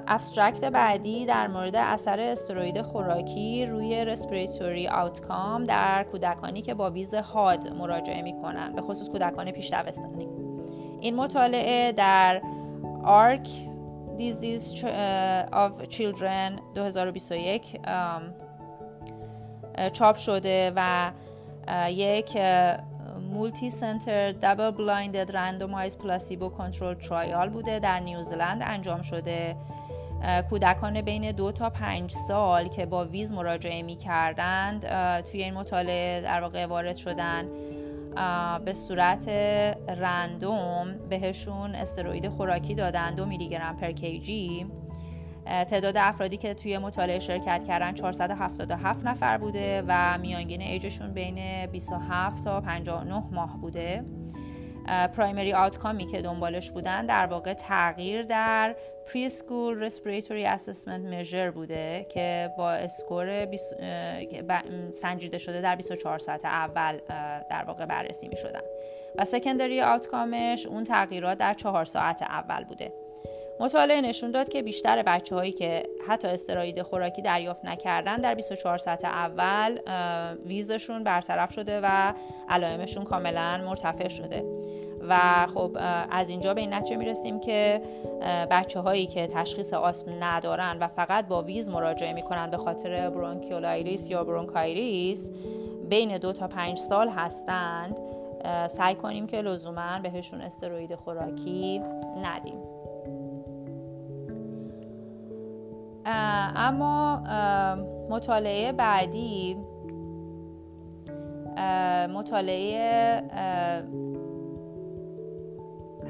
abstract 0.08 0.66
بعدی 0.66 1.26
در 1.26 1.48
مورد 1.48 1.76
اثر 1.76 2.20
استروید 2.20 2.82
خوراکی 2.82 3.66
روی 3.66 4.06
respiratory 4.06 4.88
outcome 4.88 5.64
در 5.64 6.04
کودکانی 6.04 6.62
که 6.62 6.74
با 6.74 6.90
wheeze 6.90 7.14
حاد 7.14 7.68
مراجعه 7.68 8.22
می‌کنن 8.22 8.74
به 8.74 8.82
خصوص 8.82 9.10
کودکان 9.10 9.52
پیش 9.52 9.74
دبستانی 9.74 10.47
این 11.02 11.16
مطالعه 11.16 11.92
در 11.92 12.42
Arch 13.04 13.50
Diseases 14.18 14.86
of 15.52 15.86
Children 15.90 16.62
2021 16.76 17.80
چاپ 19.94 20.18
شده 20.18 20.74
و 20.76 21.12
یک 21.90 22.38
multicenter 23.34 24.32
double 24.32 24.72
blinded 24.72 25.38
randomized 25.38 25.98
placebo 25.98 26.50
control 26.50 26.94
trial 26.94 27.50
بوده 27.50 27.80
در 27.80 28.00
نیوزلند 28.00 28.62
انجام 28.66 29.02
شده. 29.02 29.56
کودکان 30.50 31.02
بین 31.02 31.32
دو 31.32 31.52
تا 31.52 31.70
پنج 31.70 32.12
سال 32.12 32.68
که 32.68 32.86
با 32.86 33.06
ویز 33.06 33.32
مراجعه 33.32 33.82
می 33.82 33.96
کردند 33.96 34.82
توی 35.24 35.44
این 35.44 35.54
مطالعه 35.54 36.22
در 36.22 36.42
واقع 36.42 36.66
وارد 36.66 36.96
شدن. 36.96 37.46
به 38.66 38.74
صورت 38.74 39.28
رندوم 39.88 40.96
بهشون 41.10 41.76
استروید 41.76 42.28
خوراکی 42.28 42.76
دادن 42.76 43.16
دو 43.16 43.26
میلی 43.26 43.50
گرم 43.50 43.78
پر 43.78 43.92
کیجی. 43.92 44.66
تعداد 45.46 45.98
افرادی 45.98 46.38
که 46.38 46.54
توی 46.54 46.78
مطالعه 46.78 47.20
شرکت 47.20 47.64
کردن 47.68 47.94
477 47.94 49.06
نفر 49.06 49.38
بوده 49.38 49.84
و 49.88 50.18
میانگین 50.18 50.62
ایجشون 50.62 51.14
بین 51.14 51.66
27 51.66 52.44
تا 52.44 52.62
59 52.62 53.24
ماه 53.32 53.62
بوده. 53.62 54.04
پرایمری 54.88 55.54
آوتکامی 55.54 56.06
که 56.06 56.22
دنبالش 56.22 56.72
بودن 56.72 57.06
در 57.06 57.26
واقع 57.26 57.54
تغییر 57.54 58.24
در 58.24 58.76
preschool 59.08 59.84
respiratory 59.84 60.46
assessment 60.46 61.06
measure 61.06 61.52
بوده 61.52 62.06
که 62.10 62.52
با 62.58 62.72
score 62.72 63.48
سنجیده 64.92 65.38
شده 65.38 65.62
در 65.62 65.76
24 65.76 66.20
ساعت 66.20 66.46
اول 66.46 67.00
در 67.50 67.64
واقع 67.64 67.86
بررسی 67.86 68.28
می 68.28 68.36
شدن 68.36 68.62
و 69.16 69.26
secondary 69.26 69.82
outcome 69.82 70.47
ش 70.47 70.66
اون 70.66 70.84
تغییرات 70.84 71.38
در 71.38 71.54
4 71.54 71.86
ساعت 71.86 72.22
اول 72.22 72.64
بوده. 72.64 72.94
مطالعه 73.60 74.02
نشون 74.02 74.32
داد 74.32 74.50
که 74.50 74.64
بیشتر 74.64 75.04
بچه 75.04 75.36
هایی 75.36 75.52
که 75.52 75.84
حتی 76.08 76.28
استروید 76.28 76.82
خوراکی 76.82 77.22
دریافت 77.22 77.66
نکردن 77.66 78.18
در 78.18 78.36
24 78.36 78.78
ساعت 78.78 79.06
اول 79.06 79.80
wheeze 80.46 80.80
شون 80.80 81.04
برطرف 81.04 81.54
شده 81.54 81.80
و 81.84 82.14
علائمشون 82.50 83.04
کاملا 83.04 83.58
مرتفع 83.58 84.08
شده. 84.08 84.44
و 85.10 85.48
خب 85.54 85.78
از 86.12 86.30
اینجا 86.30 86.54
به 86.54 86.62
این 86.62 86.74
نتیجه 86.74 86.96
می‌رسیم 86.96 87.40
که 87.40 87.82
بچه 88.52 88.80
هایی 88.80 89.06
که 89.06 89.28
تشخیص 89.28 89.74
آسم 89.74 90.12
ندارن 90.24 90.78
و 90.80 90.88
فقط 90.88 91.28
با 91.28 91.42
ویز 91.42 91.70
مراجعه 91.70 92.14
می‌کنن 92.14 92.50
به 92.50 92.58
خاطر 92.58 93.10
برونکیولایریس 93.10 94.12
یا 94.12 94.24
برونکایریس 94.24 95.32
بین 95.90 96.18
دو 96.18 96.34
تا 96.34 96.48
پنج 96.48 96.78
سال 96.78 97.10
هستند 97.10 98.00
سعی 98.68 98.96
کنیم 98.96 99.28
که 99.28 99.42
لزوما 99.42 100.00
بهشون 100.04 100.42
استروید 100.42 100.96
خوراکی 100.96 101.82
ندیم. 102.24 102.60
اما 106.56 107.22
مطالعه 108.10 108.72
بعدی 108.72 109.58
مطالعه 112.14 113.22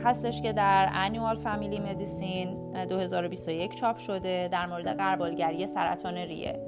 هستش 0.08 0.42
که 0.42 0.54
در 0.54 0.90
انیوال 0.94 1.36
فامیلی 1.36 1.80
مدیسین 1.80 2.72
2021 2.86 3.76
چاپ 3.76 3.98
شده 3.98 4.50
در 4.52 4.66
مورد 4.66 4.98
قربالگری 4.98 5.68
سرطان 5.68 6.18
ریه. 6.18 6.60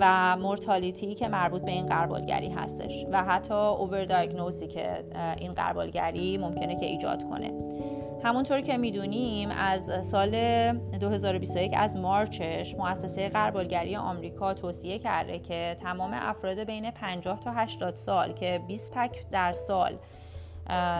و 0.00 0.36
مورتالیتی 0.36 1.14
که 1.14 1.28
مربوط 1.28 1.62
به 1.62 1.70
این 1.70 1.86
قربالگری 1.86 2.48
هستش 2.48 3.06
و 3.12 3.24
حتی 3.24 3.54
اوور 3.54 4.04
که 4.66 5.04
این 5.38 5.52
قربالگری 5.52 6.38
ممکنه 6.38 6.76
که 6.76 6.86
ایجاد 6.86 7.24
کنه. 7.24 7.52
همونطور 8.24 8.60
که 8.60 8.76
می‌دونیم 8.76 9.50
از 9.50 10.06
سال 10.06 10.32
2021 11.00 11.72
از 11.76 11.96
مارچش 11.96 12.74
مؤسسه 12.74 13.28
قربالگری 13.28 13.96
آمریکا 13.96 14.54
توصیه 14.54 14.98
کرده 14.98 15.38
که 15.38 15.76
تمام 15.80 16.10
افراد 16.14 16.58
بین 16.58 16.90
50 16.90 17.40
تا 17.40 17.50
80 17.50 17.94
سال 17.94 18.32
که 18.32 18.60
20 18.68 18.94
پک 18.94 19.30
در 19.30 19.52
سال 19.52 19.98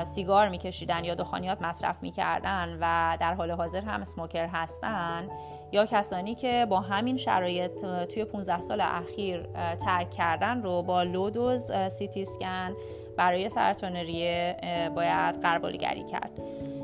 سیگار 0.04 0.48
میکشیدن 0.48 1.04
یا 1.04 1.14
دخانیات 1.14 1.62
مصرف 1.62 2.02
می‌کردن 2.02 2.78
و 2.80 3.16
در 3.20 3.34
حال 3.34 3.50
حاضر 3.50 3.80
هم 3.80 4.00
smoker 4.00 4.46
هستن 4.46 5.28
یا 5.72 5.86
کسانی 5.86 6.34
که 6.34 6.66
با 6.70 6.80
همین 6.80 7.16
شرایط 7.16 7.84
توی 7.84 8.24
15 8.24 8.60
سال 8.60 8.80
اخیر 8.80 9.42
ترک 9.84 10.10
کردن 10.10 10.62
رو 10.62 10.82
با 10.82 11.02
low-dose 11.02 11.72
CT 11.88 12.24
scan 12.24 12.74
برای 13.16 13.48
سرطان 13.48 13.96
ریه 13.96 14.56
باید 14.94 15.40
غربالگری 15.42 16.04
کرد. 16.04 16.30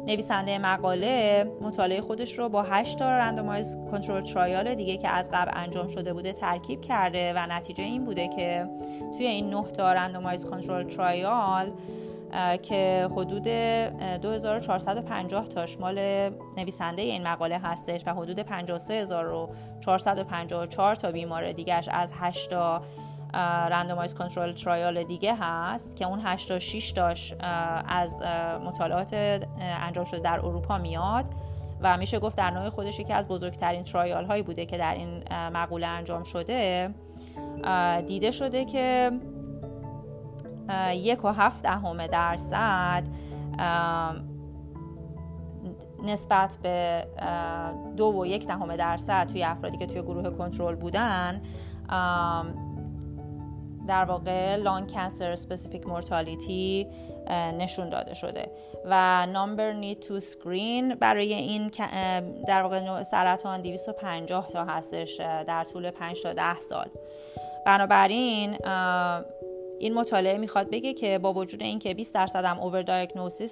نویسنده 0.07 0.59
مقاله 0.59 1.47
مطالعه 1.61 2.01
خودش 2.01 2.39
رو 2.39 2.49
با 2.49 2.63
8 2.63 2.99
تا 2.99 3.11
randomized 3.11 3.79
control 3.91 4.21
trial 4.21 4.75
دیگه 4.75 4.97
که 4.97 5.09
از 5.09 5.31
قبل 5.33 5.51
انجام 5.55 5.89
شده 5.89 6.13
بوده 6.13 6.33
ترکیب 6.33 6.81
کرده 6.81 7.33
و 7.37 7.47
نتیجه 7.47 7.85
این 7.85 8.05
بوده 8.05 8.29
که 8.29 8.69
توی 9.17 9.27
این 9.27 9.51
9 9.51 9.63
تا 9.63 9.93
randomized 9.93 10.47
control 10.47 10.89
trial 10.89 11.73
که 12.63 13.09
حدود 13.13 13.49
2450 14.23 15.49
تاش 15.49 15.81
مال 15.81 15.99
نویسنده 16.57 17.03
این 17.03 17.29
مقاله 17.29 17.59
هستش 17.59 18.03
و 18.07 18.15
حدود 18.15 18.43
53454 18.43 20.95
تا 20.95 21.13
بیمار 21.13 21.53
دیگرش 21.53 21.89
از 21.89 22.13
8 22.21 22.51
تا 22.51 22.83
randomized 23.71 24.15
control 24.15 24.53
trial 24.53 25.05
دیگه 25.05 25.35
هست 25.35 25.97
که 25.97 26.07
اون 26.07 26.21
86 26.25 26.93
تاش 26.93 27.35
از 27.89 28.23
مطالعات 28.65 29.15
انجام 29.61 30.05
شده 30.05 30.21
در 30.21 30.39
اروپا 30.39 30.79
میاد 30.79 31.25
و 31.83 31.97
میشه 31.97 32.19
گفت 32.19 32.37
در 32.37 32.51
نوع 32.51 32.69
خودش 32.69 33.01
یکی 33.01 33.13
از 33.13 33.29
بزرگترین 33.29 33.83
trial 33.83 34.25
هایی 34.25 34.43
بوده 34.43 34.67
که 34.67 34.79
در 34.79 34.95
این 34.95 35.23
مقوله 35.31 35.87
انجام 35.87 36.23
شده. 36.23 36.91
دیده 38.07 38.31
شده 38.31 38.65
که 38.65 39.11
یک 40.95 41.25
و 41.25 41.29
هفت 41.29 41.63
دهم 41.63 42.07
درصد 42.07 43.03
نسبت 46.05 46.59
به 46.63 47.07
دو 47.97 48.13
و 48.21 48.27
یک 48.27 48.47
دهم 48.47 48.77
درصد 48.77 49.29
توی 49.29 49.43
افرادی 49.43 49.77
که 49.77 49.87
توی 49.87 50.03
گروه 50.03 50.31
کنترل 50.31 50.75
بودن 50.75 51.43
در 53.87 54.05
واقع 54.05 54.57
lung 54.57 54.95
cancer 54.95 55.35
specific 55.35 55.87
mortality 55.87 56.87
نشون 57.59 57.91
داده 57.91 58.15
شده. 58.15 58.51
و 58.85 59.27
number 59.27 59.73
need 59.73 60.01
to 60.01 60.21
screen 60.21 60.95
برای 60.95 61.35
این 61.35 61.71
در 62.47 62.63
واقع 62.63 62.85
نوع 62.85 63.03
سرطان 63.03 63.63
250 63.63 64.49
تا 64.49 64.65
هستش 64.65 65.21
در 65.21 65.65
طول 65.65 65.91
5 65.91 66.23
تا 66.23 66.33
10 66.33 66.61
سال. 66.61 66.87
بنابراین 67.67 68.57
این 69.81 69.95
مطالعه 69.95 70.39
می‌خواد 70.39 70.71
بگه 70.71 70.95
که 70.95 71.19
با 71.19 71.33
وجود 71.33 71.63
اینکه 71.63 71.95
20 71.95 72.15
درصد 72.15 72.45
هم 72.45 72.59
اوور 72.59 72.83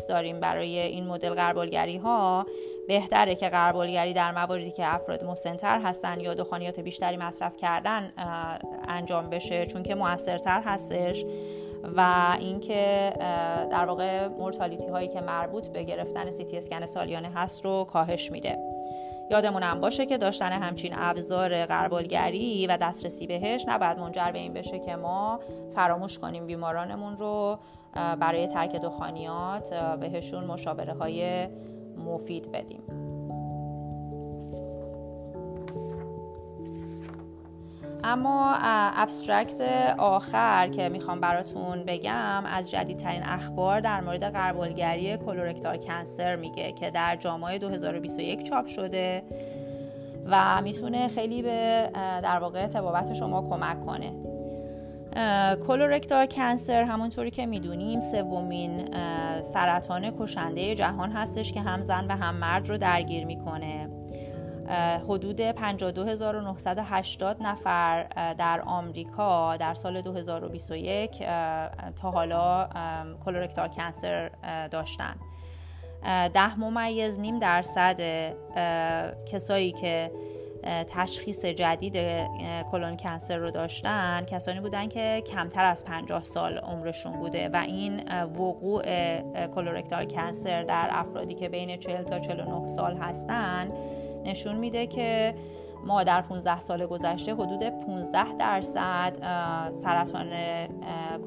داریم 0.08 0.40
برای 0.40 0.78
این 0.78 1.06
مدل 1.06 1.34
قربالگری 1.34 1.96
ها 1.96 2.46
بهتره 2.88 3.34
که 3.34 3.48
قربالگری 3.48 4.12
در 4.12 4.32
مواردی 4.32 4.70
که 4.70 4.94
افراد 4.94 5.24
مسنتر 5.24 5.80
هستن 5.80 6.20
یا 6.20 6.34
دخانیات 6.34 6.80
بیشتری 6.80 7.16
مصرف 7.16 7.56
کردن 7.56 8.12
انجام 8.88 9.30
بشه 9.30 9.66
چون 9.66 9.82
که 9.82 9.94
موثرتر 9.94 10.62
هستش 10.64 11.24
و 11.96 12.36
اینکه 12.40 13.12
در 13.70 13.84
واقع 13.84 14.26
مورتالیتی 14.28 14.88
هایی 14.88 15.08
که 15.08 15.20
مربوط 15.20 15.68
به 15.68 15.82
گرفتن 15.82 16.30
سی 16.30 16.44
تی 16.44 16.58
اسکن 16.58 16.86
سالیانه 16.86 17.28
هست 17.28 17.64
رو 17.64 17.84
کاهش 17.92 18.32
میده. 18.32 18.67
یادمون 19.30 19.62
هم 19.62 19.80
باشه 19.80 20.06
که 20.06 20.18
داشتن 20.18 20.52
همچین 20.52 20.94
ابزار 20.96 21.66
غربالگری 21.66 22.66
و 22.66 22.76
دسترسی 22.76 23.26
بهش 23.26 23.64
نباید 23.68 23.98
منجر 23.98 24.30
به 24.32 24.38
این 24.38 24.52
بشه 24.52 24.78
که 24.78 24.96
ما 24.96 25.40
فراموش 25.74 26.18
کنیم 26.18 26.46
بیمارانمون 26.46 27.16
رو 27.16 27.58
برای 27.94 28.46
ترک 28.46 28.76
دخانیات 28.76 29.74
بهشون 29.74 30.44
مشاوره 30.44 30.94
های 30.94 31.48
مفید 31.98 32.52
بدیم. 32.52 33.07
اما 38.05 38.55
abstract 38.96 39.61
آخر 39.99 40.68
که 40.68 40.88
می‌خوام 40.88 41.20
براتون 41.20 41.84
بگم 41.84 42.46
از 42.46 42.70
جدیدترین 42.70 43.22
اخبار 43.22 43.80
در 43.80 44.01
مورد 44.01 44.24
غربالگری 44.24 45.16
colorectal 45.16 45.76
cancer 45.76 46.36
میگه 46.36 46.72
که 46.72 46.90
در 46.90 47.16
JAMA 47.16 47.59
2021 47.59 48.42
چاپ 48.42 48.66
شده 48.66 49.22
و 50.26 50.62
می‌تونه 50.62 51.09
خیلی 51.09 51.42
به 51.42 51.90
در 52.22 52.38
واقع 52.38 52.66
تبابت 52.66 53.14
شما 53.14 53.42
کمک 53.42 53.80
کنه. 53.80 54.12
کلورکتار 55.66 56.26
کنسر 56.26 56.82
همونطوری 56.82 57.30
که 57.30 57.46
می‌دونیم 57.46 58.01
سومین 58.01 58.88
سرطان 59.40 60.11
کشنده 60.18 60.74
جهان 60.74 61.12
هستش 61.12 61.53
که 61.53 61.61
هم 61.61 61.80
زن 61.80 62.07
و 62.07 62.16
هم 62.16 62.34
مرد 62.34 62.68
رو 62.68 62.78
درگیر 62.78 63.24
می‌کنه. 63.24 63.97
حدود 65.08 65.40
52980 65.40 67.42
نفر 67.42 68.06
در 68.38 68.60
آمریکا 68.60 69.56
در 69.56 69.74
سال 69.74 70.00
2021 70.00 71.18
تا 71.96 72.10
حالا 72.10 72.68
کلورکتال 73.24 73.68
کنسر 73.68 74.30
داشتن. 74.70 75.14
ده 76.34 76.60
ممیز 76.60 77.20
نیم 77.20 77.38
درصد 77.38 78.00
کسایی 79.26 79.72
که 79.72 80.10
تشخیص 80.64 81.44
جدید 81.44 81.96
کلون 82.72 82.96
کنسر 82.96 83.36
رو 83.36 83.50
داشتن 83.50 84.24
کسانی 84.24 84.60
بودن 84.60 84.88
که 84.88 85.22
کمتر 85.26 85.64
از 85.64 85.84
50 85.84 86.22
سال 86.22 86.58
عمرشون 86.58 87.12
بوده 87.12 87.48
و 87.48 87.56
این 87.56 88.22
وقوع 88.22 88.82
کلورکتال 89.46 90.04
کنسر 90.04 90.62
در 90.62 90.88
افرادی 90.92 91.34
که 91.34 91.48
بین 91.48 91.76
40 91.76 92.02
تا 92.02 92.18
49 92.18 92.66
سال 92.66 92.96
هستن 92.96 93.72
نشون 94.28 94.56
میده 94.56 94.86
که 94.86 95.34
ما 95.84 96.02
در 96.02 96.22
15 96.22 96.60
سال 96.60 96.86
گذشته 96.86 97.34
حدود 97.34 97.62
15 97.62 98.36
درصد 98.38 99.16
سرطان 99.70 100.32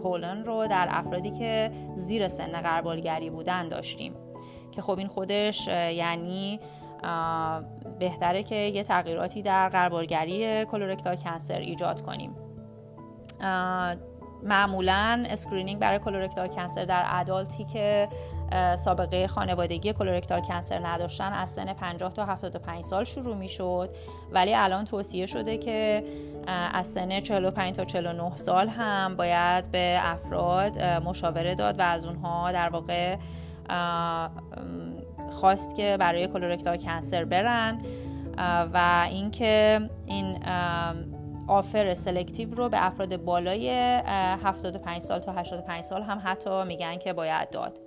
کولن 0.03 0.45
رو 0.45 0.67
در 0.67 0.87
افرادی 0.91 1.31
که 1.31 1.71
زیر 1.95 2.27
سن 2.27 2.61
قربالگری 2.61 3.29
بودن 3.29 3.67
داشتیم. 3.67 4.13
که 4.71 4.81
خب 4.81 4.97
این 4.97 5.07
خودش 5.07 5.67
یعنی 5.67 6.59
بهتره 7.99 8.43
که 8.43 8.55
یه 8.55 8.83
تغییراتی 8.83 9.41
در 9.41 9.69
غربالگری 9.69 10.65
colorectal 10.65 11.15
cancer 11.15 11.59
ایجاد 11.59 12.01
کنیم. 12.01 12.35
معمولا 14.43 15.23
screening 15.29 15.79
برای 15.79 15.99
colorectal 15.99 16.47
cancer 16.47 16.85
در 16.85 17.03
adult 17.07 17.54
ی 17.54 17.63
که 17.63 18.09
سابقه 18.75 19.27
خانوادگی 19.27 19.93
colorectal 19.93 20.41
cancer 20.41 20.87
نداشتن 20.87 21.33
از 21.33 21.49
سن 21.49 21.73
50 21.73 22.13
تا 22.13 22.25
75 22.25 22.83
سال 22.83 23.03
شروع 23.03 23.35
می 23.35 23.47
شد 23.47 23.89
ولی 24.31 24.53
الان 24.53 24.85
توصیه 24.85 25.25
شده 25.25 25.57
که 25.57 26.03
از 26.47 26.87
سن 26.87 27.19
45 27.19 27.75
تا 27.75 27.85
49 27.85 28.35
سال 28.35 28.67
هم 28.67 29.15
باید 29.15 29.71
به 29.71 29.99
افراد 30.01 30.79
مشاوره 30.79 31.55
داد 31.55 31.79
و 31.79 31.81
از 31.81 32.05
اونها 32.05 32.51
در 32.51 32.69
واقع 32.69 33.17
خواست 35.29 35.75
که 35.75 35.97
برای 35.99 36.27
colorectal 36.27 36.77
cancer 36.77 37.25
برن. 37.25 37.81
و 38.73 39.07
اینکه 39.09 39.89
این 40.05 40.43
offer 41.47 41.93
selective 41.93 42.55
رو 42.55 42.69
به 42.69 42.85
افراد 42.85 43.17
بالای 43.17 43.69
75 43.69 44.99
سال 44.99 45.19
تا 45.19 45.31
85 45.31 45.83
سال 45.83 46.01
هم 46.01 46.21
حتی 46.23 46.63
میگن 46.63 46.97
که 46.97 47.13
باید 47.13 47.49
داد. 47.49 47.79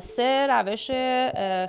سه 0.00 0.46
روش 0.46 0.90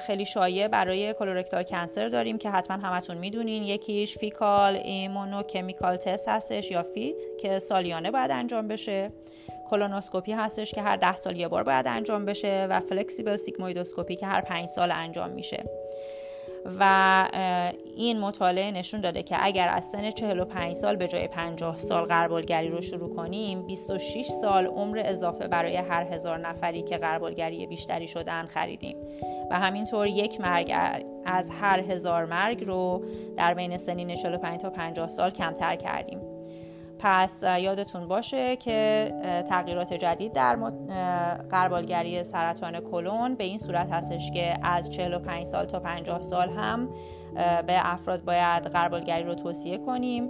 خیلی 0.02 0.26
شایع 0.26 0.68
برای 0.68 1.14
colorectal 1.14 1.64
cancer 1.64 2.10
داریم 2.10 2.38
که 2.38 2.50
حتما 2.50 2.78
همتون 2.78 3.18
می‌دونین. 3.18 3.64
یکیش 3.64 4.18
fecal 4.18 4.76
immunochemical 4.76 5.96
test 5.98 6.28
هستش 6.28 6.72
یا 6.72 6.84
FIT 6.84 7.22
که 7.42 7.60
سالیانه 7.60 8.12
باید 8.12 8.32
انجام 8.32 8.68
بشه. 8.68 9.12
کلونوسکوپی 9.70 10.32
هستش 10.32 10.72
که 10.72 10.82
هر 10.82 10.96
ده 10.96 11.16
سال 11.16 11.38
یه 11.38 11.48
بار 11.48 11.64
باید 11.64 11.88
انجام 11.88 12.26
بشه 12.26 12.68
و 12.70 12.80
flexible 12.80 13.36
sigmoidoscopy 13.36 14.16
که 14.16 14.26
هر 14.26 14.42
پنج 14.42 14.68
سال 14.68 14.92
انجام 14.92 15.30
میشه. 15.30 15.64
و 16.80 17.28
این 17.96 18.20
مطالعه 18.20 18.72
نشون 18.72 19.02
داده 19.02 19.24
که 19.24 19.38
اگر 19.40 19.70
از 19.70 19.86
سن 19.86 20.12
45 20.12 20.76
سال 20.76 20.96
به 20.96 21.08
جای 21.08 21.28
50 21.28 21.78
سال 21.78 22.06
غربالگری 22.06 22.70
رو 22.70 22.82
شروع 22.82 23.16
کنیم 23.16 23.68
26 23.68 24.26
سال 24.26 24.66
عمر 24.66 25.02
اضافه 25.06 25.48
برای 25.48 25.76
هر 25.76 26.04
هزار 26.04 26.38
نفری 26.38 26.84
که 26.84 26.98
غربالگری 26.98 27.68
بیشتری 27.68 28.08
شدن 28.08 28.46
خریدیم. 28.46 28.98
و 29.52 29.60
همینطور 29.60 30.08
یک 30.08 30.42
مرگ 30.42 30.74
از 31.26 31.52
هر 31.62 31.80
هزار 31.80 32.26
مرگ 32.26 32.66
رو 32.66 33.04
در 33.38 33.54
بین 33.54 33.78
سنین 33.78 34.16
45 34.16 34.62
تا 34.62 34.70
50 34.70 35.10
سال 35.10 35.30
کمتر 35.30 35.76
کردیم. 35.76 36.37
پس 37.00 37.44
یادتون 37.44 38.08
باشه 38.08 38.56
که 38.56 39.12
تغییرات 39.50 39.94
جدید 39.94 40.34
در 40.34 40.56
قربالگری 41.52 42.24
سرطان 42.24 42.80
کلون 42.80 43.36
به 43.36 43.44
این 43.44 43.58
صورت 43.58 43.92
هستش 43.92 44.32
که 44.32 44.60
از 44.64 44.92
45 44.92 45.46
سال 45.46 45.66
تا 45.66 45.80
50 45.80 46.22
سال 46.22 46.50
هم 46.50 46.90
به 47.68 47.94
افراد 47.94 48.24
باید 48.24 48.64
قربالگری 48.64 49.24
رو 49.24 49.36
توصیه 49.36 49.78
کنیم 49.78 50.30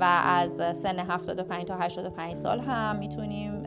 و 0.00 0.22
از 0.24 0.62
سن 0.76 0.98
75 0.98 1.64
تا 1.64 1.76
85 1.76 2.34
سال 2.34 2.60
هم 2.60 2.96
می‌تونیم 2.96 3.62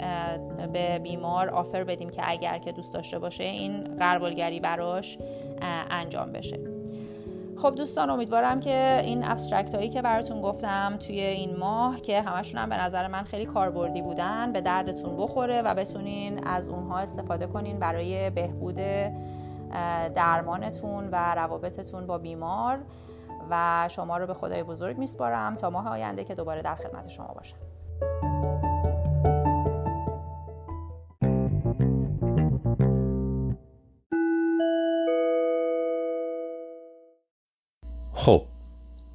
به 0.73 0.99
بیمار 0.99 1.49
آفر 1.49 1.83
بدیم 1.83 2.09
که 2.09 2.21
اگر 2.25 2.57
که 2.57 2.71
دوست 2.71 2.93
داشته 2.93 3.19
باشه 3.19 3.43
این 3.43 3.83
قربالگری 3.83 4.59
براش 4.59 5.17
انجام 5.89 6.31
بشه. 6.31 6.82
خب 7.63 7.75
دوستان 7.75 8.09
امیدوارم 8.09 8.59
که 8.59 9.01
این 9.03 9.23
ابسترکت 9.23 9.75
هایی 9.75 9.89
که 9.89 10.01
براتون 10.01 10.41
گفتم 10.41 10.97
توی 10.99 11.19
این 11.19 11.55
ماه 11.57 12.01
که 12.01 12.21
همشون 12.21 12.61
هم 12.61 12.69
به 12.69 12.81
نظر 12.81 13.07
من 13.07 13.23
خیلی 13.23 13.45
کاربردی 13.45 14.01
بودن 14.01 14.51
به 14.51 14.61
دردتون 14.61 15.17
بخوره 15.17 15.61
و 15.61 15.75
بتونین 15.75 16.47
از 16.47 16.69
اونها 16.69 16.97
استفاده 16.97 17.47
کنین 17.47 17.79
برای 17.79 18.29
بهبود 18.29 18.77
درمانتون 20.15 21.09
و 21.11 21.35
روابطتون 21.35 22.07
با 22.07 22.17
بیمار. 22.17 22.79
و 23.49 23.87
شما 23.91 24.17
رو 24.17 24.27
به 24.27 24.33
خدای 24.33 24.63
بزرگ 24.63 24.97
میسپارم. 24.97 25.55
تا 25.55 25.69
ماه 25.69 25.89
آینده 25.89 26.23
که 26.23 26.35
دوباره 26.35 26.61
در 26.61 26.75
خدمت 26.75 27.09
شما 27.09 27.27
باشم. 27.27 27.57
خب 38.23 38.45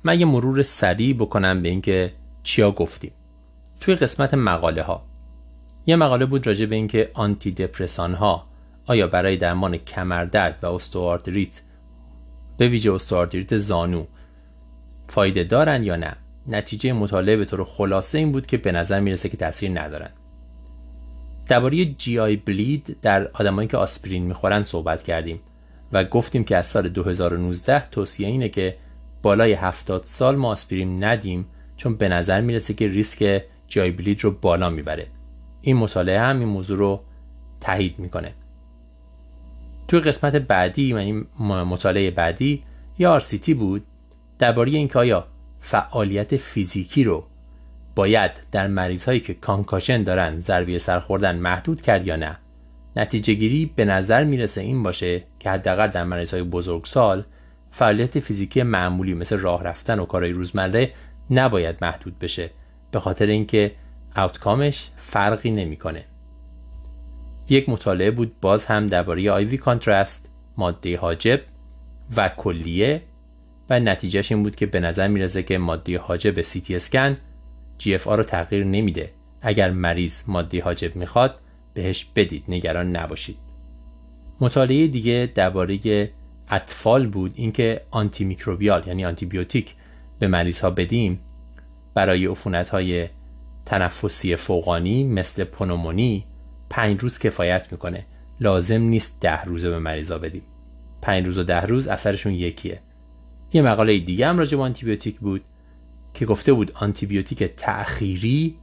من 0.04 0.20
یه 0.20 0.26
مرور 0.26 0.62
سریع 0.62 1.14
بکنم 1.14 1.62
به 1.62 1.68
اینکه 1.68 2.12
چیا 2.42 2.72
گفتیم. 2.72 3.12
توی 3.80 3.94
قسمت 3.94 4.34
مقاله 4.34 4.82
ها 4.82 5.02
یه 5.86 5.96
مقاله 5.96 6.26
بود 6.26 6.46
راجع 6.46 6.66
به 6.66 6.74
اینکه 6.74 7.10
آنتی 7.14 7.50
دپرسان 7.50 8.14
ها 8.14 8.46
آیا 8.86 9.06
برای 9.06 9.36
درمان 9.36 9.76
کمردرد 9.76 10.58
و 10.62 10.66
استوآردریت 10.66 11.60
به 12.58 12.68
ویژه 12.68 12.92
استوآردریت 12.92 13.56
زانو 13.56 14.04
فایده 15.08 15.44
دارن 15.44 15.84
یا 15.84 15.96
نه؟ 15.96 16.16
نتیجه 16.46 16.92
مطالعه 16.92 17.36
به 17.36 17.44
طور 17.44 17.64
خلاصه 17.64 18.18
این 18.18 18.32
بود 18.32 18.46
که 18.46 18.56
به 18.56 18.72
نظر 18.72 19.00
می‌رسه 19.00 19.28
که 19.28 19.36
تاثیر 19.36 19.80
ندارن. 19.80 20.10
درباره 21.48 21.84
جی 21.84 22.18
آی 22.18 22.36
بلید 22.36 22.96
در 23.02 23.28
آدمایی 23.32 23.68
که 23.68 23.76
آسپرین 23.76 24.22
می‌خورن 24.22 24.62
صحبت 24.62 25.02
کردیم 25.02 25.40
و 25.92 26.04
گفتیم 26.04 26.44
که 26.44 26.56
از 26.56 26.66
سال 26.66 26.88
2019 26.88 27.90
توصیه 27.90 28.28
اینه 28.28 28.48
که 28.48 28.76
بالای 29.22 29.52
70 29.52 30.04
سال 30.04 30.36
ما 30.36 30.48
آسپرین 30.48 31.04
ندیم 31.04 31.46
چون 31.76 31.96
به 31.96 32.08
نظر 32.08 32.40
می‌رسه 32.40 32.74
که 32.74 32.88
ریسک 32.88 33.42
جای 33.68 33.90
بلید 33.90 34.24
رو 34.24 34.30
بالا 34.30 34.70
می‌بره. 34.70 35.06
این 35.62 35.76
مطالعه 35.76 36.20
هم 36.20 36.38
این 36.38 36.48
موضوع 36.48 36.78
رو 36.78 37.00
تایید 37.60 37.98
می‌کنه. 37.98 38.34
توی 39.88 40.00
قسمت 40.00 40.36
بعدی 40.36 40.82
یعنی 40.82 41.24
مطالعه 41.40 42.10
بعدی 42.10 42.62
یا 42.98 43.20
RCT 43.20 43.48
بود 43.50 43.84
درباره 44.38 44.70
اینکه 44.70 44.98
آیا 44.98 45.26
فعالیت 45.60 46.36
فیزیکی 46.36 47.04
رو 47.04 47.24
باید 47.94 48.30
در 48.52 48.66
مریض 48.66 49.04
هایی 49.04 49.20
که 49.20 49.34
کانکاشن 49.34 50.02
دارن 50.02 50.38
ضربه 50.38 50.78
سر 50.78 51.00
خوردن 51.00 51.36
محدود 51.36 51.82
کرد 51.82 52.06
یا 52.06 52.16
نه. 52.16 52.38
نتیجه 52.96 53.34
گیری 53.34 53.72
به 53.76 53.84
نظر 53.84 54.24
می‌رسه 54.24 54.60
این 54.60 54.82
باشه 54.82 55.22
که 55.38 55.50
حداقل 55.50 55.86
در 55.86 56.04
مریض 56.04 56.34
های 56.34 56.42
بزرگسال 56.42 57.24
فعالیت 57.70 58.20
فیزیکی 58.20 58.62
معمولی 58.62 59.14
مثل 59.14 59.38
راه 59.38 59.64
رفتن 59.64 59.98
و 59.98 60.04
کارهای 60.04 60.32
روزمره 60.32 60.92
نباید 61.30 61.76
محدود 61.82 62.18
بشه 62.18 62.50
به 62.90 63.00
خاطر 63.00 63.26
اینکه 63.26 63.72
آوتکامش 64.16 64.88
فرقی 64.96 65.50
نمی‌کنه. 65.50 66.04
یک 67.48 67.68
مطالعه 67.68 68.10
بود 68.10 68.40
باز 68.40 68.66
هم 68.66 68.86
درباره 68.86 69.30
آیوی 69.30 69.56
کانترست 69.56 70.28
ماده 70.56 70.98
حاجب 70.98 71.40
و 72.16 72.28
کلیه 72.28 73.02
و 73.70 73.80
نتیجهش 73.80 74.32
این 74.32 74.42
بود 74.42 74.56
که 74.56 74.66
به 74.66 74.80
نظر 74.80 75.08
می‌رسه 75.08 75.42
که 75.42 75.58
ماده 75.58 75.98
حاجب 75.98 76.42
سی 76.42 76.60
تی 76.60 76.76
اسکن 76.76 77.16
جی 77.78 77.94
اف 77.94 78.06
رو 78.06 78.22
تغییر 78.22 78.64
نمیده. 78.64 79.10
اگر 79.42 79.70
مریض 79.70 80.22
ماده 80.26 80.62
حاجب 80.62 80.96
می‌خواد 80.96 81.34
بهش 81.74 82.06
بدید. 82.16 82.44
نگران 82.48 82.96
نباشید. 82.96 83.36
مطالعه 84.40 84.86
دیگه 84.86 85.32
درباره 85.34 86.10
اطفال 86.50 87.06
بود 87.06 87.32
اینکه 87.34 87.80
آنتی 87.90 88.24
میکروبیال 88.24 88.84
یعنی 88.86 89.04
آنتی 89.04 89.26
بیوتیک 89.26 89.74
به 90.18 90.28
مریض 90.28 90.60
ها 90.60 90.70
بدیم 90.70 91.20
برای 91.94 92.26
عفونت 92.26 92.68
های 92.68 93.08
تنفسی 93.66 94.36
فوقانی 94.36 95.04
مثل 95.04 95.44
پنومونی 95.44 96.24
پنج 96.70 97.00
روز 97.00 97.18
کفایت 97.18 97.72
می‌کنه. 97.72 98.04
لازم 98.40 98.80
نیست 98.80 99.20
ده 99.20 99.44
روزه 99.44 99.70
به 99.70 99.78
مریضا 99.78 100.18
بدیم. 100.18 100.42
پنج 101.02 101.26
روز 101.26 101.38
و 101.38 101.42
ده 101.42 101.60
روز 101.60 101.88
اثرشون 101.88 102.34
یکیه. 102.34 102.80
یه 103.52 103.62
مقاله 103.62 103.98
دیگه 103.98 104.26
هم 104.26 104.38
راجع 104.38 104.56
به 104.56 104.62
آنتیبیوتیک 104.62 105.18
بود 105.18 105.40
که 106.14 106.26
گفته 106.26 106.52
بود 106.52 106.72
آنتیبیوتیک 106.74 107.42
تأخیری 107.42 108.54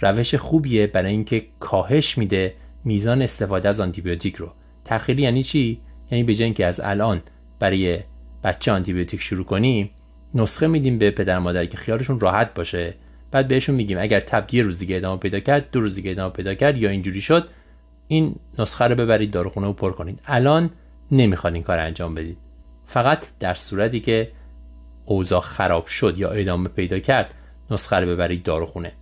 روش 0.00 0.34
خوبیه 0.34 0.86
برای 0.86 1.12
اینکه 1.12 1.46
کاهش 1.60 2.18
میده 2.18 2.54
میزان 2.84 3.22
استفاده 3.22 3.68
از 3.68 3.80
آنتیبیوتیک 3.80 4.36
رو. 4.36 4.50
تأخیری 4.84 5.22
یعنی 5.22 5.42
چی؟ 5.42 5.80
یعنی 6.10 6.24
به 6.24 6.32
اینکه 6.32 6.66
از 6.66 6.80
الان 6.84 7.22
برای 7.58 7.98
بچه 8.44 8.72
آنتیبیوتیک 8.72 9.20
شروع 9.20 9.44
کنیم 9.44 9.90
نسخه 10.34 10.66
میدیم 10.66 10.98
به 10.98 11.10
پدر 11.10 11.38
مادر 11.38 11.66
که 11.66 11.76
خیالشون 11.76 12.20
راحت 12.20 12.54
باشه. 12.54 12.94
بعد 13.30 13.48
بهشون 13.48 13.74
میگیم 13.74 13.98
اگر 14.00 14.20
تب 14.20 14.54
یه 14.54 14.62
روز 14.62 14.78
دیگه 14.78 14.96
ادامه 14.96 15.20
پیدا 15.20 15.40
کرد 15.40 15.70
دو 15.70 15.80
روز 15.80 15.94
دیگه 15.94 16.10
ادامه 16.10 16.32
پیدا 16.32 16.54
کرد 16.54 16.78
یا 16.78 16.90
اینجوری 16.90 17.20
شد 17.20 17.50
این 18.08 18.34
نسخه 18.58 18.84
رو 18.84 18.94
ببرید 18.94 19.30
داروخونه 19.30 19.66
و 19.66 19.72
پر 19.72 19.92
کنید. 19.92 20.20
الان 20.26 20.70
نمی‌خواد 21.10 21.54
این 21.54 21.62
کار 21.62 21.78
انجام 21.78 22.14
بدید. 22.14 22.36
فقط 22.86 23.18
در 23.40 23.54
صورتی 23.54 24.00
که 24.00 24.32
اوضاع 25.04 25.40
خراب 25.40 25.86
شد 25.86 26.18
یا 26.18 26.30
ادامه 26.30 26.68
پیدا 26.68 26.98
کرد 26.98 27.34
نسخه 27.70 27.96
رو 27.96 28.06
ببرید 28.06 28.42
داروخونه. 28.42 28.92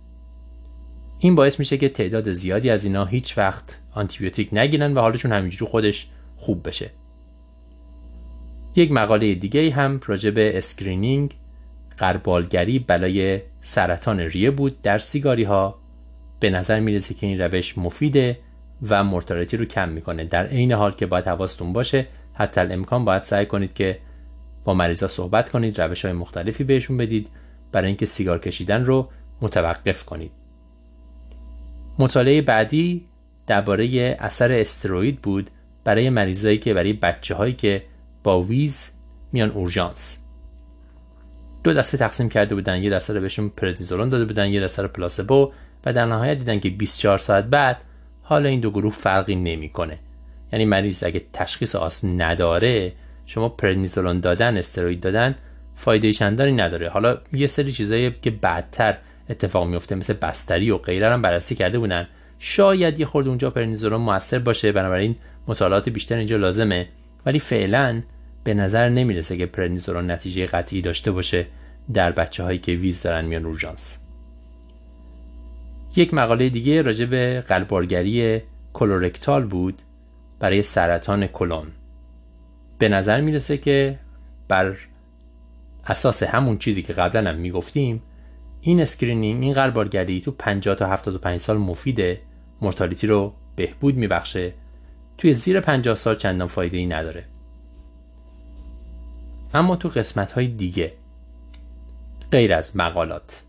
این 1.19 1.35
باعث 1.35 1.59
میشه 1.59 1.77
که 1.77 1.89
تعداد 1.89 2.31
زیادی 2.31 2.69
از 2.69 2.83
اینا 2.83 3.05
هیچ 3.05 3.37
وقت 3.37 3.77
آنتیبیوتیک 3.91 4.49
نگیرن 4.51 4.93
و 4.93 4.99
حالشون 4.99 5.31
همینجوری 5.31 5.71
خودش 5.71 6.07
خوب 6.37 6.67
بشه. 6.67 6.89
یک 8.79 8.91
مقاله 8.91 9.35
دیگه 9.35 9.71
هم 9.71 10.01
راجع 10.05 10.29
به 10.29 10.57
screening 10.57 11.35
غربالگری 11.97 12.79
برای 12.79 13.41
سرطان 13.61 14.19
ریه 14.19 14.51
بود 14.51 14.81
در 14.81 14.97
سیگاری 14.97 15.43
ها 15.43 15.79
به 16.39 16.49
نظر 16.49 16.79
می‌رسه 16.79 17.13
که 17.13 17.27
این 17.27 17.41
روش 17.41 17.77
مفیده 17.77 18.39
و 18.89 19.03
مرتالتی 19.03 19.57
رو 19.57 19.65
کم 19.65 19.89
می‌کنه. 19.89 20.23
در 20.23 20.47
عین 20.47 20.71
حال 20.71 20.91
که 20.91 21.05
باید 21.05 21.27
حواستون 21.27 21.73
باشه 21.73 22.05
حتی 22.33 22.61
الامکان 22.61 23.05
باید 23.05 23.21
سعی 23.21 23.45
کنید 23.45 23.73
که 23.73 23.99
با 24.63 24.73
مریضا 24.73 25.07
صحبت 25.07 25.49
کنید 25.49 25.81
روش 25.81 26.05
های 26.05 26.13
مختلفی 26.13 26.63
بهشون 26.63 26.97
بدید 26.97 27.27
برای 27.71 27.87
اینکه 27.87 28.05
سیگار 28.05 28.39
کشیدن 28.39 28.85
رو 28.85 29.09
متوقف 29.41 30.05
کنید. 30.05 30.31
مطالعه 31.99 32.41
بعدی 32.41 33.05
درباره 33.47 34.17
اثر 34.19 34.51
استروید 34.51 35.21
بود 35.21 35.49
برای 35.83 36.09
مریضایی 36.09 36.57
که 36.57 36.73
برای 36.73 36.93
بچه 36.93 37.35
هایی 37.35 37.53
که 37.53 37.83
با 38.23 38.41
ویز 38.41 38.91
میان 39.31 39.51
اورژانس. 39.51 40.17
دو 41.63 41.73
دسته 41.73 41.97
تقسیم 41.97 42.29
کرده 42.29 42.55
بودن 42.55 42.83
یه 42.83 42.89
دسته 42.89 43.13
رو 43.13 43.21
بهشون 43.21 43.49
پردنیزولون 43.49 44.09
داده 44.09 44.25
بودن 44.25 44.49
یه 44.49 44.61
دسته 44.61 44.81
رو 44.81 44.87
پلاسبو 44.87 45.51
و 45.85 45.93
در 45.93 46.05
نهایت 46.05 46.37
دیدن 46.37 46.59
که 46.59 46.69
24 46.69 47.17
ساعت 47.17 47.45
بعد 47.45 47.77
حالا 48.23 48.49
این 48.49 48.59
دو 48.59 48.71
گروه 48.71 48.93
فرقی 48.93 49.35
نمی‌کنه. 49.35 49.99
یعنی 50.53 50.65
مریض 50.65 51.03
اگه 51.03 51.21
تشخیص 51.33 51.75
آسم 51.75 52.21
نداره 52.21 52.93
شما 53.25 53.49
پردنیزولون 53.49 54.19
دادن 54.19 54.57
استروید 54.57 54.99
دادن 54.99 55.35
فایده 55.75 56.13
چندانی 56.13 56.51
نداره. 56.51 56.89
حالا 56.89 57.17
یه 57.33 57.47
سری 57.47 57.71
چیزایی 57.71 58.15
که 58.21 58.31
بعدتر 58.31 58.97
اتفاق 59.29 59.67
میفته 59.67 59.95
مثل 59.95 60.13
بستری 60.13 60.71
و 60.71 60.77
غیره 60.77 61.13
هم 61.13 61.21
بررسی 61.21 61.55
کرده 61.55 61.79
بودن. 61.79 62.07
شاید 62.39 62.99
یه 62.99 63.05
خورد 63.05 63.27
اونجا 63.27 63.49
پرنیزولون 63.49 64.01
موثر 64.01 64.39
باشه 64.39 64.71
بنابراین 64.71 65.15
مطالعات 65.47 65.89
بیشتر 65.89 66.15
اینجا 66.15 66.37
لازمه. 66.37 66.87
ولی 67.25 67.39
فعلا 67.39 68.01
به 68.43 68.53
نظر 68.53 68.89
نمی‌رسه 68.89 69.37
که 69.37 69.45
پرنیزولون 69.45 70.11
نتیجه 70.11 70.45
قطعی 70.45 70.81
داشته 70.81 71.11
باشه 71.11 71.45
در 71.93 72.11
بچه 72.11 72.43
هایی 72.43 72.59
که 72.59 72.71
wheeze 72.71 73.03
دارن 73.03 73.25
میان 73.25 73.43
اورژانس 73.43 74.05
یک 75.95 76.13
مقاله 76.13 76.49
دیگه 76.49 76.81
راجع 76.81 77.05
به 77.05 77.43
غربالگری 77.47 78.41
colorectal 78.73 79.45
بود 79.45 79.81
برای 80.39 80.63
سرطان 80.63 81.27
کولون. 81.27 81.67
به 82.79 82.89
نظر 82.89 83.21
می‌رسه 83.21 83.57
که 83.57 83.99
بر 84.47 84.75
اساس 85.85 86.23
همون 86.23 86.57
چیزی 86.57 86.81
که 86.81 86.93
قبلا 86.93 87.29
هم 87.29 87.35
می‌گفتیم 87.35 88.01
این 88.61 88.81
screening 88.81 89.43
این 89.43 89.53
غربالگری 89.53 90.21
تو 90.21 90.31
50 90.31 90.75
تا 90.75 90.87
75 90.87 91.39
سال 91.39 91.57
مفیده 91.57 92.21
mortality 92.61 93.07
رو 93.07 93.33
بهبود 93.55 93.95
میبخشه 93.95 94.53
توی 95.19 95.33
زیر 95.33 95.59
50 95.59 95.95
سال 95.95 96.15
چندان 96.15 96.47
فایده 96.47 96.77
ای 96.77 96.85
نداره. 96.85 97.25
اما 99.53 99.75
تو 99.75 99.89
قسمت 99.89 100.31
های 100.31 100.47
دیگه 100.47 100.93
غیر 102.31 102.53
از 102.53 102.77
مقالات 102.77 103.43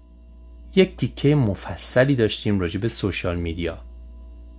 یک 0.75 0.97
تیکه 0.97 1.35
مفصلی 1.35 2.15
داشتیم 2.17 2.61
راجع 2.61 2.81
به 2.81 2.89
سوشال 2.89 3.37
میدیا. 3.37 3.79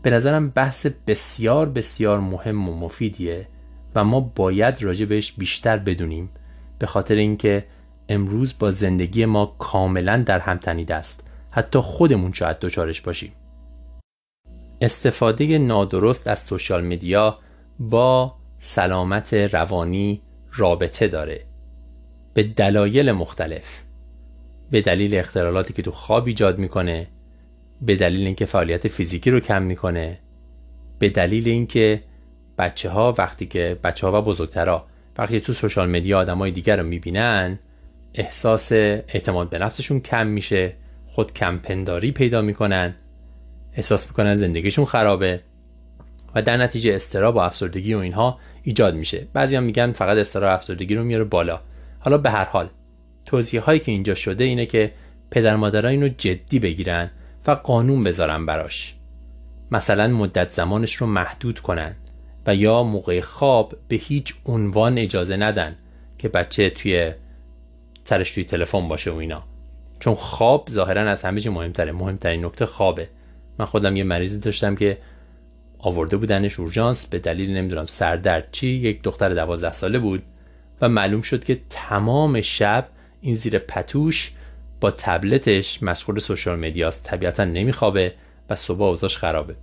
به 0.01 0.09
نظرم 0.09 0.49
بحث 0.49 0.85
بسیار 1.07 1.69
بسیار 1.69 2.19
مهم 2.19 2.69
و 2.69 2.79
مفیدیه 2.79 3.47
و 3.95 4.03
ما 4.03 4.19
باید 4.19 4.83
راجع 4.83 5.05
بهش 5.05 5.31
بیشتر 5.31 5.77
بدونیم 5.77 6.29
به 6.79 6.87
خاطر 6.87 7.15
اینکه 7.15 7.65
امروز 8.09 8.53
با 8.59 8.71
زندگی 8.71 9.25
ما 9.25 9.55
کاملا 9.59 10.17
در 10.17 10.39
هم 10.39 10.57
تنیده 10.57 10.95
است. 10.95 11.23
حتی 11.51 11.79
خودمون 11.79 12.33
شاید 12.33 12.59
دچارش 12.59 13.01
باشیم. 13.01 13.31
استفاده 14.81 15.57
نادرست 15.57 16.27
از 16.27 16.39
سوشال 16.39 16.83
میدیا 16.83 17.37
با 17.79 18.35
سلامت 18.59 19.33
روانی 19.33 20.21
رابطه 20.53 21.07
داره. 21.07 21.41
به 22.33 22.43
دلایل 22.43 23.11
مختلف. 23.11 23.81
به 24.71 24.81
دلیل 24.81 25.15
اختلالاتی 25.15 25.73
که 25.73 25.81
تو 25.81 25.91
خواب 25.91 26.27
ایجاد 26.27 26.59
می‌کنه 26.59 27.07
به 27.81 27.95
دلیل 27.95 28.25
اینکه 28.25 28.45
فعالیت 28.45 28.87
فیزیکی 28.87 29.31
رو 29.31 29.39
کم 29.39 29.61
می‌کنه 29.61 30.19
به 30.99 31.09
دلیل 31.09 31.47
اینکه 31.47 32.03
بچه 32.57 32.89
ها 32.89 33.15
وقتی 33.17 33.45
که 33.45 33.79
بچه 33.83 34.07
ها 34.07 34.21
و 34.21 34.25
بزرگترها 34.25 34.87
وقتی 35.17 35.39
تو 35.39 35.53
سوشال 35.53 35.89
مدیا 35.89 36.19
آدمای 36.19 36.51
دیگر 36.51 36.77
رو 36.77 36.83
می‌بینن 36.83 37.59
احساس 38.13 38.71
اعتماد 38.71 39.49
به 39.49 39.59
نفسشون 39.59 39.99
کم 39.99 40.27
میشه 40.27 40.73
خود 41.07 41.33
کمپنداری 41.33 42.11
پیدا 42.11 42.41
می‌کنن 42.41 42.95
احساس 43.75 44.07
می‌کنن 44.07 44.35
زندگیشون 44.35 44.85
خرابه 44.85 45.41
و 46.35 46.41
در 46.41 46.57
نتیجه 46.57 46.93
استراب 46.93 47.35
و 47.35 47.39
افسردگی 47.39 47.93
و 47.93 47.97
اینها 47.97 48.39
ایجاد 48.63 48.95
میشه. 48.95 49.27
بعضی 49.33 49.55
هم 49.55 49.63
میگن 49.63 49.91
فقط 49.91 50.17
استراب 50.17 50.53
افسردگی 50.53 50.95
رو 50.95 51.03
میاره 51.03 51.23
بالا. 51.23 51.61
حالا 51.99 52.17
به 52.17 52.29
هر 52.29 52.45
حال 52.45 52.69
توضیح 53.25 53.61
هایی 53.61 53.79
که 53.79 53.91
اینجا 53.91 54.15
شده 54.15 54.43
اینه 54.43 54.65
که 54.65 54.91
پدر 55.31 55.55
مادرها 55.55 55.89
اینو 55.91 56.07
جدی 56.07 56.59
بگیرن 56.59 57.11
و 57.47 57.51
قانون 57.51 58.03
بذارن 58.03 58.45
براش. 58.45 58.95
مثلا 59.71 60.07
مدت 60.07 60.49
زمانش 60.49 60.95
رو 60.95 61.07
محدود 61.07 61.59
کنن 61.59 61.95
و 62.47 62.55
یا 62.55 62.83
موقع 62.83 63.21
خواب 63.21 63.75
به 63.87 63.95
هیچ 63.95 64.33
عنوان 64.45 64.97
اجازه 64.97 65.37
ندن 65.37 65.75
که 66.17 66.29
بچه 66.29 66.69
توی 66.69 67.11
سرش 68.03 68.31
توی 68.31 68.43
تلفن 68.43 68.87
باشه 68.87 69.11
و 69.11 69.15
اینا. 69.15 69.43
چون 69.99 70.15
خواب 70.15 70.69
ظاهرا 70.71 71.01
از 71.01 71.21
همه 71.21 71.41
چی 71.41 71.49
مهمتره. 71.49 71.91
مهمترین 71.91 72.45
نکته 72.45 72.65
خوابه. 72.65 73.07
من 73.59 73.65
خودم 73.65 73.95
یه 73.95 74.03
مریضی 74.03 74.39
داشتم 74.39 74.75
که 74.75 74.97
آورده 75.79 76.17
بودنش 76.17 76.59
اورژانس 76.59 77.07
به 77.07 77.19
دلیل 77.19 77.57
نمی‌دونم 77.57 77.85
سردرد 77.85 78.47
چی 78.51 78.67
یک 78.67 79.01
دختر 79.03 79.29
دوازده 79.29 79.73
ساله 79.73 79.99
بود 79.99 80.23
و 80.81 80.89
معلوم 80.89 81.21
شد 81.21 81.43
که 81.43 81.59
تمام 81.69 82.41
شب 82.41 82.87
این 83.21 83.35
زیر 83.35 83.59
پتوش 83.59 84.31
با 84.81 84.91
تبلتش 84.91 85.83
مشغول 85.83 86.19
سوشال 86.19 86.59
مدیاست 86.59 87.03
طبیعتا 87.03 87.45
نمیخوابه 87.45 88.13
و 88.49 88.55
صبح 88.55 88.81
اوضاش 88.81 89.17
خرابه. 89.17 89.55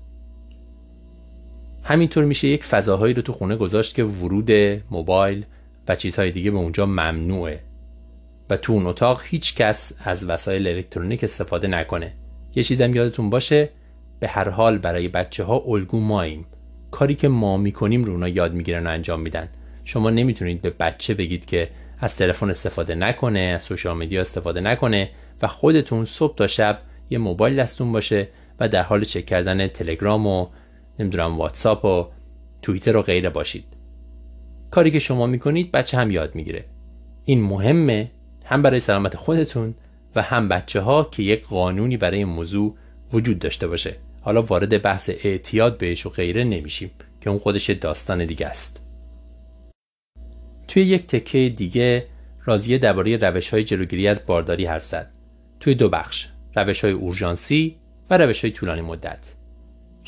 همینطور 1.84 2.24
میشه 2.24 2.48
یک 2.48 2.64
فضاهایی 2.64 3.14
رو 3.14 3.22
تو 3.22 3.32
خونه 3.32 3.56
گذاشت 3.56 3.94
که 3.94 4.04
ورود 4.04 4.50
موبایل 4.90 5.44
و 5.88 5.96
چیزهای 5.96 6.30
دیگه 6.30 6.50
به 6.50 6.58
اونجا 6.58 6.86
ممنوعه 6.86 7.60
و 8.50 8.56
تو 8.56 8.72
اون 8.72 8.86
اتاق 8.86 9.22
هیچ 9.24 9.54
کس 9.54 9.92
از 10.04 10.28
وسایل 10.28 10.68
الکترونیک 10.68 11.24
استفاده 11.24 11.68
نکنه. 11.68 12.12
یه 12.54 12.62
چیزم 12.62 12.94
یادتون 12.94 13.30
باشه 13.30 13.68
به 14.20 14.28
هر 14.28 14.48
حال 14.48 14.78
برای 14.78 15.08
بچه 15.08 15.44
ها 15.44 15.62
الگو 15.66 16.00
ماییم. 16.00 16.46
کاری 16.90 17.14
که 17.14 17.28
ما 17.28 17.56
می‌کنیم 17.56 18.04
رو 18.04 18.12
اونا 18.12 18.28
یاد 18.28 18.54
می‌گیرن 18.54 18.86
و 18.86 18.90
انجام 18.90 19.20
میدن. 19.20 19.48
شما 19.84 20.10
نمی‌تونید 20.10 20.62
به 20.62 20.70
بچه 20.70 21.14
بگید 21.14 21.44
که 21.44 21.70
از 21.98 22.16
تلفن 22.16 22.50
استفاده 22.50 22.94
نکنه 22.94 23.38
از 23.38 23.62
سوشال 23.62 23.96
مدیا 23.96 24.20
استفاده 24.20 24.60
نکنه 24.60 25.10
و 25.42 25.46
خودتون 25.46 26.04
صبح 26.04 26.36
تا 26.36 26.46
شب 26.46 26.78
یه 27.10 27.18
موبایل 27.18 27.56
دستون 27.56 27.92
باشه 27.92 28.28
و 28.60 28.68
در 28.68 28.82
حال 28.82 29.04
چک 29.04 29.26
کردن 29.26 29.66
تلگرام 29.66 30.26
و 30.26 30.46
نمی‌دونم 30.98 31.38
واتساپ 31.38 31.84
و 31.84 32.06
توییتر 32.62 32.96
و 32.96 33.02
غیره 33.02 33.30
باشید. 33.30 33.64
کاری 34.70 34.90
که 34.90 34.98
شما 34.98 35.26
می‌کنید 35.26 35.72
بچه 35.72 35.98
هم 35.98 36.10
یاد 36.10 36.34
می‌گیره. 36.34 36.64
این 37.24 37.42
مهمه 37.42 38.10
هم 38.44 38.62
برای 38.62 38.80
سلامت 38.80 39.16
خودتون 39.16 39.74
و 40.16 40.22
هم 40.22 40.48
بچه 40.48 40.80
ها 40.80 41.08
که 41.12 41.22
یک 41.22 41.46
قانونی 41.46 41.96
برای 41.96 42.24
موضوع 42.24 42.76
وجود 43.12 43.38
داشته 43.38 43.68
باشه. 43.68 43.96
حالا 44.20 44.42
وارد 44.42 44.82
بحث 44.82 45.10
اعتیاد 45.24 45.78
بهش 45.78 46.06
و 46.06 46.10
غیره 46.10 46.44
نمیشیم 46.44 46.90
که 47.20 47.30
اون 47.30 47.38
خودش 47.38 47.70
داستان 47.70 48.26
دیگه 48.26 48.46
است. 48.46 48.80
توی 50.68 50.82
یک 50.82 51.06
تکه 51.06 51.48
دیگه 51.56 52.06
راضیه 52.44 52.78
درباره 52.78 53.16
روش 53.16 53.50
های 53.50 53.64
جلوگیری 53.64 54.08
از 54.08 54.26
بارداری 54.26 54.66
حرف 54.66 54.84
زد. 54.84 55.10
توی 55.60 55.74
دو 55.74 55.88
بخش 55.88 56.28
روش 56.56 56.84
های 56.84 56.92
اورژانسی 56.92 57.76
و 58.10 58.18
روش 58.18 58.40
های 58.44 58.50
طولانی 58.50 58.80
مدت. 58.80 59.34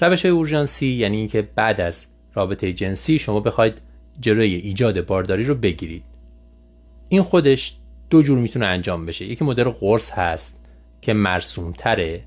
روش 0.00 0.24
های 0.24 0.34
اورژانسی 0.34 0.86
یعنی 0.86 1.16
اینکه 1.16 1.42
بعد 1.42 1.80
از 1.80 2.06
رابطه 2.34 2.72
جنسی 2.72 3.18
شما 3.18 3.40
بخواید 3.40 3.80
جلوی 4.20 4.54
ایجاد 4.54 5.06
بارداری 5.06 5.44
رو 5.44 5.54
بگیرید. 5.54 6.04
این 7.08 7.22
خودش 7.22 7.76
دو 8.10 8.22
جور 8.22 8.38
می‌تونه 8.38 8.66
انجام 8.66 9.06
بشه. 9.06 9.24
یکی 9.24 9.44
مدل 9.44 9.64
قرص 9.64 10.10
هست 10.10 10.64
که 11.00 11.12
مرسوم 11.12 11.72
تره 11.72 12.24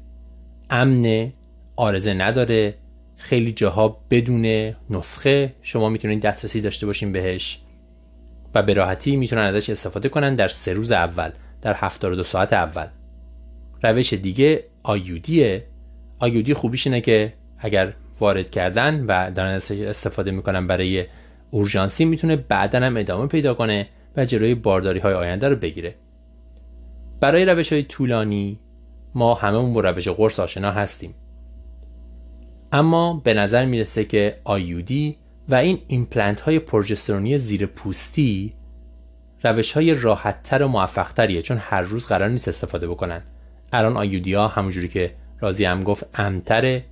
امن 0.69 1.31
آرزه 1.75 2.13
نداره. 2.13 2.75
خیلی 3.17 3.51
جاها 3.51 3.97
بدون 4.09 4.73
نسخه 4.89 5.53
شما 5.61 5.89
می‌تونید 5.89 6.21
دسترسی 6.21 6.61
داشته 6.61 6.85
باشین 6.85 7.11
بهش 7.11 7.61
و 8.55 8.63
به 8.63 8.73
راحتی 8.73 9.15
می‌تونن 9.15 9.41
ازش 9.41 9.69
استفاده 9.69 10.09
کنن 10.09 10.35
در 10.35 10.47
سه 10.47 10.73
روز 10.73 10.91
اول 10.91 11.29
در 11.61 11.73
72 11.73 12.23
ساعت 12.23 12.53
اول. 12.53 12.87
روش 13.83 14.13
دیگه 14.13 14.63
IUD 14.83 15.32
ه. 15.32 15.65
IUD 16.19 16.53
خوبیش 16.53 16.87
اینه 16.87 17.01
که 17.01 17.33
اگر 17.57 17.93
وارد 18.19 18.49
کردن 18.49 19.05
و 19.07 19.31
دارن 19.31 19.59
استفاده 19.71 20.31
می‌کنن 20.31 20.67
برای 20.67 21.05
اورژانسی 21.51 22.05
می‌تونه 22.05 22.35
بعدا 22.35 22.79
هم 22.79 22.97
ادامه 22.97 23.27
پیدا 23.27 23.53
کنه 23.53 23.87
و 24.17 24.25
جلوی 24.25 24.55
بارداری 24.55 24.99
های 24.99 25.13
آینده 25.13 25.49
رو 25.49 25.55
بگیره. 25.55 25.95
برای 27.19 27.45
روش 27.45 27.73
های 27.73 27.83
طولانی 27.83 28.59
ما 29.15 29.33
هممون 29.33 29.73
با 29.73 29.81
روش 29.81 30.07
قرص 30.07 30.39
آشنا 30.39 30.71
هستیم. 30.71 31.15
اما 32.73 33.21
به 33.23 33.33
نظر 33.33 33.65
می‌رسه 33.65 34.05
که 34.05 34.39
IUD 34.43 35.17
و 35.49 35.55
این 35.55 35.79
ایمپلنت 35.87 36.41
های 36.41 36.59
پروژسترونی 36.59 37.37
زیر 37.37 37.65
پوستی 37.65 38.53
روش 39.43 39.71
های 39.71 39.93
راحت 39.93 40.43
تر 40.43 40.63
و 40.63 40.67
موفق 40.67 41.11
تریه 41.11 41.41
چون 41.41 41.57
هر 41.61 41.81
روز 41.81 42.07
قرار 42.07 42.29
نیست 42.29 42.47
استفاده 42.47 42.87
بکنن. 42.87 43.21
الان 43.73 43.97
IUD 43.97 44.33
ها 44.33 44.47
همونجوری 44.47 44.87
که 44.87 45.11
راضیه 45.39 45.65
هم 45.65 45.83
گفت 45.83 46.05
امتره 46.13 46.85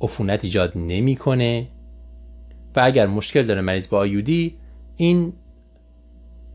عفونت 0.00 0.44
ایجاد 0.44 0.72
نمی‌کنه. 0.76 1.68
و 2.76 2.80
اگر 2.84 3.06
مشکل 3.06 3.42
داره 3.42 3.60
مریض 3.60 3.88
با 3.88 3.98
IUD 3.98 4.56
این 4.96 5.32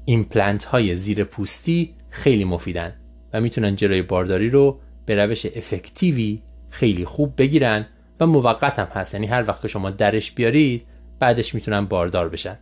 ایمپلنت 0.05 0.63
های 0.63 0.95
زیر 0.95 1.23
پوستی 1.23 1.93
خیلی 2.09 2.43
مفیدن 2.43 2.93
و 3.33 3.41
می‌تونن 3.41 3.75
جلوی 3.75 4.01
بارداری 4.01 4.49
رو 4.49 4.79
به 5.05 5.25
روش 5.25 5.45
effective 5.45 6.32
ی 6.32 6.41
خیلی 6.69 7.05
خوب 7.05 7.33
بگیرن 7.37 7.85
و 8.21 8.25
موقت 8.27 8.79
هم 8.79 8.87
هست. 8.93 9.13
یعنی 9.13 9.27
هر 9.27 9.47
وقت 9.47 9.61
که 9.61 9.67
شما 9.67 9.89
درش 9.89 10.31
بیارید 10.31 10.87
بعدش 11.19 11.55
می‌تونن 11.55 11.85
باردار 11.85 12.29
بشن. 12.29 12.57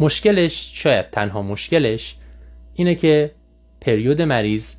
مشکلش 0.00 0.70
شاید 0.74 1.10
تنها 1.10 1.42
مشکلش 1.42 2.16
اینه 2.74 2.94
که 2.94 3.30
پریود 3.80 4.22
مریض 4.22 4.74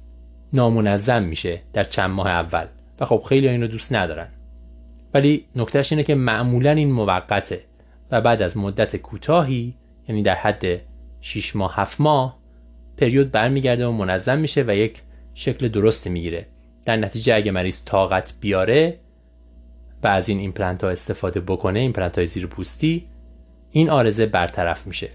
نامنظم 0.53 1.23
میشه 1.23 1.61
در 1.73 1.83
چند 1.83 2.09
ماه 2.09 2.27
اول 2.27 2.65
و 2.99 3.05
خب 3.05 3.23
خیلی 3.29 3.47
اینو 3.47 3.67
دوست 3.67 3.93
ندارن. 3.93 4.27
ولی 5.13 5.45
نکتهش 5.55 5.91
اینه 5.91 6.03
که 6.03 6.15
معمولا 6.15 6.71
این 6.71 6.91
موقته 6.91 7.61
و 8.11 8.21
بعد 8.21 8.41
از 8.41 8.57
مدت 8.57 8.95
کوتاهی 8.95 9.75
یعنی 10.07 10.23
در 10.23 10.35
حد 10.35 10.81
6 11.21 11.55
ماه 11.55 11.75
7 11.75 12.01
ماه 12.01 12.39
پریود 12.97 13.31
برمیگرده 13.31 13.87
و 13.87 13.91
منظم 13.91 14.37
میشه 14.37 14.63
و 14.67 14.75
یک 14.75 15.01
شکل 15.33 15.67
درستی 15.67 16.09
می‌گیره. 16.09 16.45
در 16.85 16.95
نتیجه 16.97 17.35
اگه 17.35 17.51
مریض 17.51 17.83
طاقت 17.85 18.33
بیاره 18.41 18.99
و 20.03 20.07
از 20.07 20.29
این 20.29 20.39
ایمپلنت 20.39 20.83
ها 20.83 20.89
استفاده 20.89 21.39
بکنه 21.39 21.79
ایمپلنت 21.79 22.17
های 22.17 22.27
زیر 22.27 22.47
پوستی 22.47 23.07
این 23.71 23.89
عارضه 23.89 24.25
برطرف 24.25 24.87
میشه. 24.87 25.09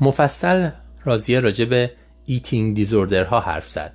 مفصل 0.00 0.70
راضیه 1.04 1.40
راجع 1.40 1.64
به 1.64 1.90
eating 2.24 2.76
disorder 2.76 3.24
ها 3.24 3.40
حرف 3.40 3.68
زد. 3.68 3.92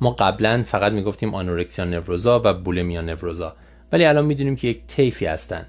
ما 0.00 0.10
قبلا 0.10 0.62
فقط 0.66 0.92
می‌گفتیم 0.92 1.34
anorexia 1.34 1.84
nervosa 1.84 2.42
و 2.44 2.54
bulimia 2.54 3.00
nervosa 3.00 3.56
ولی 3.92 4.04
الان 4.04 4.24
می‌دونیم 4.24 4.56
که 4.56 4.68
یک 4.68 4.86
طیفی 4.86 5.26
هستن 5.26 5.66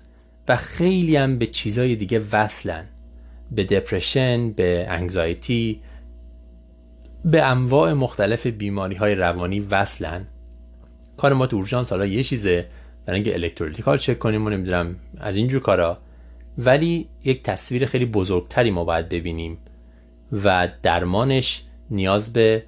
و 0.47 0.55
خیلی 0.55 1.15
هم 1.15 1.37
به 1.37 1.45
چیزای 1.47 1.95
دیگه 1.95 2.21
وصلن. 2.31 2.85
به 3.51 3.63
depression 3.63 4.51
به 4.51 4.85
anxiety 4.89 5.81
به 7.25 7.43
انواع 7.43 7.93
مختلف 7.93 8.47
بیماری 8.47 8.95
های 8.95 9.15
روانی 9.15 9.59
وصلن. 9.59 10.27
کار 11.18 11.34
ما 11.34 11.48
تو 11.48 11.56
اورژانس 11.56 11.89
حالا 11.89 12.06
یه 12.06 12.23
چیزه. 12.23 12.65
برای 13.06 13.19
اینکه 13.19 13.34
electrolytical 13.34 13.97
چک 13.98 14.19
کنیم 14.19 14.45
و 14.45 14.49
نمی‌دونم 14.49 14.95
از 15.18 15.35
اینجور 15.35 15.61
کارا. 15.61 15.98
ولی 16.57 17.07
یک 17.23 17.44
تصویر 17.44 17.85
خیلی 17.85 18.06
بزرگتری 18.06 18.72
ما 18.72 18.84
باید 18.84 19.10
ببینیم 19.10 19.57
و 20.44 20.69
درمانش 20.84 21.64
نیاز 21.91 22.34
به 22.34 22.64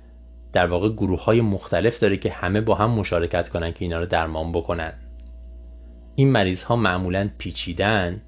در 0.53 0.67
واقع 0.67 0.89
گروه 0.89 1.23
های 1.23 1.41
مختلف 1.41 1.99
داره 1.99 2.17
که 2.17 2.31
همه 2.31 2.61
با 2.61 2.75
هم 2.75 2.91
مشارکت 2.91 3.49
کنن 3.49 3.71
که 3.71 3.85
اینا 3.85 3.99
رو 3.99 4.05
درمان 4.05 4.51
بکنن. 4.51 4.93
این 6.15 6.31
مریض 6.31 6.63
ها 6.63 6.75
معمولا 6.75 7.29
پیچیدن 7.37 8.21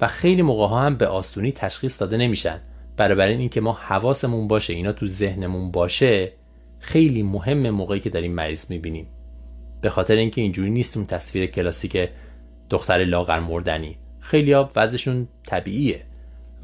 و 0.00 0.06
خیلی 0.06 0.42
موقع 0.42 0.66
ها 0.66 0.80
هم 0.80 0.96
به 0.96 1.06
آسونی 1.06 1.52
تشخیص 1.52 2.00
داده 2.00 2.16
نمیشن. 2.16 2.60
برای 2.96 3.34
این 3.34 3.48
که 3.48 3.60
ما 3.60 3.72
حواسمون 3.72 4.48
باشه 4.48 4.72
اینا 4.72 4.92
تو 4.92 5.06
ذهنمون 5.06 5.70
باشه 5.70 6.32
خیلی 6.78 7.22
مهم 7.22 7.70
موقعی 7.70 8.00
که 8.00 8.10
داریم 8.10 8.32
مریض 8.32 8.70
می‌بینیم. 8.70 9.06
به 9.80 9.90
خاطر 9.90 10.16
اینکه 10.16 10.40
اینجوری 10.40 10.70
نیست 10.70 10.96
اون 10.96 11.06
تصویر 11.06 11.46
کلاسیک 11.46 12.08
دختر 12.70 12.98
لاغر 12.98 13.40
مردنی. 13.40 13.96
خیلی 14.20 14.54
وضعشون 14.54 15.28
طبیعیه 15.46 16.02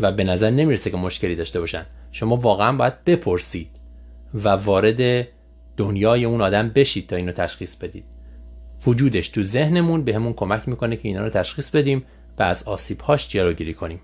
و 0.00 0.12
به 0.12 0.24
نظر 0.24 0.50
نمی‌رسه 0.50 0.90
که 0.90 0.96
مشکلی 0.96 1.36
داشته 1.36 1.60
باشن. 1.60 1.86
شما 2.12 2.36
واقعا 2.36 2.76
باید 2.76 3.04
بپرسید 3.04 3.70
و 4.34 4.48
وارد 4.48 5.28
دنیای 5.76 6.24
اون 6.24 6.40
آدم 6.40 6.68
بشید 6.68 7.06
تا 7.06 7.16
اینو 7.16 7.32
تشخیص 7.32 7.76
بدید. 7.76 8.04
وجودش 8.86 9.28
تو 9.28 9.42
ذهنمون 9.42 10.04
به 10.04 10.14
همون 10.14 10.32
کمک 10.32 10.68
می‌کنه 10.68 10.96
که 10.96 11.08
اینا 11.08 11.22
رو 11.22 11.30
تشخیص 11.30 11.70
بدیم 11.70 12.04
و 12.38 12.42
از 12.42 12.62
آسیبهاش 12.62 13.28
جلوگیری 13.28 13.74
کنیم. 13.74 14.00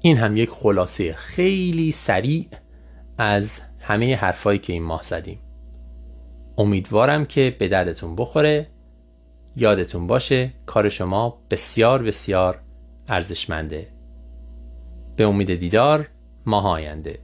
این 0.00 0.16
هم 0.16 0.36
یک 0.36 0.50
خلاصه 0.50 1.12
خیلی 1.12 1.92
سریع 1.92 2.46
از 3.18 3.60
همه 3.80 4.16
حرفایی 4.16 4.58
که 4.58 4.72
این 4.72 4.82
ماه 4.82 5.02
زدیم. 5.02 5.38
امیدوارم 6.58 7.24
که 7.24 7.56
به 7.58 7.68
دردتون 7.68 8.16
بخوره. 8.16 8.66
یادتون 9.56 10.06
باشه 10.06 10.52
کار 10.66 10.88
شما 10.88 11.42
بسیار 11.50 12.02
بسیار 12.02 12.60
ارزشمنده. 13.08 13.88
به 15.16 15.24
امید 15.24 15.54
دیدار 15.54 16.08
ماه 16.46 16.66
آینده. 16.66 17.18